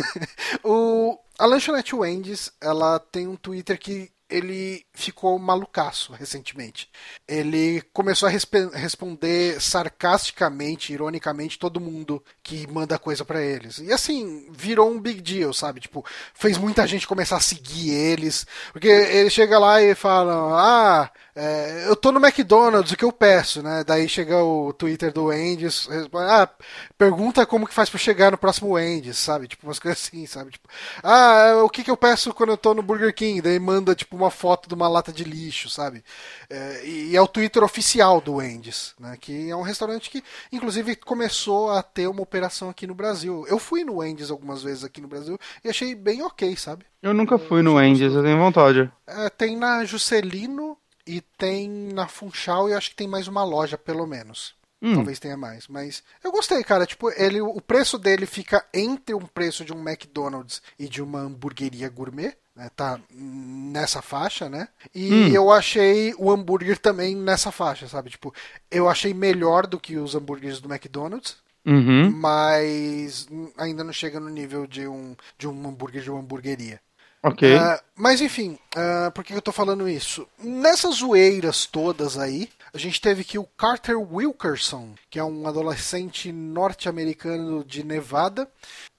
[0.64, 6.90] o, a lanchonete Wendy's, ela tem um Twitter que ele ficou malucaço recentemente.
[7.26, 13.78] Ele começou a resp responder sarcasticamente, ironicamente, todo mundo que manda coisa para eles.
[13.78, 15.80] E assim, virou um big deal, sabe?
[15.80, 16.04] Tipo,
[16.34, 18.44] fez muita gente começar a seguir eles.
[18.72, 23.10] Porque ele chega lá e fala: Ah, é, eu tô no McDonald's, o que eu
[23.10, 23.82] peço, né?
[23.84, 26.48] Daí chega o Twitter do Wendy's, ah,
[26.96, 29.48] pergunta como que faz para chegar no próximo Wendy's, sabe?
[29.48, 30.52] Tipo, umas coisas assim, sabe?
[30.52, 30.68] Tipo,
[31.02, 33.40] ah, o que que eu peço quando eu tô no Burger King?
[33.40, 36.04] Daí manda, tipo, uma foto de uma lata de lixo, sabe?
[36.48, 39.16] É, e é o Twitter oficial do Wendy's, né?
[39.20, 43.44] Que é um restaurante que, inclusive, começou a ter uma operação aqui no Brasil.
[43.48, 46.86] Eu fui no Wendy's algumas vezes aqui no Brasil e achei bem ok, sabe?
[47.02, 48.90] Eu nunca fui no Wendy's, eu tenho vontade.
[49.06, 53.76] É, tem na Juscelino e tem na Funchal e acho que tem mais uma loja,
[53.76, 54.54] pelo menos.
[54.82, 54.94] Hum.
[54.94, 56.84] Talvez tenha mais, mas eu gostei, cara.
[56.84, 61.20] Tipo, ele, o preço dele fica entre um preço de um McDonald's e de uma
[61.20, 62.36] hamburgueria gourmet.
[62.54, 64.68] Né, tá nessa faixa, né?
[64.94, 65.28] E hum.
[65.28, 68.10] eu achei o hambúrguer também nessa faixa, sabe?
[68.10, 68.32] Tipo,
[68.70, 71.36] eu achei melhor do que os hambúrgueres do McDonald's.
[71.66, 72.10] Uhum.
[72.10, 73.26] Mas
[73.56, 76.80] ainda não chega no nível de um, de um hambúrguer de uma hamburgueria.
[77.24, 77.56] Ok.
[77.56, 80.28] Uh, mas enfim, uh, por que eu tô falando isso?
[80.38, 86.30] Nessas zoeiras todas aí, a gente teve que o Carter Wilkerson, que é um adolescente
[86.30, 88.46] norte-americano de Nevada,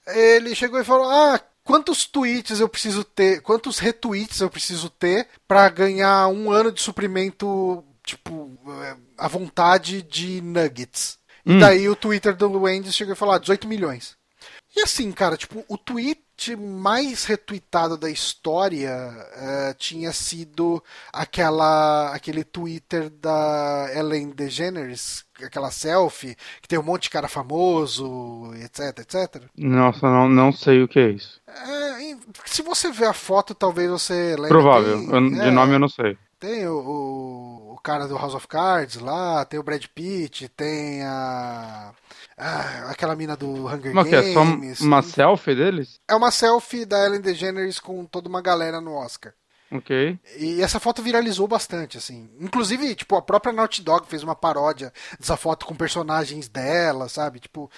[0.08, 5.28] ele chegou e falou: Ah, quantos tweets eu preciso ter, quantos retweets eu preciso ter
[5.46, 11.16] para ganhar um ano de suprimento, tipo, eh, à vontade de nuggets?
[11.46, 11.58] Hum.
[11.58, 14.16] E daí o Twitter do Wendy chegou e falou: ah, 18 milhões.
[14.76, 15.78] E assim, cara, tipo, o
[16.36, 20.82] tweet mais retweetado da história uh, tinha sido
[21.12, 28.52] aquela aquele Twitter da Ellen DeGeneres, aquela selfie que tem um monte de cara famoso,
[28.56, 29.42] etc, etc.
[29.56, 31.40] Nossa, não, não sei o que é isso.
[31.48, 34.48] É, se você ver a foto, talvez você lembre.
[34.48, 36.16] Provável, eu, de é, nome eu não sei.
[36.38, 41.02] Tem o, o, o, cara do House of Cards lá, tem o Brad Pitt, tem
[41.02, 41.94] a.
[42.36, 44.24] Ah, aquela mina do Hunger Mas Games.
[44.24, 45.98] Que é só uma selfie deles?
[46.06, 49.32] É uma selfie da Ellen DeGeneres com toda uma galera no Oscar.
[49.70, 50.18] Ok.
[50.38, 52.30] E essa foto viralizou bastante, assim.
[52.40, 57.40] Inclusive, tipo, a própria Naughty Dog fez uma paródia dessa foto com personagens dela, sabe?
[57.40, 57.70] Tipo,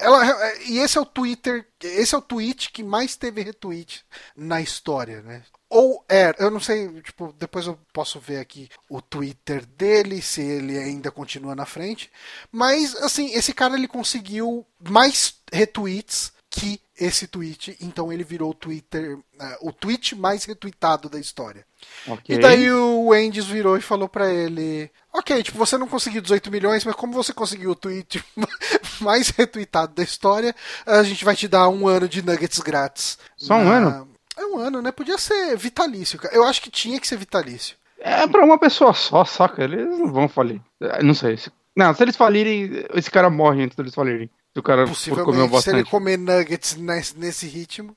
[0.00, 0.24] ela.
[0.62, 1.66] E esse é o Twitter.
[1.80, 4.04] Esse é o tweet que mais teve retweet
[4.36, 5.42] na história, né?
[5.68, 10.40] ou era, eu não sei, tipo, depois eu posso ver aqui o Twitter dele, se
[10.40, 12.10] ele ainda continua na frente,
[12.52, 18.54] mas assim, esse cara ele conseguiu mais retweets que esse tweet, então ele virou o
[18.54, 19.22] Twitter, uh,
[19.60, 21.64] o tweet mais retweetado da história.
[22.06, 22.36] Okay.
[22.36, 26.50] E daí o Wendy's virou e falou para ele: Ok, tipo, você não conseguiu 18
[26.50, 28.24] milhões, mas como você conseguiu o tweet
[29.00, 30.54] mais retweetado da história,
[30.84, 33.18] a gente vai te dar um ano de nuggets grátis.
[33.36, 34.08] Só um ano?
[34.36, 34.92] É um ano, né?
[34.92, 36.34] Podia ser vitalício, cara.
[36.34, 37.76] Eu acho que tinha que ser vitalício.
[37.98, 39.64] É pra uma pessoa só, saca?
[39.64, 40.60] Eles não vão falir.
[40.80, 41.36] É, não sei.
[41.36, 41.50] Se...
[41.74, 44.30] Não, se eles falirem, esse cara morre antes deles falirem.
[44.56, 45.62] Se o cara for comer bastante.
[45.64, 47.94] se ele comer nuggets nesse, nesse ritmo.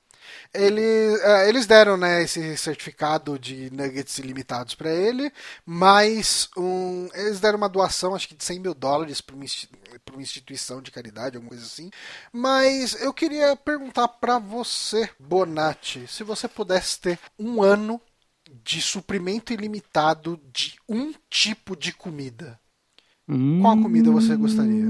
[0.54, 5.32] Ele, uh, eles deram né, esse certificado de nuggets ilimitados para ele,
[5.66, 9.46] mas um, eles deram uma doação, acho que de 100 mil dólares para uma,
[10.12, 11.90] uma, instituição de caridade, alguma coisa assim.
[12.32, 18.00] Mas eu queria perguntar para você, Bonatti, se você pudesse ter um ano
[18.64, 22.60] de suprimento ilimitado de um tipo de comida,
[23.30, 24.86] hum, qual comida você gostaria?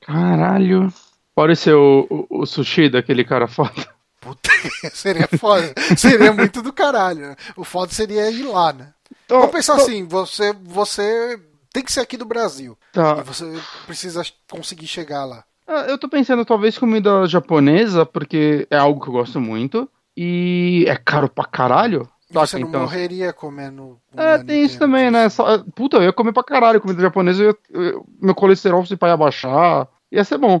[0.00, 0.92] Caralho.
[1.34, 3.88] Pode ser o, o, o sushi daquele cara foda.
[4.20, 4.50] Puta,
[4.94, 5.74] seria foda.
[5.96, 7.28] seria muito do caralho.
[7.28, 7.36] Né?
[7.56, 8.92] O foda seria ir lá, né?
[9.26, 9.82] Tô, Vamos pensar tô...
[9.82, 11.40] assim, você, você
[11.72, 12.78] tem que ser aqui do Brasil.
[12.92, 13.18] Tá.
[13.18, 13.44] E você
[13.86, 15.44] precisa conseguir chegar lá.
[15.66, 19.88] Ah, eu tô pensando talvez comida japonesa, porque é algo que eu gosto muito.
[20.16, 22.08] E é caro pra caralho.
[22.32, 22.80] Você não então...
[22.82, 24.00] morreria comendo.
[24.14, 25.28] Um é, tem isso também, né?
[25.28, 29.16] Só, puta, eu ia comer pra caralho comida japonesa, eu, eu, meu colesterol se ia
[29.16, 29.88] baixar.
[30.10, 30.60] Ia ser bom.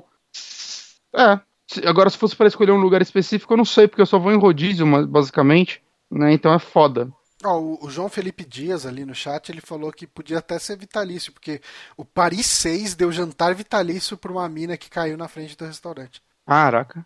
[1.14, 1.40] É,
[1.86, 4.32] Agora, se fosse para escolher um lugar específico, eu não sei, porque eu só vou
[4.32, 6.32] em rodízio, basicamente, né?
[6.32, 7.10] Então é foda.
[7.44, 11.32] Oh, o João Felipe Dias ali no chat, ele falou que podia até ser vitalício,
[11.32, 11.60] porque
[11.96, 16.22] o Paris 6 deu jantar vitalício pra uma mina que caiu na frente do restaurante.
[16.46, 17.04] Caraca.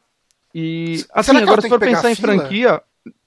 [0.55, 2.82] E, assim, agora se for pensar em franquia,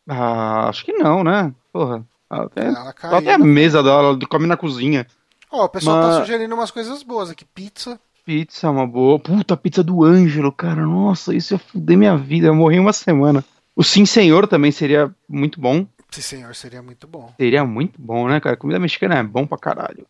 [0.10, 1.54] ah, acho que não, né?
[1.72, 2.04] Porra.
[2.30, 5.08] Até, ela caiu, até a mesa dela, come na cozinha.
[5.52, 6.16] Ó, oh, o pessoal tá Mas...
[6.18, 7.46] tá sugerindo umas coisas boas aqui.
[7.46, 8.00] Pizza.
[8.26, 9.20] Pizza é uma boa.
[9.20, 10.86] Puta, pizza do Ângelo, cara.
[10.86, 12.48] Nossa, isso ia fuder minha vida.
[12.48, 13.44] Eu morri uma semana.
[13.76, 15.88] O Sim Senhor também seria muito bom.
[16.12, 17.34] Sim Senhor seria muito bom.
[17.40, 18.58] Seria muito bom, né, cara?
[18.58, 20.06] Comida mexicana é bom pra caralho.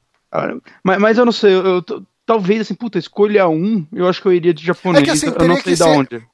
[0.83, 4.27] Mas, mas eu não sei, eu, eu talvez assim, puta, escolha um, eu acho que
[4.27, 6.27] eu iria de japonês, é que, assim, eu não sei de onde.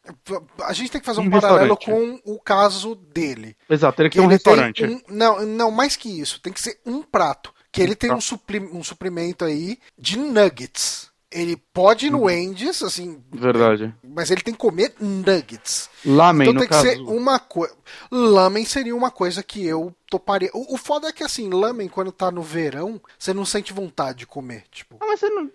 [0.65, 3.55] A gente tem que fazer um, um paralelo com o caso dele.
[3.69, 4.84] Exato, teria que, que ter um restaurante.
[4.84, 7.53] Um, não, não, mais que isso, tem que ser um prato.
[7.72, 8.15] Que ele tem tá.
[8.17, 11.09] um, supri, um suprimento aí de nuggets.
[11.31, 13.22] Ele pode ir no Wendy's, assim.
[13.31, 13.93] Verdade.
[14.03, 15.89] Mas ele tem que comer nuggets.
[16.06, 16.88] Lamen, então tem que caso.
[16.88, 17.73] ser uma coisa.
[18.11, 20.49] Lamen seria uma coisa que eu toparia.
[20.53, 24.19] O, o foda é que assim, lamen, quando tá no verão, você não sente vontade
[24.19, 24.64] de comer.
[24.72, 24.97] Tipo.
[25.02, 25.49] Ah, mas você não.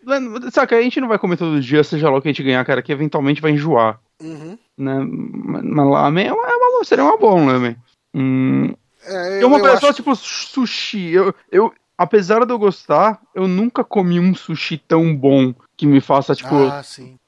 [0.51, 2.65] Saca, a gente não vai comer todo dia, seja lá o que a gente ganhar,
[2.65, 4.01] cara, que eventualmente vai enjoar.
[4.21, 4.59] Uhum.
[4.77, 4.99] Né?
[5.01, 7.77] Mas lamen é uma, é uma, seria uma boa, lamen.
[8.15, 8.75] Hum,
[9.05, 9.95] é, eu, uma pessoa, acho...
[9.95, 11.11] tipo, sushi.
[11.11, 16.01] Eu, eu, apesar de eu gostar, eu nunca comi um sushi tão bom que me
[16.01, 16.81] faça, tipo, ah,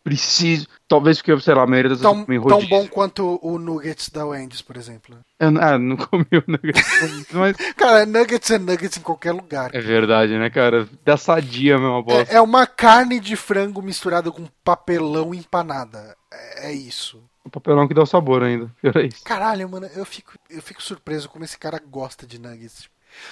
[0.03, 0.67] preciso.
[0.89, 4.25] Talvez porque, sei lá, a maioria das tão, vezes Tão bom quanto o Nuggets da
[4.25, 5.19] Wendy's, por exemplo.
[5.39, 7.27] Eu ah, não comi o Nuggets.
[7.33, 7.55] mas...
[7.77, 9.75] cara, Nuggets é Nuggets em qualquer lugar.
[9.75, 10.89] É verdade, né, cara?
[11.05, 12.33] Da sadia mesmo a bosta.
[12.33, 16.17] É, é uma carne de frango misturada com papelão empanada.
[16.33, 17.23] É, é isso.
[17.45, 18.71] O papelão que dá o sabor ainda.
[18.83, 19.23] É isso.
[19.23, 22.89] Caralho, mano, eu fico, eu fico surpreso como esse cara gosta de nuggets.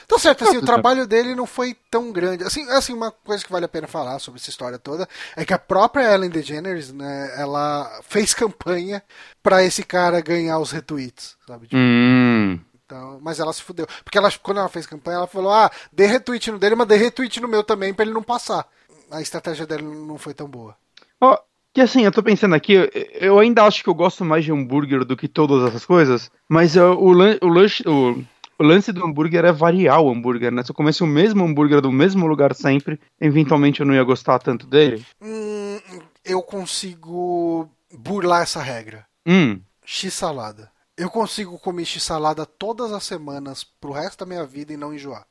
[0.07, 2.45] Tá certo, assim, o trabalho dele não foi tão grande.
[2.45, 5.55] Assim, assim, uma coisa que vale a pena falar sobre essa história toda é que
[5.55, 9.03] a própria Ellen DeGeneres, né, ela fez campanha
[9.43, 11.67] para esse cara ganhar os retweets, sabe?
[11.67, 12.61] Tipo, hum.
[12.91, 13.87] Então, mas ela se fudeu.
[14.03, 16.97] Porque ela, quando ela fez campanha, ela falou: ah, dê retweet no dele, mas dê
[16.97, 18.67] retweet no meu também pra ele não passar.
[19.11, 20.77] A estratégia dele não foi tão boa.
[21.21, 21.39] Ó, oh,
[21.73, 22.75] que assim, eu tô pensando aqui,
[23.15, 26.75] eu ainda acho que eu gosto mais de hambúrguer do que todas essas coisas, mas
[26.75, 28.25] uh, o, o, lanche, o,
[28.61, 30.63] o lance do hambúrguer é variar o hambúrguer, né?
[30.63, 34.39] Se eu comesse o mesmo hambúrguer do mesmo lugar sempre, eventualmente eu não ia gostar
[34.39, 35.03] tanto dele.
[35.19, 35.79] Hum,
[36.23, 39.07] eu consigo burlar essa regra.
[39.27, 39.63] Hum.
[39.83, 40.71] X-salada.
[40.95, 45.27] Eu consigo comer X-salada todas as semanas pro resto da minha vida e não enjoar.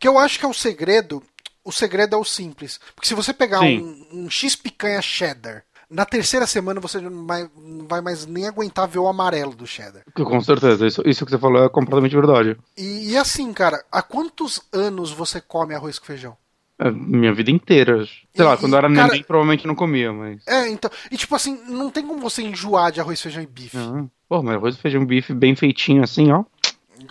[0.00, 1.22] Que eu acho que é o segredo.
[1.64, 2.80] O segredo é o simples.
[2.96, 7.48] Porque se você pegar um, um X picanha cheddar na terceira semana você não vai,
[7.56, 10.02] não vai, mais nem aguentar ver o amarelo do cheddar.
[10.14, 12.56] Com certeza, isso, isso que você falou é completamente verdade.
[12.76, 16.36] E, e assim, cara, há quantos anos você come arroz com feijão?
[16.78, 18.04] É, minha vida inteira.
[18.06, 20.42] Sei e, lá, quando eu era cara, neném provavelmente não comia, mas.
[20.46, 20.90] É, então.
[21.10, 23.76] E tipo assim, não tem como você enjoar de arroz, feijão e bife.
[23.76, 24.08] Uhum.
[24.28, 26.44] Pô, mas arroz, feijão e bife bem feitinho assim, ó.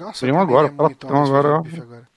[0.01, 2.07] Nossa, um agora, é muito então agora, agora.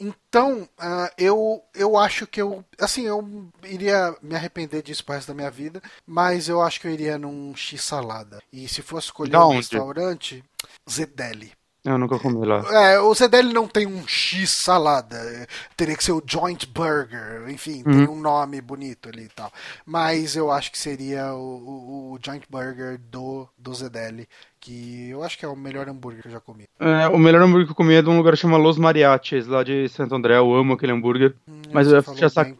[0.00, 2.64] Então, uh, eu, eu acho que eu.
[2.80, 6.86] Assim, eu iria me arrepender disso pro resto da minha vida, mas eu acho que
[6.86, 8.38] eu iria num X-salada.
[8.50, 10.42] E se fosse escolher um restaurante,
[10.88, 11.52] Zedeli.
[11.84, 12.64] Eu nunca comi lá.
[12.72, 15.46] É, o Zedeli não tem um X salada.
[15.76, 17.48] Teria que ser o Joint Burger.
[17.48, 18.06] Enfim, uhum.
[18.06, 19.52] tem um nome bonito ali e tal.
[19.84, 24.28] Mas eu acho que seria o, o, o Joint Burger do, do Zedeli
[24.66, 26.64] que eu acho que é o melhor hambúrguer que eu já comi.
[26.80, 29.62] É, o melhor hambúrguer que eu comi é de um lugar chamado Los Mariachis, lá
[29.62, 30.36] de Santo André.
[30.36, 31.36] Eu amo aquele hambúrguer.
[31.48, 32.56] Hum, mas eu já saco.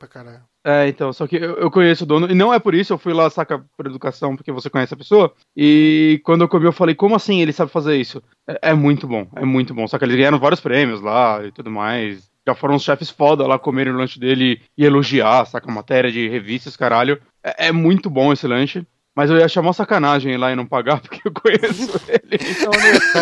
[0.65, 2.99] É, então, só que eu, eu, conheço o dono, e não é por isso, eu
[2.99, 6.73] fui lá, saca, por educação, porque você conhece a pessoa, e quando eu comi eu
[6.73, 8.21] falei, como assim ele sabe fazer isso?
[8.49, 11.53] É, é muito bom, é muito bom, só que eles ganharam vários prêmios lá e
[11.53, 15.71] tudo mais, já foram os chefes foda lá comerem o lanche dele e elogiar, saca,
[15.71, 18.85] matéria de revistas, caralho, é, é muito bom esse lanche,
[19.17, 22.39] mas eu ia chamar sacanagem ir lá e não pagar, porque eu conheço ele.
[22.39, 22.71] Então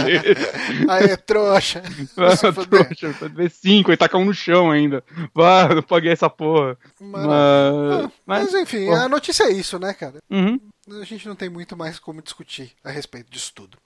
[0.08, 1.84] ia Aí é trouxa.
[2.16, 5.04] Ah, trouxa, ver cinco e tacar um no chão ainda.
[5.32, 6.76] Vá, não paguei essa porra.
[7.00, 10.18] Mas, mas, mas enfim, a notícia é isso, né, cara?
[10.28, 10.60] Uhum.
[11.00, 13.78] A gente não tem muito mais como discutir a respeito disso tudo.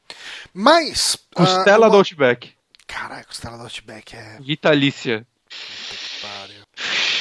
[0.55, 1.19] Mas.
[1.35, 1.91] Costela uh, uma...
[1.91, 2.53] do Outback.
[2.87, 4.39] Caralho, costela do Outback é.
[4.41, 5.27] Vitalícia.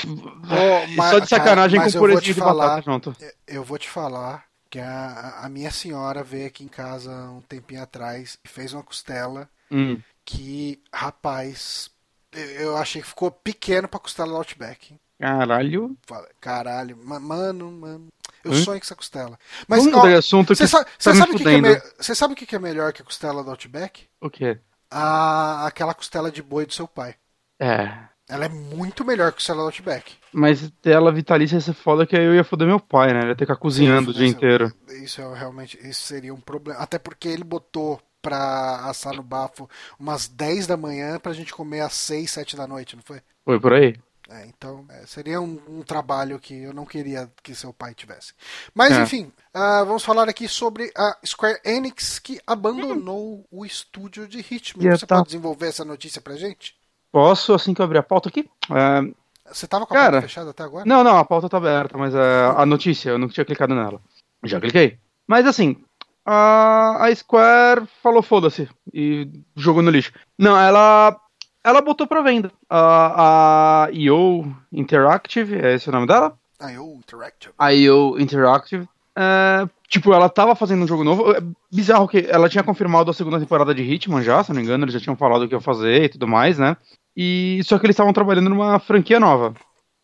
[0.06, 3.16] Oh, mas, Só de sacanagem cara, com purezinho de batata junto.
[3.46, 7.82] Eu vou te falar que a, a minha senhora veio aqui em casa um tempinho
[7.82, 10.00] atrás e fez uma costela hum.
[10.26, 11.90] que, rapaz,
[12.32, 14.96] eu achei que ficou pequeno pra costela do Outback.
[15.20, 15.98] Caralho.
[16.40, 18.08] Caralho, mano, mano.
[18.44, 18.64] Eu hum?
[18.64, 19.38] sonho com essa costela.
[19.68, 21.82] Mas Vamos ó, assunto Você sabe, tá sabe, que que é me...
[22.00, 24.08] sabe o que é melhor que a costela do Outback?
[24.22, 24.60] O quê?
[24.90, 27.16] A, aquela costela de boi do seu pai.
[27.60, 27.98] É.
[28.30, 30.16] Ela é muito melhor que o Cela Outback.
[30.34, 33.20] Mas ela vitalícia ia ser foda que aí eu ia foder meu pai, né?
[33.20, 34.74] Ele ia ter que ficar cozinhando Sim, o dia inteiro.
[35.02, 35.78] Isso é realmente.
[35.88, 36.80] Isso seria um problema.
[36.80, 41.80] Até porque ele botou pra assar no bafo umas 10 da manhã pra gente comer
[41.80, 43.22] às 6, 7 da noite, não foi?
[43.46, 43.96] Foi por aí.
[44.30, 48.34] É, então, é, seria um, um, trabalho que eu não queria que seu pai tivesse.
[48.74, 49.02] Mas, é.
[49.02, 53.44] enfim, uh, vamos falar aqui sobre a Square Enix que abandonou hum.
[53.50, 54.92] o estúdio de Hitman.
[54.92, 55.16] Você tá...
[55.16, 56.77] pode desenvolver essa notícia pra gente?
[57.18, 58.48] Posso, assim que eu abrir a pauta aqui?
[58.70, 59.12] É...
[59.52, 60.86] Você tava com a Cara, pauta fechada até agora?
[60.86, 64.00] Não, não, a pauta tá aberta, mas é, a notícia, eu não tinha clicado nela.
[64.44, 65.00] Já cliquei.
[65.26, 65.78] Mas assim,
[66.24, 70.14] a, a Square falou foda-se e jogou no lixo.
[70.38, 71.20] Não, ela
[71.64, 72.52] ela botou pra venda.
[72.70, 76.38] A, a EO Interactive, é esse o nome dela?
[76.72, 77.52] IO Interactive.
[77.74, 78.88] IO Interactive.
[79.16, 81.32] É, tipo, ela tava fazendo um jogo novo.
[81.32, 81.42] É
[81.72, 84.84] bizarro que ela tinha confirmado a segunda temporada de Hitman já, se não me engano,
[84.84, 86.78] eles já tinham falado o que ia fazer e tudo mais, né?
[87.18, 89.56] E só que eles estavam trabalhando numa franquia nova.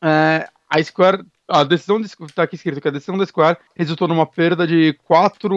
[0.03, 4.07] É, a Square a decisão de, tá aqui escrito que a decisão da Square resultou
[4.07, 5.55] numa perda de 4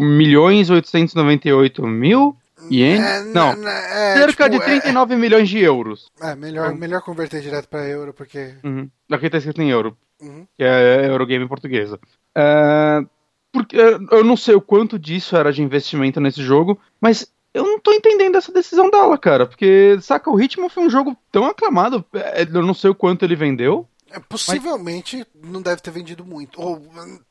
[0.00, 2.36] milhões 898 mil
[2.70, 3.06] ienes?
[3.06, 6.10] É, não, é, cerca tipo, de 39 é, milhões de euros.
[6.20, 8.54] É, melhor, melhor converter direto para euro, porque...
[8.64, 8.88] Uhum.
[9.10, 10.46] Aqui tá escrito em euro, uhum.
[10.56, 12.00] que é Eurogame portuguesa.
[12.34, 13.04] É,
[13.52, 17.80] porque, eu não sei o quanto disso era de investimento nesse jogo, mas eu não
[17.80, 22.04] tô entendendo essa decisão dela, cara, porque, saca, o Ritmo foi um jogo tão aclamado,
[22.12, 25.50] é, eu não sei o quanto ele vendeu, é, possivelmente Mas...
[25.50, 26.60] não deve ter vendido muito.
[26.60, 26.80] Ou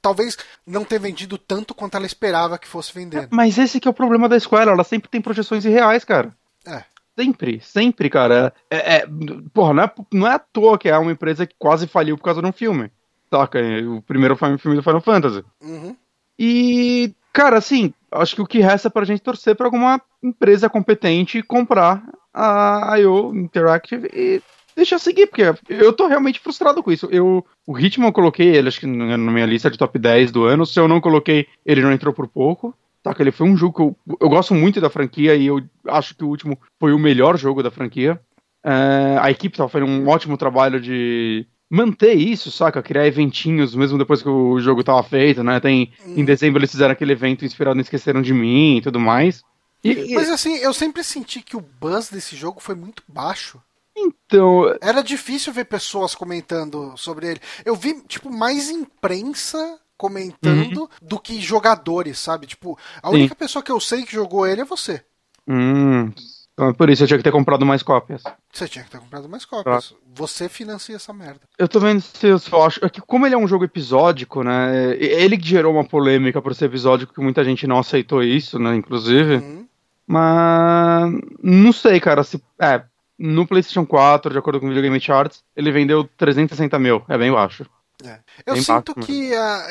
[0.02, 0.38] talvez
[0.68, 3.24] não ter vendido tanto quanto ela esperava que fosse vender.
[3.24, 6.36] É, mas esse que é o problema da Square, ela sempre tem projeções irreais, cara.
[6.66, 6.84] É.
[7.18, 8.54] Sempre, sempre, cara.
[8.70, 9.08] É, é,
[9.54, 12.24] porra, não é, não é à toa que é uma empresa que quase faliu por
[12.24, 12.92] causa de um filme.
[13.30, 13.60] Saca?
[13.90, 15.44] O primeiro filme do Final Fantasy.
[15.62, 15.96] Uhum.
[16.38, 20.70] E, cara, assim, acho que o que resta é pra gente torcer pra alguma empresa
[20.70, 22.02] competente comprar
[22.34, 24.42] a IO Interactive e
[24.74, 27.10] deixa seguir, porque eu tô realmente frustrado com isso.
[27.12, 30.46] Eu, o ritmo eu coloquei ele, acho que na minha lista de top 10 do
[30.46, 30.66] ano.
[30.66, 32.74] Se eu não coloquei, ele não entrou por pouco.
[33.04, 35.62] Tá, que ele foi um jogo que eu, eu gosto muito da franquia e eu
[35.88, 38.20] acho que o último foi o melhor jogo da franquia.
[38.66, 41.46] Uh, a equipe tava fazendo um ótimo trabalho de
[41.76, 42.82] manter isso, saca?
[42.82, 45.60] Criar eventinhos, mesmo depois que o jogo tava feito, né?
[45.60, 46.16] Tem, hum.
[46.18, 49.44] Em dezembro eles fizeram aquele evento inspirado em Esqueceram de Mim e tudo mais.
[49.84, 53.62] E, Mas assim, eu sempre senti que o buzz desse jogo foi muito baixo.
[53.96, 54.76] Então.
[54.82, 57.40] Era difícil ver pessoas comentando sobre ele.
[57.64, 60.88] Eu vi, tipo, mais imprensa comentando uhum.
[61.02, 62.48] do que jogadores, sabe?
[62.48, 63.16] Tipo, a Sim.
[63.16, 65.04] única pessoa que eu sei que jogou ele é você.
[65.48, 66.12] Hum.
[66.56, 68.24] Então, por isso eu tinha que ter comprado mais cópias.
[68.52, 69.90] Você tinha que ter comprado mais cópias.
[69.90, 69.96] Tá.
[70.14, 71.42] Você financia essa merda.
[71.58, 72.84] Eu tô vendo se eu só acho.
[72.84, 74.96] É que como ele é um jogo episódico, né?
[74.98, 78.74] Ele que gerou uma polêmica por ser episódico, que muita gente não aceitou isso, né?
[78.74, 79.36] Inclusive.
[79.36, 79.68] Uhum.
[80.08, 81.12] Mas.
[81.44, 82.24] Não sei, cara.
[82.24, 82.84] Se, é,
[83.20, 87.04] no PlayStation 4, de acordo com o Video Game Charts, ele vendeu 360 mil.
[87.10, 87.66] É bem baixo.
[88.02, 88.20] É.
[88.46, 89.68] Eu bem sinto baixo, que a,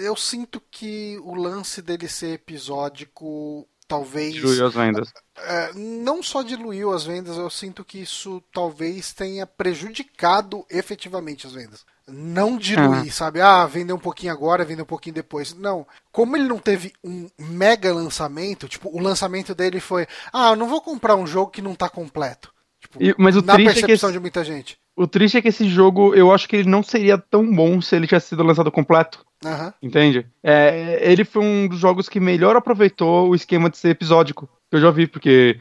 [0.00, 5.12] eu sinto que o lance dele ser episódico talvez diluiu as vendas.
[5.36, 11.54] É, não só diluiu as vendas, eu sinto que isso talvez tenha prejudicado efetivamente as
[11.54, 11.84] vendas.
[12.06, 13.12] Não diluir, ah.
[13.12, 13.40] sabe?
[13.40, 15.54] Ah, vender um pouquinho agora, vender um pouquinho depois.
[15.54, 15.86] Não.
[16.12, 20.68] Como ele não teve um mega lançamento, tipo, o lançamento dele foi: ah, eu não
[20.68, 22.52] vou comprar um jogo que não tá completo.
[22.80, 24.78] Tipo, e, mas o na triste percepção é que de muita gente.
[24.98, 27.94] O triste é que esse jogo, eu acho que ele não seria tão bom se
[27.94, 29.24] ele tivesse sido lançado completo.
[29.44, 29.72] Uhum.
[29.80, 30.26] Entende?
[30.42, 34.48] É, ele foi um dos jogos que melhor aproveitou o esquema de ser episódico.
[34.68, 35.60] Que eu já vi, porque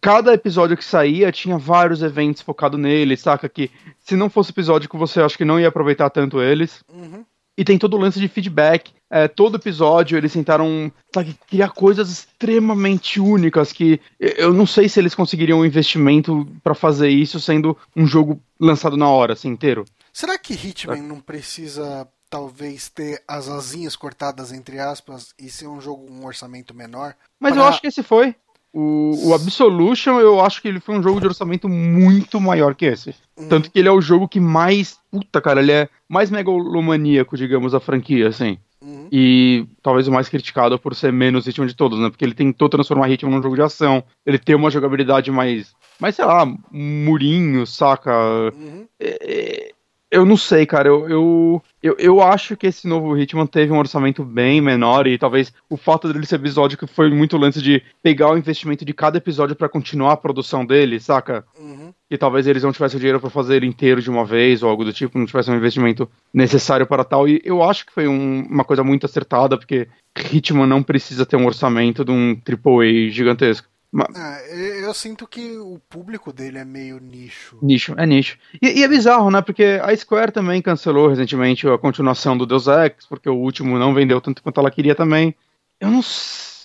[0.00, 3.48] cada episódio que saía tinha vários eventos focados nele, saca?
[3.48, 3.68] Que
[3.98, 6.84] se não fosse episódico, você acha que não ia aproveitar tanto eles.
[6.88, 7.24] Uhum.
[7.56, 8.92] E tem todo o lance de feedback.
[9.10, 14.98] É, todo episódio eles tentaram sabe, criar coisas extremamente únicas que eu não sei se
[14.98, 19.84] eles conseguiriam um investimento para fazer isso sendo um jogo lançado na hora, assim, inteiro.
[20.12, 21.02] Será que Hitman é.
[21.02, 26.24] não precisa talvez ter as asinhas cortadas entre aspas e ser um jogo com um
[26.24, 27.14] orçamento menor?
[27.38, 27.62] Mas pra...
[27.62, 28.34] eu acho que esse foi.
[28.72, 32.86] O, o, Absolution, eu acho que ele foi um jogo de orçamento muito maior que
[32.86, 33.14] esse.
[33.36, 33.48] Uhum.
[33.48, 34.98] Tanto que ele é o jogo que mais.
[35.10, 38.56] Puta, cara, ele é mais megalomaníaco, digamos, a franquia, assim.
[38.82, 39.08] Uhum.
[39.12, 42.08] E talvez o mais criticado por ser menos ritmo de todos, né?
[42.08, 44.02] Porque ele tentou transformar ritmo num jogo de ação.
[44.24, 45.74] Ele tem uma jogabilidade mais.
[46.00, 48.12] Mais, sei lá, murinho, saca?
[48.54, 48.86] Uhum.
[48.98, 49.72] É, é
[50.12, 50.88] eu não sei, cara.
[50.88, 55.18] Eu, eu, eu, eu, acho que esse novo Hitman teve um orçamento bem menor e
[55.18, 59.18] talvez o fato dele ser episódico foi muito lance de pegar o investimento de cada
[59.18, 61.44] episódio para continuar a produção dele, saca?
[61.58, 61.92] Uhum.
[62.08, 64.84] E talvez eles não tivessem dinheiro para fazer ele inteiro de uma vez ou algo
[64.84, 67.26] do tipo, não tivesse um investimento necessário para tal.
[67.26, 71.36] E eu acho que foi um, uma coisa muito acertada, porque Hitman não precisa ter
[71.36, 73.71] um orçamento de um AAA gigantesco.
[74.14, 77.58] É, eu sinto que o público dele é meio nicho.
[77.60, 78.38] Nicho, é nicho.
[78.60, 79.42] E, e, é bizarro, né?
[79.42, 83.92] Porque a Square também cancelou recentemente a continuação do Deus Ex, porque o último não
[83.92, 85.34] vendeu tanto quanto ela queria também.
[85.78, 86.00] Eu não,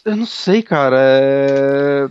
[0.05, 0.97] eu não sei, cara.
[0.99, 2.07] É...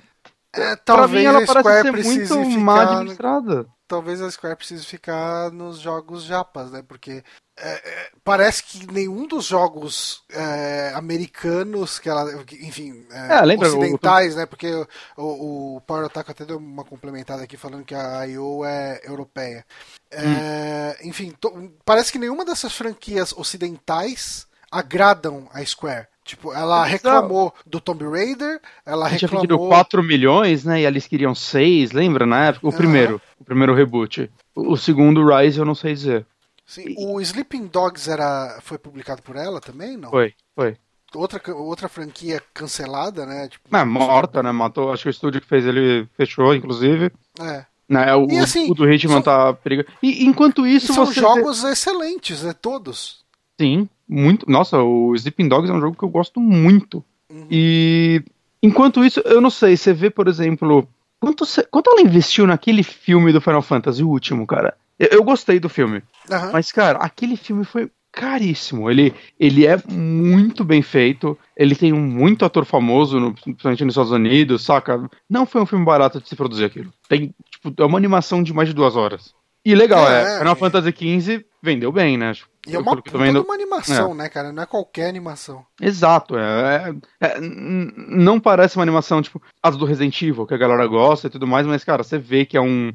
[0.55, 2.61] É, talvez mim ela parece ser muito ficar...
[2.61, 6.83] má administrada talvez a Square precise ficar nos jogos japas, né?
[6.83, 7.23] Porque
[7.59, 12.31] é, é, parece que nenhum dos jogos é, americanos que ela,
[12.61, 14.37] enfim, é, lembra, ocidentais, o...
[14.37, 14.47] né?
[14.47, 14.71] Porque
[15.17, 19.65] o, o Power Attack até deu uma complementada aqui falando que a IO é europeia.
[20.11, 21.09] É, hum.
[21.09, 26.09] Enfim, to, parece que nenhuma dessas franquias ocidentais agradam a Square.
[26.27, 29.19] Tipo, ela reclamou do Tomb Raider, ela reclamou...
[29.19, 32.69] Tinha pedido 4 milhões, né, e eles queriam 6, lembra, na época?
[32.69, 34.29] O primeiro, o primeiro reboot.
[34.55, 36.27] O segundo, Rise, eu não sei dizer.
[36.67, 40.11] Sim, o Sleeping Dogs era, foi publicado por ela também, não?
[40.11, 40.77] Foi, foi.
[41.15, 43.49] Outra, outra franquia cancelada, né?
[43.49, 44.51] Tipo, é, morta, né?
[44.51, 47.13] Matou, acho que o estúdio que fez ele fechou, inclusive.
[47.41, 47.65] É.
[47.89, 49.89] Né, o, e, assim, o do Hitman são, tá perigoso.
[50.03, 50.93] E enquanto isso.
[50.93, 51.71] são jogos vê...
[51.71, 52.53] excelentes, né?
[52.53, 53.25] Todos.
[53.61, 54.51] Sim, muito.
[54.51, 57.05] Nossa, o Sleeping Dogs é um jogo que eu gosto muito.
[57.31, 57.47] Uhum.
[57.49, 58.23] E
[58.61, 60.89] enquanto isso, eu não sei, você vê, por exemplo,
[61.21, 64.77] quanto, quanto ela investiu naquele filme do Final Fantasy, o último, cara?
[64.99, 66.03] Eu, eu gostei do filme.
[66.31, 66.53] Uhum.
[66.53, 68.91] Mas, cara, aquele filme foi caríssimo.
[68.91, 71.39] Ele, ele é muito bem feito.
[71.57, 75.09] Ele tem muito ator famoso, no, principalmente nos Estados Unidos, saca?
[75.29, 76.93] Não foi um filme barato de se produzir aquilo.
[77.09, 79.35] Tem, tipo, é uma animação de mais de duas horas.
[79.65, 80.57] E legal, é, é Final é.
[80.57, 82.33] Fantasy XV vendeu bem, né?
[82.67, 83.43] E é uma puta vendo...
[83.43, 84.15] uma animação, é.
[84.15, 84.53] né, cara?
[84.53, 85.65] Não é qualquer animação.
[85.81, 90.59] Exato, é, é, é não parece uma animação, tipo, as do Resident Evil, que a
[90.59, 92.93] galera gosta e tudo mais, mas, cara, você vê que é um,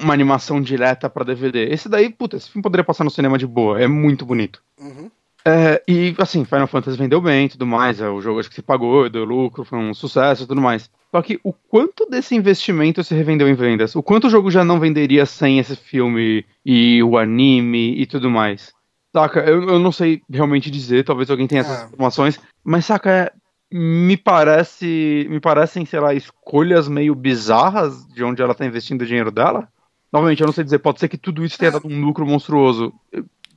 [0.00, 1.68] uma animação direta para DVD.
[1.70, 4.60] Esse daí, puta, esse filme poderia passar no cinema de boa, é muito bonito.
[4.78, 5.10] Uhum.
[5.44, 8.54] É, e assim, Final Fantasy vendeu bem e tudo mais, é, o jogo acho que
[8.54, 10.88] se pagou, deu lucro, foi um sucesso e tudo mais.
[11.10, 13.94] Só que o quanto desse investimento se revendeu em vendas?
[13.94, 18.30] O quanto o jogo já não venderia sem esse filme e o anime e tudo
[18.30, 18.72] mais?
[19.14, 21.84] Saca, eu, eu não sei realmente dizer, talvez alguém tenha essas é.
[21.84, 23.32] informações, mas saca, é,
[23.72, 25.26] me parece.
[25.30, 29.68] Me parecem, sei lá, escolhas meio bizarras de onde ela tá investindo o dinheiro dela.
[30.12, 31.72] Novamente, eu não sei dizer, pode ser que tudo isso tenha é.
[31.72, 32.92] dado um lucro monstruoso.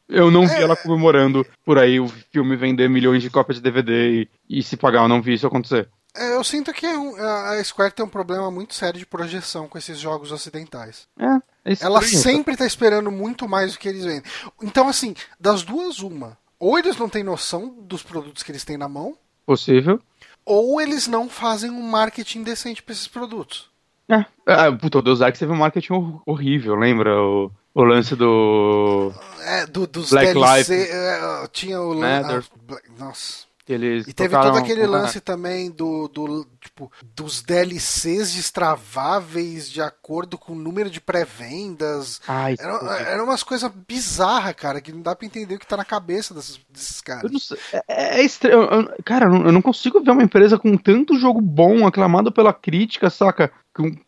[0.07, 0.61] Eu não vi é.
[0.61, 4.30] ela comemorando por aí o filme vender milhões de cópias de DVD e,
[4.60, 5.90] e se pagar, eu não vi isso acontecer.
[6.15, 9.99] É, eu sinto que a Square tem um problema muito sério de projeção com esses
[9.99, 11.07] jogos ocidentais.
[11.19, 14.24] É, é Ela sempre está esperando muito mais do que eles vendem.
[14.62, 16.38] Então, assim, das duas, uma.
[16.60, 19.18] Ou eles não têm noção dos produtos que eles têm na mão.
[19.46, 20.00] Possível.
[20.46, 23.70] Ou eles não fazem um marketing decente para esses produtos.
[24.08, 24.24] É.
[24.46, 27.20] Ah, puta, o Deus Ex teve um marketing horrível, lembra?
[27.20, 29.12] O, o lance do.
[29.42, 30.78] É, do, dos Black DLC.
[30.78, 30.92] Life.
[30.92, 31.94] É, tinha o.
[31.94, 32.50] lance.
[32.70, 33.45] Ah, nossa.
[33.68, 40.38] Eles e teve todo aquele lance também do, do tipo dos DLCs destraváveis de acordo
[40.38, 42.22] com o número de pré-vendas.
[42.60, 45.86] Era, era umas coisas bizarras, cara, que não dá pra entender o que tá na
[45.86, 47.52] cabeça desses, desses caras.
[47.74, 48.68] É, é, é estranho.
[49.04, 53.52] Cara, eu não consigo ver uma empresa com tanto jogo bom, aclamado pela crítica, saca?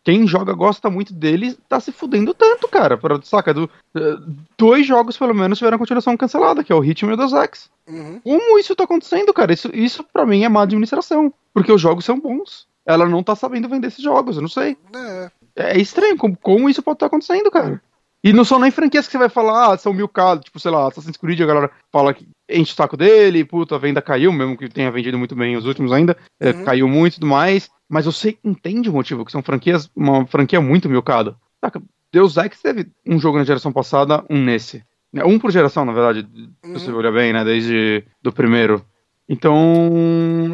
[0.03, 2.97] Quem joga gosta muito dele, tá se fudendo tanto, cara.
[2.97, 3.53] Pra, saca?
[3.53, 4.17] Do, eh,
[4.57, 7.69] dois jogos, pelo menos, tiveram continuação cancelada, que é o Hitman e o Deus Ex.
[7.87, 8.19] Uhum.
[8.23, 9.53] Como isso tá acontecendo, cara?
[9.53, 11.33] Isso, isso para mim é má administração.
[11.53, 12.67] Porque os jogos são bons.
[12.85, 14.77] Ela não tá sabendo vender esses jogos, eu não sei.
[14.95, 17.81] É, é estranho, como, como isso pode estar tá acontecendo, cara?
[18.23, 20.71] E não são nem franquias que você vai falar, ah, são mil casos, tipo, sei
[20.71, 24.31] lá, Assassin's Creed, a galera fala que enche o saco dele, puta, a venda caiu,
[24.33, 26.61] mesmo que tenha vendido muito bem os últimos ainda, é, uhum.
[26.61, 30.25] é, caiu muito e tudo mais, mas você entende o motivo, que são franquias, uma
[30.25, 31.35] franquia muito milcada.
[31.61, 31.81] Saca,
[32.11, 34.83] Deus Ex teve um jogo na geração passada, um nesse.
[35.15, 36.27] É, um por geração, na verdade,
[36.63, 36.77] uhum.
[36.77, 38.83] se você olhar bem, né, desde do primeiro.
[39.29, 39.55] Então,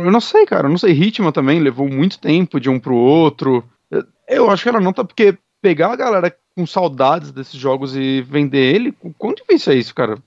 [0.03, 2.95] eu não sei, cara, eu não sei, Hitman também levou muito tempo de um pro
[2.95, 3.63] outro.
[4.27, 8.21] Eu acho que ela não tá, porque pegar a galera com saudades desses jogos e
[8.21, 10.17] vender ele, quão difícil é isso, cara?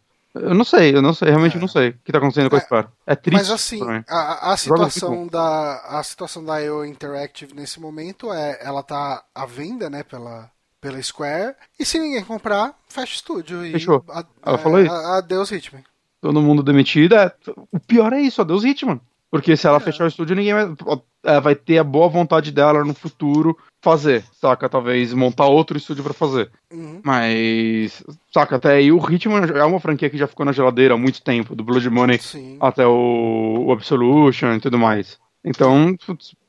[0.43, 1.61] Eu não sei, eu não sei, realmente é.
[1.61, 2.89] não sei o que tá acontecendo com a é, Square.
[3.07, 3.39] É triste.
[3.39, 8.83] Mas assim, a, a situação da a situação da IO Interactive nesse momento é ela
[8.83, 10.51] tá à venda, né, pela
[10.81, 14.05] pela Square, e se ninguém comprar, fecha o estúdio Fechou.
[14.09, 14.93] A, ela é, falou isso.
[14.93, 15.83] Adeus Hitman.
[16.21, 17.33] Todo mundo demitido, é,
[17.73, 19.01] o pior é isso, adeus Hitman.
[19.37, 19.81] Porque se ela é.
[19.81, 20.75] fechar o estúdio, ninguém vai,
[21.25, 24.69] é, vai ter a boa vontade dela no futuro fazer, saca?
[24.69, 26.51] Talvez montar outro estúdio para fazer.
[26.73, 27.01] Uhum.
[27.05, 28.03] Mas,
[28.33, 31.23] saca, até aí o Hitman é uma franquia que já ficou na geladeira há muito
[31.23, 32.57] tempo, do Blood Money Sim.
[32.61, 35.19] até o, o Absolution e tudo mais.
[35.45, 35.97] Então,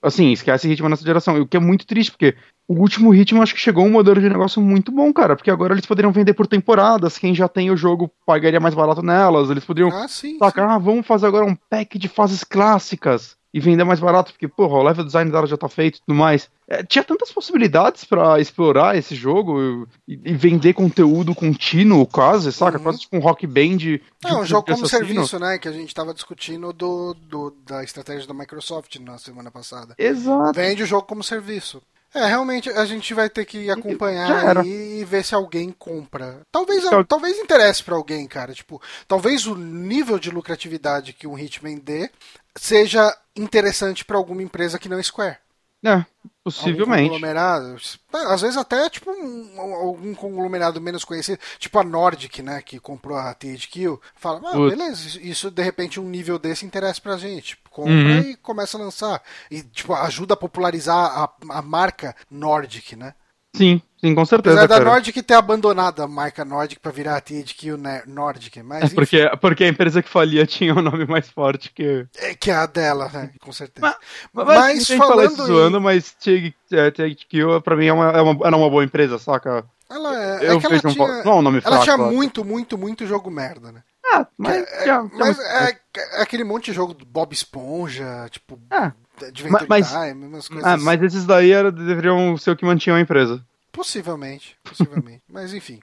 [0.02, 1.40] assim, esquece Hitman nessa geração.
[1.40, 2.36] O que é muito triste, porque
[2.68, 5.36] o último Hitman acho que chegou um modelo de negócio muito bom, cara.
[5.36, 7.18] Porque agora eles poderiam vender por temporadas.
[7.18, 9.50] Quem já tem o jogo pagaria mais barato nelas.
[9.50, 9.90] Eles poderiam.
[9.90, 10.38] Ah, sim.
[10.38, 14.48] Sacar, ah, vamos fazer agora um pack de fases clássicas e vender mais barato, porque,
[14.48, 16.50] porra, o level design dela já tá feito e tudo mais.
[16.68, 22.78] É, tinha tantas possibilidades para explorar esse jogo e, e, vender conteúdo contínuo, quase, saca?
[22.78, 22.84] Uhum.
[22.84, 23.78] Quase tipo um rock band.
[23.78, 25.58] De, é, um jogo como serviço, né?
[25.58, 29.96] Que a gente tava discutindo do, do, da estratégia da Microsoft na semana passada.
[29.98, 30.54] Exato.
[30.54, 31.82] Vende o jogo como serviço.
[32.14, 36.42] É, realmente a gente vai ter que acompanhar e ver se alguém compra.
[36.52, 37.04] Talvez, então...
[37.04, 38.54] talvez interesse para alguém, cara.
[38.54, 42.10] Tipo, talvez o nível de lucratividade que um Hitman dê
[42.58, 45.38] seja interessante para alguma empresa que não é Square.
[45.86, 46.06] É,
[46.44, 47.04] possivelmente.
[47.04, 47.78] Algum conglomerado.
[48.14, 53.18] Às vezes até tipo um, algum conglomerado menos conhecido, tipo a Nordic, né, que comprou
[53.18, 57.58] a THQ, fala, ah, beleza, isso de repente um nível desse interessa pra gente.
[57.70, 58.20] Compra uhum.
[58.22, 59.22] e começa a lançar.
[59.52, 63.14] E tipo, ajuda a popularizar a, a marca Nordic, né?
[63.56, 64.56] Sim, Sim, com certeza.
[64.60, 64.90] Apesar da cara.
[64.92, 67.76] Nordic ter abandonado a marca Nordic pra virar a THQ
[68.06, 72.06] Nordic, mas É porque, porque a empresa que falia tinha um nome mais forte que.
[72.18, 73.32] é que é a dela, né?
[73.42, 73.96] Com certeza.
[74.32, 78.48] Mas, Mas isso falando em- zoando, mas THQ é, pra mim é uma, é uma,
[78.48, 79.66] era uma boa empresa, saca?
[79.90, 81.98] Ela é, Eu é que ela um tinha, não é um nome ela fraco, tinha
[81.98, 83.82] muito, muito, muito jogo merda, né?
[84.14, 84.58] Ah, mas.
[84.58, 85.78] É, mas é,
[86.18, 88.92] é aquele monte de jogo do Bob Esponja, tipo, Ah,
[89.22, 90.66] Adventure mas- Time, umas coisas.
[90.66, 93.42] ah, mas esses daí era, deveriam ser o que mantinham a empresa.
[93.78, 95.22] Possivelmente, possivelmente.
[95.30, 95.80] mas enfim.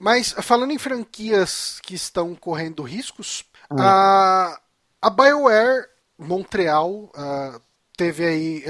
[0.00, 4.60] Mas falando em franquias que estão correndo riscos, a,
[5.00, 5.86] a BioWare
[6.18, 7.60] Montreal ah,
[7.96, 8.64] teve aí.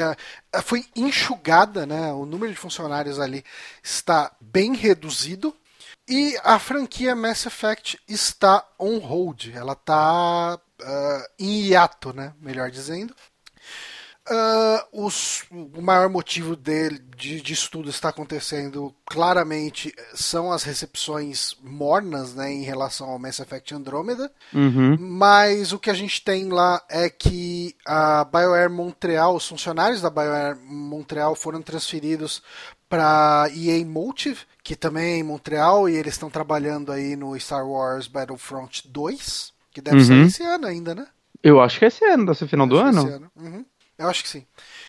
[0.53, 2.12] ah, foi enxugada, né?
[2.12, 3.43] O número de funcionários ali
[3.82, 5.57] está bem reduzido.
[6.07, 9.47] E a franquia Mass Effect está on hold.
[9.55, 10.61] Ela está
[11.39, 12.35] em hiato, né?
[12.43, 13.16] Melhor dizendo.
[14.28, 21.57] Ah, os- o maior motivo dele, de, disso tudo está acontecendo claramente são as recepções
[21.62, 24.31] mornas né, em relação ao Mass Effect Andromeda.
[24.53, 24.97] Uhum.
[24.98, 30.11] Mas o que a gente tem lá é que a BioWare Montreal, os funcionários da
[30.11, 32.43] BioWare Montreal foram transferidos
[32.89, 37.66] para EA Motive, que também é em Montreal, e eles estão trabalhando aí no Star
[37.66, 40.05] Wars Battlefront 2, que deve Uhum.
[40.05, 41.07] sair esse ano ainda, né?
[41.43, 43.31] Eu acho que esse ano, desse final do Esse ano.
[43.36, 43.65] Uhum.
[43.98, 44.47] Eu acho que sim.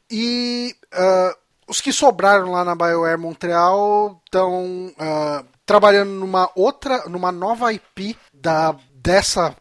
[0.09, 1.35] E ah,
[1.67, 4.93] os que sobraram lá na BioWare Montreal estão
[5.65, 8.73] trabalhando numa outra, numa nova IP da,
[9.07, 9.55] dessa,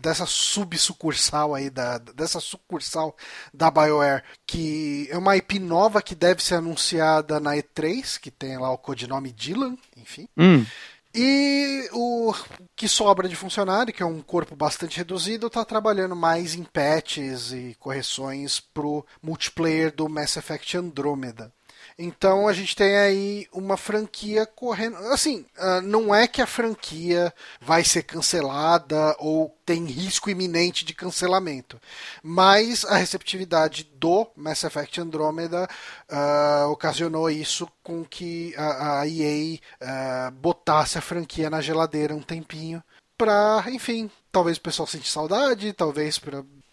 [0.00, 3.16] dessa subsucursal aí, da, dessa sucursal
[3.52, 8.58] da BioWare, que é uma IP nova que deve ser anunciada na E3, que tem
[8.58, 10.28] lá o codinome Dylan, enfim.
[10.36, 10.66] Hum.
[11.14, 12.32] E o
[12.76, 17.52] que sobra de funcionário, que é um corpo bastante reduzido, está trabalhando mais em patches
[17.52, 21.52] e correções pro multiplayer do Mass Effect Andromeda.
[22.02, 24.96] Então a gente tem aí uma franquia correndo.
[25.12, 30.94] Assim, ah, não é que a franquia vai ser cancelada ou tem risco iminente de
[30.94, 31.78] cancelamento,
[32.22, 35.68] mas a receptividade do Mass Effect Andromeda
[36.08, 42.22] ah, ocasionou isso com que a, a EA ah, botasse a franquia na geladeira um
[42.22, 42.82] tempinho
[43.18, 46.18] pra, enfim, talvez o pessoal sente saudade, talvez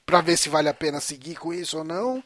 [0.05, 2.23] pra ver se vale a pena seguir com isso ou não.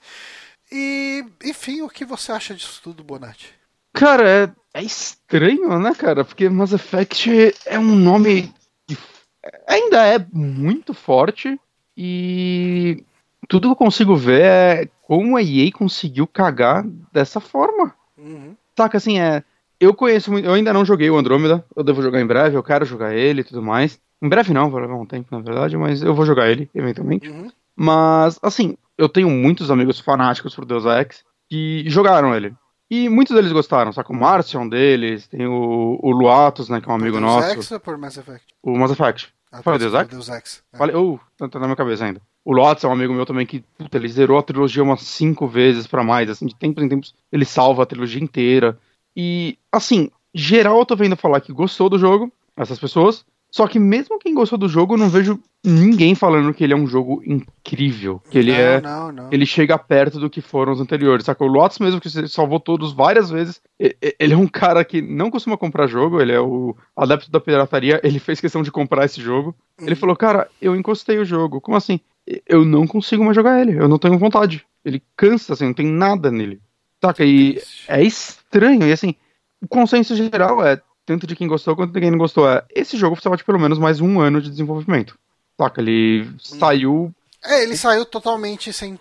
[0.71, 3.53] E, enfim, o que você acha disso tudo, Bonatti?
[3.93, 6.23] Cara, é, é estranho, né, cara?
[6.23, 8.53] Porque Mass Effect é um nome
[8.87, 8.97] que
[9.67, 11.59] ainda é muito forte
[11.97, 13.03] e
[13.49, 17.93] tudo que eu consigo ver é como a EA conseguiu cagar dessa forma.
[18.17, 18.55] Uhum.
[18.77, 19.43] Saca, assim, é.
[19.77, 20.45] Eu conheço muito.
[20.45, 21.65] Eu ainda não joguei o Andrômeda.
[21.75, 22.55] Eu devo jogar em breve.
[22.55, 23.99] Eu quero jogar ele e tudo mais.
[24.21, 27.27] Em breve não, vai levar um tempo, na verdade, mas eu vou jogar ele, eventualmente.
[27.27, 27.51] Uhum.
[27.75, 32.53] Mas, assim, eu tenho muitos amigos fanáticos por Deus Ex que jogaram ele.
[32.89, 34.13] E muitos deles gostaram, saca?
[34.13, 37.21] O Márcio é um deles, tem o, o Luatos, né, que é um amigo por
[37.21, 37.47] nosso.
[37.47, 38.45] Deus Ex ou por Mass Effect?
[38.61, 39.33] O Mass Effect.
[39.51, 40.07] Ah, Fala por Deus Ex?
[40.09, 40.63] Deus Ex.
[40.71, 40.77] É.
[40.77, 42.21] Falei, oh, tá, tá na minha cabeça ainda.
[42.45, 45.47] O Lotus é um amigo meu também que, puta, ele zerou a trilogia umas cinco
[45.47, 48.77] vezes pra mais, assim, de tempos em tempos ele salva a trilogia inteira.
[49.15, 53.77] E, assim, geral eu tô vendo falar que gostou do jogo, essas pessoas, só que
[53.77, 57.21] mesmo quem gostou do jogo, eu não vejo ninguém falando que ele é um jogo
[57.25, 58.81] incrível, que ele não, é...
[58.81, 59.29] Não, não.
[59.31, 61.43] Ele chega perto do que foram os anteriores, saca?
[61.43, 63.61] O Lotus mesmo, que você salvou todos várias vezes,
[64.17, 67.99] ele é um cara que não costuma comprar jogo, ele é o adepto da pirataria,
[68.03, 69.53] ele fez questão de comprar esse jogo.
[69.79, 69.95] Ele Uhum.
[69.97, 71.59] falou, cara, eu encostei o jogo.
[71.61, 71.99] Como assim?
[72.47, 74.65] Eu não consigo mais jogar ele, eu não tenho vontade.
[74.85, 76.59] Ele cansa, assim, não tem nada nele.
[77.03, 77.25] Saca?
[77.25, 79.13] E é estranho, e assim,
[79.61, 80.81] o consenso geral é,
[81.11, 83.59] tanto de quem gostou quanto de quem não gostou, é, esse jogo precisava de pelo
[83.59, 85.17] menos mais um ano de desenvolvimento.
[85.59, 85.81] Saca?
[85.81, 87.13] Ele saiu.
[87.43, 88.97] É, ele saiu totalmente sem,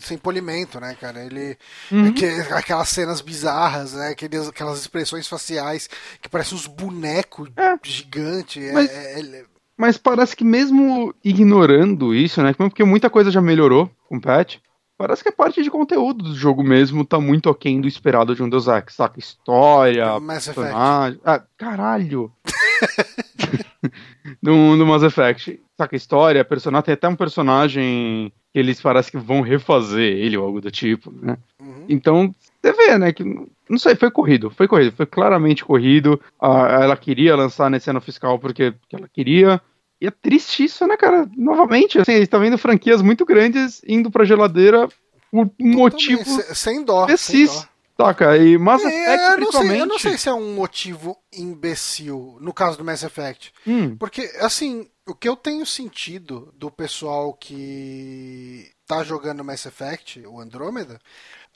[0.00, 1.24] sem polimento, né, cara?
[1.24, 1.56] Ele.
[1.90, 2.12] Uhum.
[2.12, 4.08] que- aquelas cenas bizarras, né?
[4.08, 5.88] Aqueles, aquelas expressões faciais
[6.20, 7.74] que parecem uns bonecos É.
[7.82, 8.62] gigantes.
[8.62, 9.44] É, Mas- é- é-
[9.76, 12.52] Mas parece que mesmo ignorando isso, né?
[12.52, 14.56] Porque muita coisa já melhorou com o patch.
[14.96, 18.42] Parece que a parte de conteúdo do jogo mesmo tá muito aquém do esperado de
[18.42, 19.18] um Deus Ex, saca?
[19.18, 20.60] História, Mass Effect.
[20.60, 21.20] personagem.
[21.24, 22.32] Ah, caralho!
[24.42, 25.60] do, do Mass Effect.
[25.76, 25.96] Saca?
[25.96, 26.84] História, personagem.
[26.84, 31.10] Tem até um personagem que eles parece que vão refazer ele ou algo do tipo,
[31.10, 31.38] né?
[31.60, 31.86] Uhum.
[31.88, 33.12] Então, você vê, né?
[33.12, 34.50] Que, não sei, foi corrido.
[34.50, 34.94] Foi corrido.
[34.94, 36.20] Foi claramente corrido.
[36.40, 39.60] Ah, ela queria lançar nesse ano fiscal porque, porque ela queria.
[40.02, 41.30] E é triste isso, né, cara?
[41.36, 44.88] Novamente, assim, gente tá vendo franquias muito grandes indo pra geladeira
[45.30, 47.06] por um motivo sem dó.
[47.06, 48.06] sem imbecis, dó.
[48.06, 48.36] saca?
[48.36, 49.78] E Mass É, Effect, eu, não sei, principalmente...
[49.78, 53.52] eu não sei se é um motivo imbecil no caso do Mass Effect.
[53.64, 60.20] Hum, Porque, assim, o que eu tenho sentido do pessoal que tá jogando Mass Effect,
[60.26, 60.98] o Andromeda,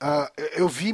[0.03, 0.93] Uh, eu vi,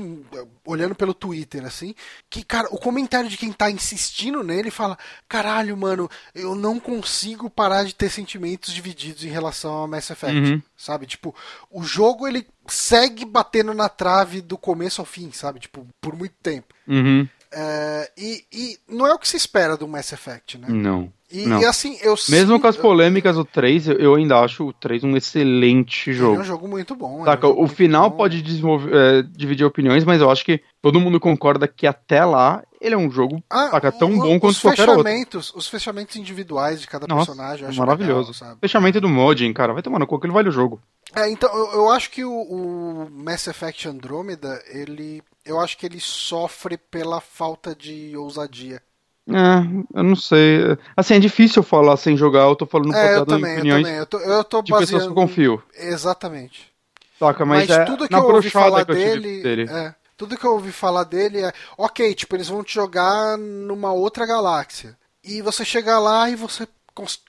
[0.64, 1.92] olhando pelo Twitter, assim,
[2.30, 4.96] que, cara, o comentário de quem tá insistindo nele fala:
[5.28, 10.52] caralho, mano, eu não consigo parar de ter sentimentos divididos em relação ao Mass Effect.
[10.52, 10.62] Uhum.
[10.76, 11.06] Sabe?
[11.06, 11.34] Tipo,
[11.68, 15.58] o jogo ele segue batendo na trave do começo ao fim, sabe?
[15.58, 16.72] Tipo, por muito tempo.
[16.86, 17.28] Uhum.
[17.50, 20.68] É, e, e, não é o que se espera do Mass Effect, né?
[20.70, 21.12] Não.
[21.32, 25.02] E, e assim, eu Mesmo com as polêmicas do 3, eu, ainda acho o 3
[25.02, 26.36] um excelente jogo.
[26.36, 27.24] É um jogo muito bom.
[27.24, 28.18] Tá, é um o final bom.
[28.18, 32.94] pode é, dividir opiniões, mas eu acho que todo mundo concorda que até lá ele
[32.94, 35.38] é um jogo ah, saca, tão o, bom quanto qualquer outro.
[35.54, 38.32] Os fechamentos individuais de cada Nossa, personagem eu acho maravilhoso.
[38.32, 40.82] Legal, Fechamento do Modin, cara, vai tomar no cu, ele vale o jogo.
[41.14, 45.22] É, então, eu, eu acho que o, o, Mass Effect Andromeda, ele.
[45.44, 48.82] Eu acho que ele sofre pela falta de ousadia.
[49.28, 50.76] É, eu não sei.
[50.96, 53.98] Assim, é difícil falar sem jogar, eu tô falando é, eu também, opiniões eu também.
[53.98, 55.62] Eu tô, eu tô de pessoas que eu confio.
[55.74, 56.72] Exatamente.
[57.18, 59.70] Saca, mas, mas é tudo que eu ouvi falar dele, dele.
[59.70, 63.92] É, tudo que eu ouvi falar dele é, ok, tipo, eles vão te jogar numa
[63.92, 64.96] outra galáxia.
[65.22, 66.66] E você chega lá e você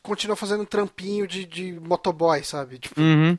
[0.01, 2.79] continua fazendo trampinho de, de motoboy, sabe?
[2.79, 3.37] Tipo, uhum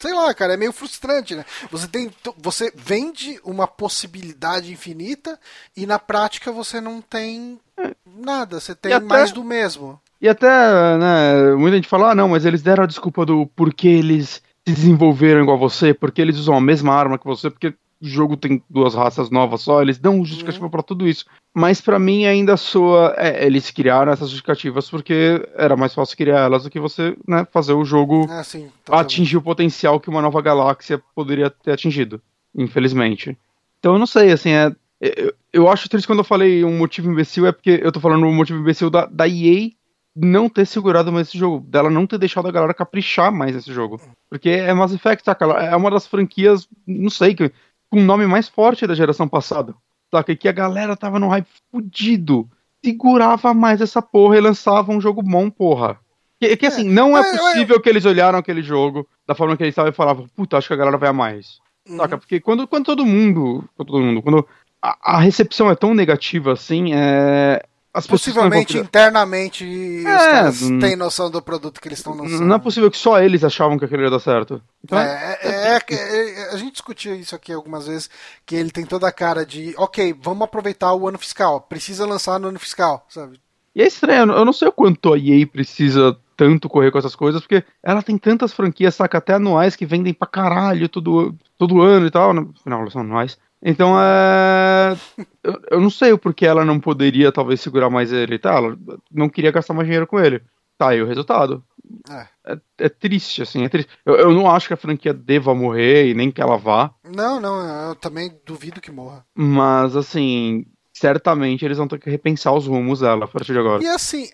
[0.00, 1.44] sei lá, cara, é meio frustrante, né?
[1.70, 5.38] Você tem, você vende uma possibilidade infinita
[5.76, 7.60] e na prática você não tem
[8.06, 10.00] nada, você tem até, mais do mesmo.
[10.20, 13.88] E até, né, muita gente fala, ah, não, mas eles deram a desculpa do porquê
[13.88, 18.06] eles se desenvolveram igual você, porque eles usam a mesma arma que você, porque o
[18.06, 20.70] jogo tem duas raças novas só, eles dão justificativa uhum.
[20.70, 21.26] para tudo isso.
[21.54, 23.14] Mas para mim ainda soa.
[23.16, 27.46] É, eles criaram essas justificativas porque era mais fácil criar elas do que você né,
[27.52, 32.22] fazer o jogo ah, sim, atingir o potencial que uma nova galáxia poderia ter atingido.
[32.54, 33.36] Infelizmente.
[33.78, 34.72] Então eu não sei, assim, é.
[35.00, 38.26] Eu, eu acho triste quando eu falei um motivo imbecil, é porque eu tô falando
[38.26, 39.70] um motivo imbecil da, da EA
[40.14, 43.72] não ter segurado mais esse jogo, dela não ter deixado a galera caprichar mais esse
[43.72, 44.00] jogo.
[44.28, 45.46] Porque é Mass Effect, saca?
[45.46, 47.52] É uma das franquias, não sei, que
[47.88, 49.74] com o nome mais forte da geração passada.
[50.12, 50.34] Saca?
[50.34, 52.48] Que a galera tava no hype fudido.
[52.84, 55.98] Segurava mais essa porra e lançava um jogo bom, porra.
[56.40, 59.62] Que, que assim, não é, é possível que eles olharam aquele jogo da forma que
[59.62, 61.58] eles estavam e falavam, puta, acho que a galera vai a mais.
[61.86, 61.98] Uhum.
[61.98, 62.16] Saca?
[62.16, 63.68] Porque quando, quando todo mundo.
[63.76, 64.22] Quando todo mundo.
[64.22, 64.46] Quando
[64.82, 67.62] a, a recepção é tão negativa assim, é,
[67.92, 69.64] as Possivelmente internamente
[70.06, 72.46] é, os caras têm noção do produto que eles estão lançando.
[72.46, 74.62] Não é possível que só eles achavam que aquilo ia dar certo.
[74.84, 78.08] Então, é, é, é, é, a gente discutiu isso aqui algumas vezes,
[78.46, 82.38] que ele tem toda a cara de, ok, vamos aproveitar o ano fiscal, precisa lançar
[82.38, 83.40] no ano fiscal, sabe?
[83.74, 87.16] E é estranho, eu não sei o quanto a EA precisa tanto correr com essas
[87.16, 91.82] coisas, porque ela tem tantas franquias, saca, até anuais que vendem pra caralho todo, todo
[91.82, 93.36] ano e tal, no final são anuais.
[93.62, 94.96] Então, é...
[95.44, 98.38] eu, eu não sei o porquê ela não poderia, talvez, segurar mais ele.
[98.38, 98.76] Tá, ela
[99.10, 100.42] não queria gastar mais dinheiro com ele.
[100.78, 101.62] Tá aí o resultado.
[102.08, 103.90] É, é, é triste, assim, é triste.
[104.06, 106.94] Eu, eu, não acho que a franquia deva morrer e nem que ela vá.
[107.04, 109.26] Não, não, eu também duvido que morra.
[109.34, 113.82] Mas, assim, certamente eles vão ter que repensar os rumos dela a partir de agora.
[113.82, 114.28] E assim,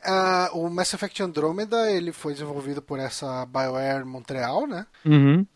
[0.53, 4.87] o Mass Effect Andromeda, ele foi desenvolvido por essa BioWare Montreal, né?
[5.05, 5.47] Uhum.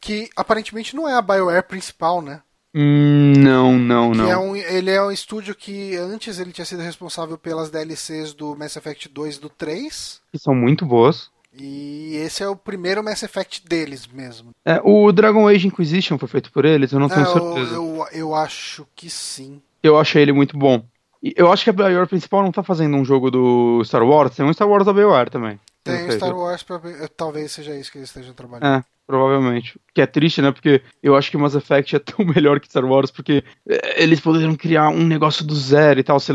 [0.00, 2.42] Que aparentemente não é a BioWare principal, né?
[2.74, 4.28] Hum, não, não, não.
[4.28, 8.56] É um, ele é um estúdio que antes ele tinha sido responsável pelas DLCs do
[8.56, 10.20] Mass Effect 2 e do 3.
[10.32, 11.30] Que são muito boas.
[11.56, 14.50] E esse é o primeiro Mass Effect deles mesmo.
[14.64, 16.92] É, o Dragon Age Inquisition foi feito por eles?
[16.92, 17.74] Eu não tenho é, certeza.
[17.74, 19.62] Eu, eu, eu, acho que sim.
[19.80, 20.84] Eu achei ele muito bom.
[21.22, 24.44] Eu acho que a BioWare principal não tá fazendo um jogo do Star Wars, tem
[24.44, 25.58] um Star Wars da BioWare também.
[25.84, 26.80] Tem Star Wars pra.
[27.16, 28.78] Talvez seja isso que eles estejam trabalhando.
[28.80, 28.84] É.
[29.06, 29.78] Provavelmente.
[29.94, 30.50] Que é triste, né?
[30.50, 34.20] Porque eu acho que Mass Effect é tão melhor que Star Wars, porque eh, eles
[34.20, 36.32] poderiam criar um negócio do zero e tal, se,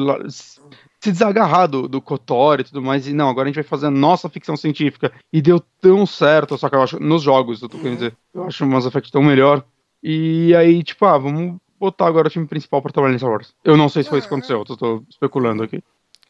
[1.00, 3.88] se desagarrar do, do KOTOR e tudo mais, e não, agora a gente vai fazer
[3.88, 5.12] a nossa ficção científica.
[5.34, 8.44] E deu tão certo, só que eu acho, nos jogos, eu tô querendo dizer, eu
[8.44, 9.64] acho o Mass Effect tão melhor.
[10.04, 13.56] E aí, tipo, ah, vamos botar agora o time principal pra trabalhar em Star Wars.
[13.64, 15.82] Eu não sei se foi isso que aconteceu, eu tô especulando aqui.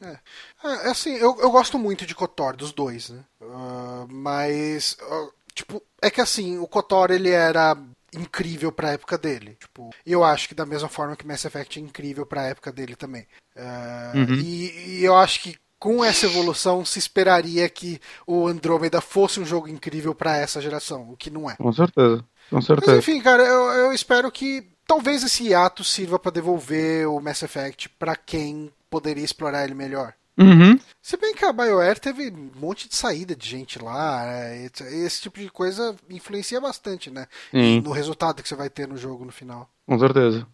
[0.02, 0.18] É.
[0.64, 3.24] é, assim, eu, eu gosto muito de KOTOR, dos dois, né?
[3.42, 7.78] Uh, mas uh, Tipo, é que assim, o KOTOR ele era
[8.16, 9.58] incrível pra época dele.
[9.60, 12.96] Tipo, eu acho que da mesma forma que Mass Effect é incrível pra época dele
[12.96, 13.28] também.
[13.58, 14.36] Uh, uhum.
[14.36, 19.46] e, e, eu acho que com essa evolução se esperaria que o Andromeda fosse um
[19.46, 21.58] jogo incrível para essa geração, o que não é.
[21.58, 22.24] Com certeza.
[22.50, 22.96] Com certeza.
[22.96, 27.44] Mas enfim, cara, eu, eu espero que talvez esse hiato sirva para devolver o Mass
[27.44, 30.14] Effect para quem poderia explorar ele melhor.
[30.38, 30.80] Uhum.
[31.02, 34.70] Se bem que a BioWare teve um monte de saída de gente lá, é,
[35.04, 37.28] esse tipo de coisa influencia bastante, né?
[37.52, 37.82] Sim.
[37.82, 39.70] No resultado que você vai ter no jogo no final.
[39.86, 40.48] Com certeza.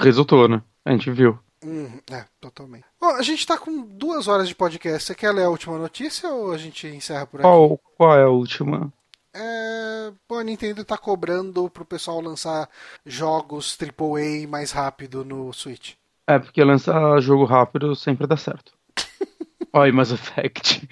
[0.00, 0.62] Resultou, né?
[0.86, 1.38] A gente viu.
[1.62, 2.86] Hum, é, totalmente.
[2.98, 5.04] Bom, a gente tá com duas horas de podcast.
[5.04, 7.42] Você quer ler a última notícia ou a gente encerra por aqui?
[7.42, 8.90] Qual, qual é a última?
[9.34, 12.68] é, bom, a Nintendo tá cobrando pro pessoal lançar
[13.06, 15.94] jogos AAA mais rápido no Switch.
[16.34, 18.72] É, porque lançar jogo rápido sempre dá certo.
[19.72, 20.86] Olha, Mass Effect.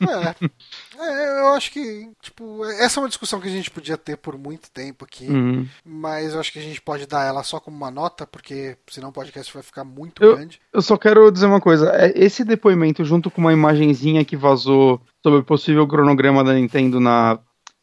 [0.00, 0.44] É,
[1.00, 4.36] é, eu acho que, tipo, essa é uma discussão que a gente podia ter por
[4.36, 5.66] muito tempo aqui, Uhum.
[5.84, 9.08] mas eu acho que a gente pode dar ela só como uma nota, porque senão
[9.10, 10.60] o podcast vai ficar muito Eu- grande.
[10.72, 11.90] Eu só quero dizer uma coisa.
[11.94, 16.98] é, Esse depoimento, junto com uma imagenzinha que vazou sobre o possível cronograma da Nintendo
[17.00, 17.38] na,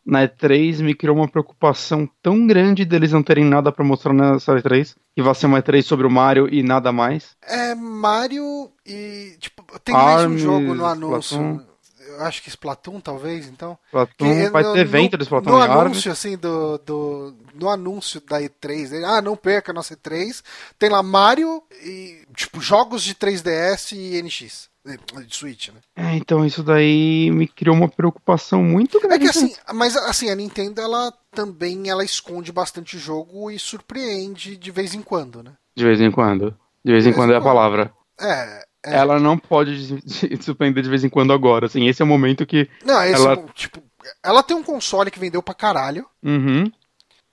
[0.06, 4.54] na E3, me criou uma preocupação tão grande deles não terem nada pra mostrar nessa
[4.56, 7.36] E3, que vai ser uma E3 sobre o Mario e nada mais.
[7.44, 11.38] É Mario e, tipo, tem mais um Arms, jogo no anúncio.
[11.38, 11.72] Splatoon.
[12.08, 13.78] Eu acho que Splatoon, talvez, então.
[13.88, 15.78] Splatoon, Que vai no- ter evento do Splatoon no Arms.
[15.82, 17.34] anúncio, assim, do, do.
[17.54, 20.44] No anúncio da E3, ele, ah, não perca a nossa E3.
[20.78, 24.70] Tem lá Mario e, tipo, jogos de 3DS e NX.
[24.84, 25.80] De Switch, né?
[25.96, 29.16] É, então isso daí me criou uma preocupação muito grande.
[29.16, 34.58] É que assim, mas assim, a Nintendo, ela também ela esconde bastante jogo e surpreende
[34.58, 35.54] de vez em quando, né?
[35.76, 36.58] De vez em quando.
[36.84, 37.54] De vez em De vez quando em é a quando.
[37.54, 37.94] palavra.
[38.20, 38.66] É.
[38.84, 38.96] é.
[38.96, 40.00] Ela não pode
[40.42, 41.68] surpreender de vez em quando agora.
[41.68, 42.68] Assim, esse é o momento que.
[42.84, 43.84] Não, esse, ela- tipo,
[44.24, 46.72] ela tem um console que vendeu pra caralho Uhum.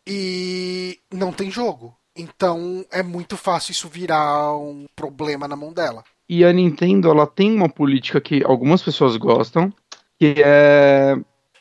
[0.06, 1.96] e não tem jogo.
[2.16, 6.04] Então é muito fácil isso virar um problema na mão dela.
[6.28, 9.72] E a Nintendo, ela tem uma política que algumas pessoas gostam,
[10.18, 11.16] que é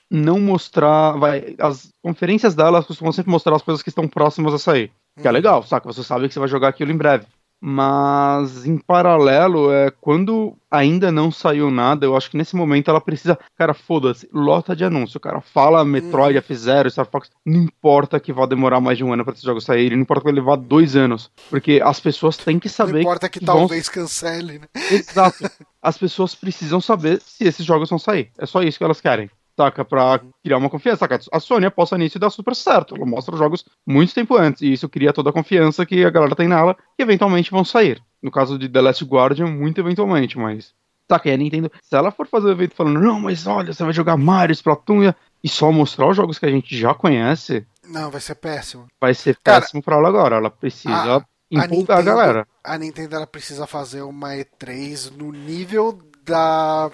[0.10, 4.60] não mostrar, vai, as conferências dela costumam sempre mostrar as coisas que estão próximas a
[4.60, 4.91] sair.
[5.22, 5.91] Que é legal, saca?
[5.91, 7.26] Você sabe que você vai jogar aquilo em breve.
[7.60, 13.02] Mas em paralelo, é quando ainda não saiu nada, eu acho que nesse momento ela
[13.02, 15.42] precisa, cara, foda-se, lota de anúncio, cara.
[15.42, 19.34] Fala Metroid, F0, Star Fox, não importa que vá demorar mais de um ano para
[19.34, 22.70] esses jogos saírem, não importa que vai levar dois anos, porque as pessoas têm que
[22.70, 24.68] saber não importa que, vão talvez cancele, né?
[24.92, 25.50] Exato.
[25.82, 28.30] As pessoas precisam saber se esses jogos vão sair.
[28.38, 29.30] É só isso que elas querem.
[29.58, 29.84] Saca?
[29.84, 31.00] Pra criar uma confiança.
[31.00, 31.20] Saca?
[31.32, 32.96] A Sony aposta nisso e dá super certo.
[32.96, 34.62] Ela mostra os jogos muito tempo antes.
[34.62, 38.02] E isso cria toda a confiança que a galera tem nela, que eventualmente vão sair.
[38.22, 40.74] No caso de The Last Guardian, muito eventualmente, mas.
[41.10, 41.30] Saca?
[41.30, 43.94] E a Nintendo, se ela for fazer o evento falando, não, mas olha, você vai
[43.94, 45.14] jogar Mario, Splatoon,
[45.44, 48.86] e só mostrar os jogos que a gente já conhece, Não, vai ser péssimo.
[49.00, 50.36] vai ser Cara, péssimo pra ela agora.
[50.36, 52.48] Ela precisa a- empolgar a, galera.
[52.64, 55.98] A Nintendo ela precisa fazer uma E3 no nível
[56.28, 56.91] da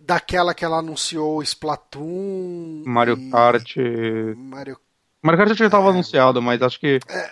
[0.00, 3.76] daquela que ela anunciou Splatoon, Mario e- Kart.
[4.36, 4.78] Mario
[5.22, 7.00] Mario Kart já estava anunciado, mas acho que.
[7.08, 7.30] É,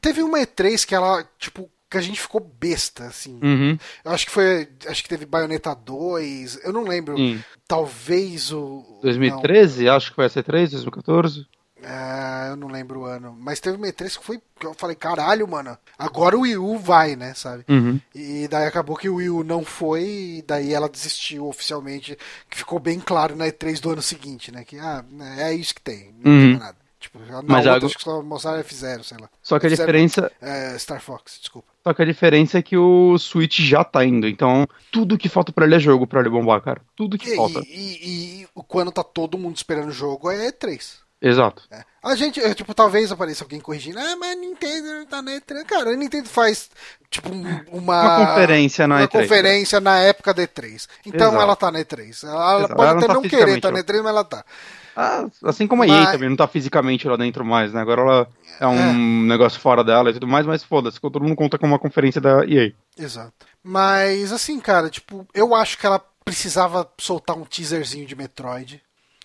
[0.00, 3.38] teve uma E3 que ela, tipo, que a gente ficou besta, assim.
[3.42, 7.16] Uhum, Eu acho que foi, acho que teve Bayonetta 2, eu não lembro.
[7.16, 7.42] sim.
[7.68, 11.46] Talvez o 2013, acho que foi a C3, 2014.
[11.82, 14.94] É, eu não lembro o ano, mas teve uma E3 que foi que eu falei,
[14.94, 17.64] caralho, mano, agora o Wii U vai, né, sabe?
[17.68, 17.98] Uhum.
[18.14, 20.02] E daí acabou que o Wii U não foi,
[20.38, 22.16] e daí ela desistiu oficialmente,
[22.48, 24.62] que ficou bem claro na E3 do ano seguinte, né?
[24.64, 25.02] Que ah,
[25.38, 26.40] é isso que tem, não Uhum.
[26.52, 26.76] tem nada.
[27.00, 29.30] Tipo, na Mas outra algo- acho que só mostraram F0, sei lá.
[29.42, 31.68] Só que a F0 diferença, É, Star Fox, desculpa.
[31.82, 35.50] só que a diferença é que o Switch já tá indo, então tudo que falta
[35.50, 36.82] pra ele é jogo pra ele bombar, cara.
[36.94, 37.60] Tudo que E, falta.
[37.60, 40.98] e, e- e quando tá todo mundo esperando o jogo é E3.
[41.22, 41.62] Exato.
[41.70, 41.82] né?
[42.02, 45.32] A gente, é, tipo, talvez apareça alguém corrigindo, ah, mas a Nintendo não tá na
[45.32, 45.64] E3.
[45.66, 46.70] Cara, a Nintendo faz,
[47.10, 49.10] tipo, um- uma, Uma conferência na uma E3.
[49.22, 50.88] conferência na época da E3.
[51.04, 51.42] Então Exato.
[51.42, 52.24] ela tá na E3.
[52.24, 53.74] Ela, pode Ela não até tá não querer estar lá.
[53.74, 54.44] na E3, mas ela tá.
[54.96, 57.80] Ah, assim como a EA Mas- também não tá fisicamente lá dentro mais, né?
[57.82, 58.28] Agora ela
[58.58, 61.78] é um negócio fora dela e tudo mais, mas foda-se, todo mundo conta com uma
[61.78, 62.72] conferência da EA.
[62.98, 63.32] Exato.
[63.62, 68.82] Mas, assim, cara, tipo, eu acho que ela precisava soltar um teaserzinho de Metroid.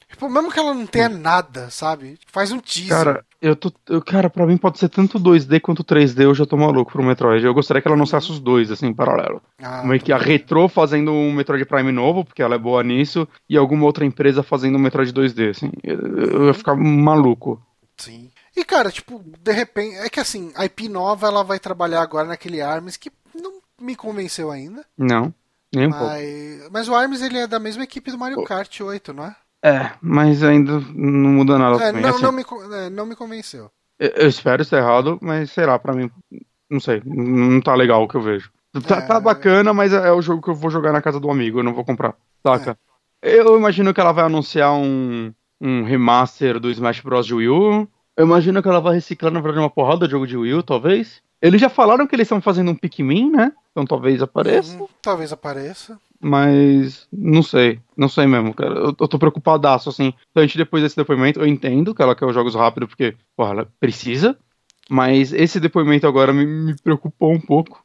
[0.09, 2.17] Tipo, mesmo que ela não tenha nada, sabe?
[2.27, 2.89] Faz um teaser.
[2.89, 3.71] Cara, eu tô.
[3.89, 7.03] Eu, cara, pra mim pode ser tanto 2D quanto 3D, eu já tô maluco pro
[7.03, 7.43] Metroid.
[7.45, 9.41] Eu gostaria que ela anunciasse os dois, assim, em paralelo.
[9.61, 13.27] Ah, Meio que a Retro fazendo um Metroid Prime novo, porque ela é boa nisso,
[13.49, 15.71] e alguma outra empresa fazendo um Metroid 2D, assim.
[15.83, 17.61] Eu, eu ia ficar maluco.
[17.97, 18.29] Sim.
[18.55, 19.95] E, cara, tipo, de repente.
[19.97, 23.95] É que assim, a IP nova ela vai trabalhar agora naquele ARMS que não me
[23.95, 24.85] convenceu ainda.
[24.97, 25.33] Não,
[25.73, 26.05] nem um pouco.
[26.05, 29.35] Mas, mas o ARMS ele é da mesma equipe do Mario Kart 8, não é?
[29.63, 32.01] É, mas ainda não muda nada É, também.
[32.03, 32.21] não, assim.
[32.23, 32.43] não, me,
[32.75, 33.71] é, não me convenceu.
[33.99, 36.09] Eu, eu espero estar errado, mas sei lá, pra mim,
[36.69, 38.51] não sei, não tá legal o que eu vejo.
[38.87, 39.01] Tá, É.
[39.01, 41.59] tá bacana, mas é, é o jogo que eu vou jogar na casa do amigo,
[41.59, 42.13] eu não vou comprar,
[42.45, 42.77] saca?
[43.21, 47.25] Eu imagino que ela vai anunciar um, um remaster do Smash Bros.
[47.25, 47.87] de Wii U.
[48.17, 50.63] Eu imagino que ela vai reciclar, na verdade, uma porrada de jogo de Wii U,
[50.63, 51.21] talvez.
[51.41, 53.51] Eles já falaram que eles estão fazendo um Pikmin, né?
[53.71, 54.77] Então talvez apareça.
[54.77, 55.97] Uhum, talvez apareça.
[56.19, 58.75] Mas não sei, não sei mesmo, cara.
[58.75, 60.13] Eu, eu tô preocupadaço, assim.
[60.35, 63.71] Antes depois desse depoimento, eu entendo que ela quer os jogos rápido, porque, porra, ela
[63.79, 64.37] precisa.
[64.89, 67.83] Mas esse depoimento agora me, me preocupou um pouco.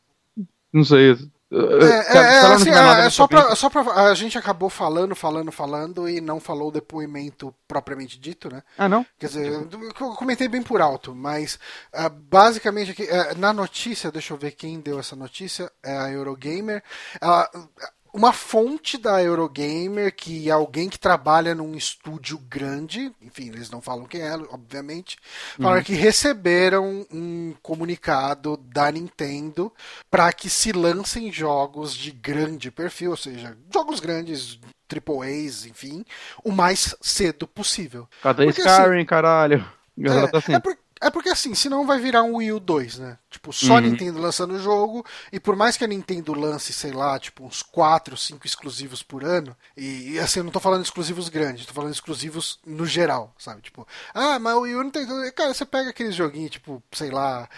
[0.72, 1.16] Não sei,
[1.52, 3.80] É, é, é, assim, é, é só, pra, só pra.
[4.10, 8.62] A gente acabou falando, falando, falando e não falou o depoimento propriamente dito, né?
[8.78, 9.04] Ah, não?
[9.18, 11.58] Quer dizer, eu comentei bem por alto, mas
[11.92, 16.10] uh, basicamente aqui, uh, na notícia, deixa eu ver quem deu essa notícia, é a
[16.12, 16.84] Eurogamer.
[17.16, 17.68] Uh,
[18.12, 23.80] uma fonte da Eurogamer, que é alguém que trabalha num estúdio grande, enfim, eles não
[23.80, 25.16] falam quem é, obviamente,
[25.56, 25.84] falaram uhum.
[25.84, 29.72] que receberam um comunicado da Nintendo
[30.10, 34.58] para que se lancem jogos de grande perfil, ou seja, jogos grandes,
[34.88, 36.04] triple A's, enfim,
[36.44, 38.08] o mais cedo possível.
[38.22, 39.64] Cadê Porque, Skyrim, assim, caralho?
[39.98, 40.54] É, tá assim.
[40.54, 43.18] é, porque, é porque assim, senão vai virar um Wii U 2, né?
[43.30, 43.80] Tipo, só uhum.
[43.80, 47.62] Nintendo lançando o jogo, e por mais que a Nintendo lance, sei lá, tipo, uns
[47.62, 51.72] 4, 5 exclusivos por ano, e, e assim, eu não tô falando exclusivos grandes, tô
[51.72, 53.62] falando exclusivos no geral, sabe?
[53.62, 55.06] Tipo, ah, mas o Wii U não tem.
[55.32, 57.48] Cara, você pega aqueles joguinhos, tipo, sei lá,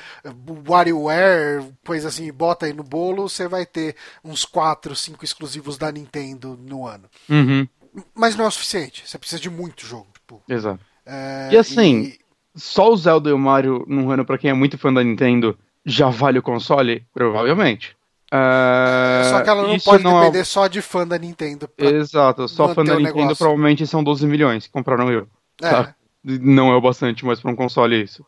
[0.69, 5.77] WarioWare, coisa assim, e bota aí no bolo, você vai ter uns 4, 5 exclusivos
[5.77, 7.09] da Nintendo no ano.
[7.29, 7.67] Uhum.
[8.15, 10.07] Mas não é o suficiente, você precisa de muito jogo.
[10.15, 10.93] Tipo, Exato.
[11.05, 12.03] É, e assim.
[12.03, 12.22] E
[12.55, 15.59] só o Zelda e o Mario num ano pra quem é muito fã da Nintendo
[15.85, 17.05] já vale o console?
[17.13, 17.97] Provavelmente.
[18.33, 20.45] Uh, só que ela não pode não é depender é...
[20.45, 21.69] só de fã da Nintendo.
[21.77, 23.37] Exato, só fã da Nintendo negócio.
[23.37, 25.29] provavelmente são 12 milhões que compraram eu.
[25.61, 25.71] É.
[25.71, 25.95] Tá?
[26.25, 28.25] Não é o bastante, mas pra um console isso.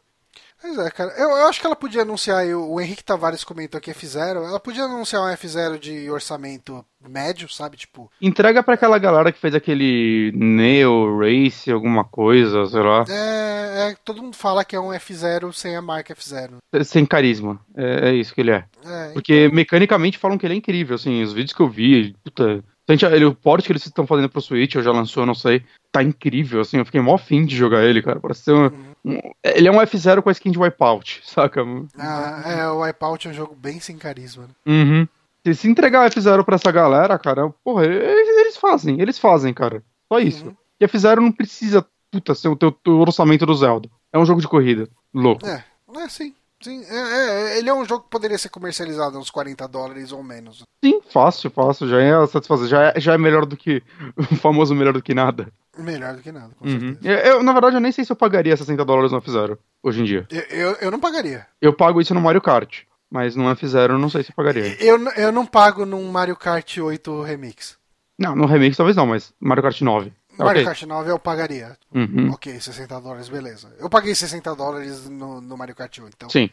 [0.65, 1.13] Pois é, cara.
[1.19, 4.85] Eu, eu, acho que ela podia anunciar, o Henrique Tavares comentou que F0, ela podia
[4.85, 7.77] anunciar um F0 de orçamento médio, sabe?
[7.77, 8.11] Tipo.
[8.19, 13.05] Entrega para aquela galera que fez aquele Neo Race, alguma coisa, sei lá.
[13.07, 16.55] É, é todo mundo fala que é um F0 sem a marca F0.
[16.83, 17.61] Sem carisma.
[17.77, 18.65] É, é isso que ele é.
[18.87, 19.57] é Porque então...
[19.57, 22.65] mecanicamente falam que ele é incrível, assim, os vídeos que eu vi, puta.
[22.87, 25.65] Ele, o port que eles estão fazendo pro Switch, eu já lançou, eu não sei,
[25.91, 28.21] tá incrível, assim, eu fiquei mó fim de jogar ele, cara.
[28.21, 28.95] Parece ser um, uhum.
[29.05, 31.63] um ele é um F0 com a skin de Wipeout, saca?
[31.99, 34.45] Ah, é, o Wipeout é um jogo bem sem carisma.
[34.45, 34.55] Né?
[34.67, 35.09] Uhum.
[35.47, 39.83] Se, se entregar F0 pra essa galera, cara, porra, eles, eles fazem, eles fazem, cara.
[40.13, 40.47] Só isso.
[40.47, 40.57] Uhum.
[40.79, 43.89] E F0 não precisa, puta, ser o teu, teu orçamento do Zelda.
[44.13, 45.47] É um jogo de corrida, louco.
[45.47, 45.65] É,
[45.97, 46.35] é sim.
[46.65, 50.23] Sim, é, é, ele é um jogo que poderia ser comercializado uns 40 dólares ou
[50.23, 50.63] menos.
[50.83, 51.87] Sim, fácil, fácil.
[51.87, 52.69] Já é satisfazer.
[52.69, 53.83] Já é, já é melhor do que.
[54.17, 55.53] O famoso melhor do que nada.
[55.77, 56.95] Melhor do que nada, com uhum.
[56.95, 57.29] certeza.
[57.29, 60.05] Eu, na verdade, eu nem sei se eu pagaria 60 dólares no F0 hoje em
[60.05, 60.27] dia.
[60.31, 61.47] Eu, eu, eu, não pagaria.
[61.61, 64.83] Eu pago isso no Mario Kart, mas no F0 eu não sei se eu pagaria.
[64.83, 67.77] Eu, eu não pago num Mario Kart 8 Remix.
[68.19, 70.13] Não, no Remix talvez não, mas Mario Kart 9.
[70.39, 70.65] Mario okay.
[70.65, 71.77] Kart 9 eu pagaria.
[71.95, 72.31] Uhum.
[72.33, 73.73] Ok, 60 dólares, beleza.
[73.79, 76.31] Eu paguei 60 dólares no, no Mario Kart 8, então.
[76.31, 76.51] Sim.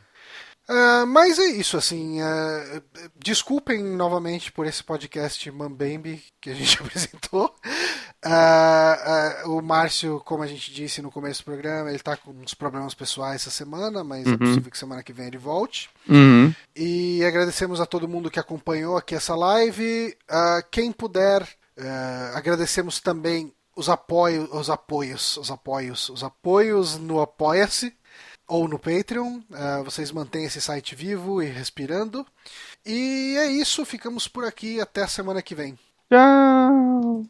[0.70, 2.22] Uh, mas é isso, assim.
[2.22, 2.82] Uh,
[3.18, 7.54] desculpem novamente por esse podcast Mambembe que a gente apresentou.
[8.24, 12.54] Uh, o Márcio, como a gente disse no começo do programa, ele está com uns
[12.54, 14.36] problemas pessoais essa semana, mas é uhum.
[14.36, 15.90] é possível que semana que vem ele volte.
[16.08, 16.54] Uhum.
[16.76, 20.16] E agradecemos a todo mundo que acompanhou aqui essa live.
[20.70, 21.46] quem puder,
[22.34, 27.94] agradecemos também os apoios, os apoios, os apoios, os apoios no Apoia-se
[28.48, 29.40] ou no Patreon.
[29.50, 32.26] Uh, vocês mantêm esse site vivo e respirando.
[32.86, 34.82] E é isso, ficamos por aqui.
[34.82, 35.78] Até a semana que vem.
[36.10, 37.26] Tchau!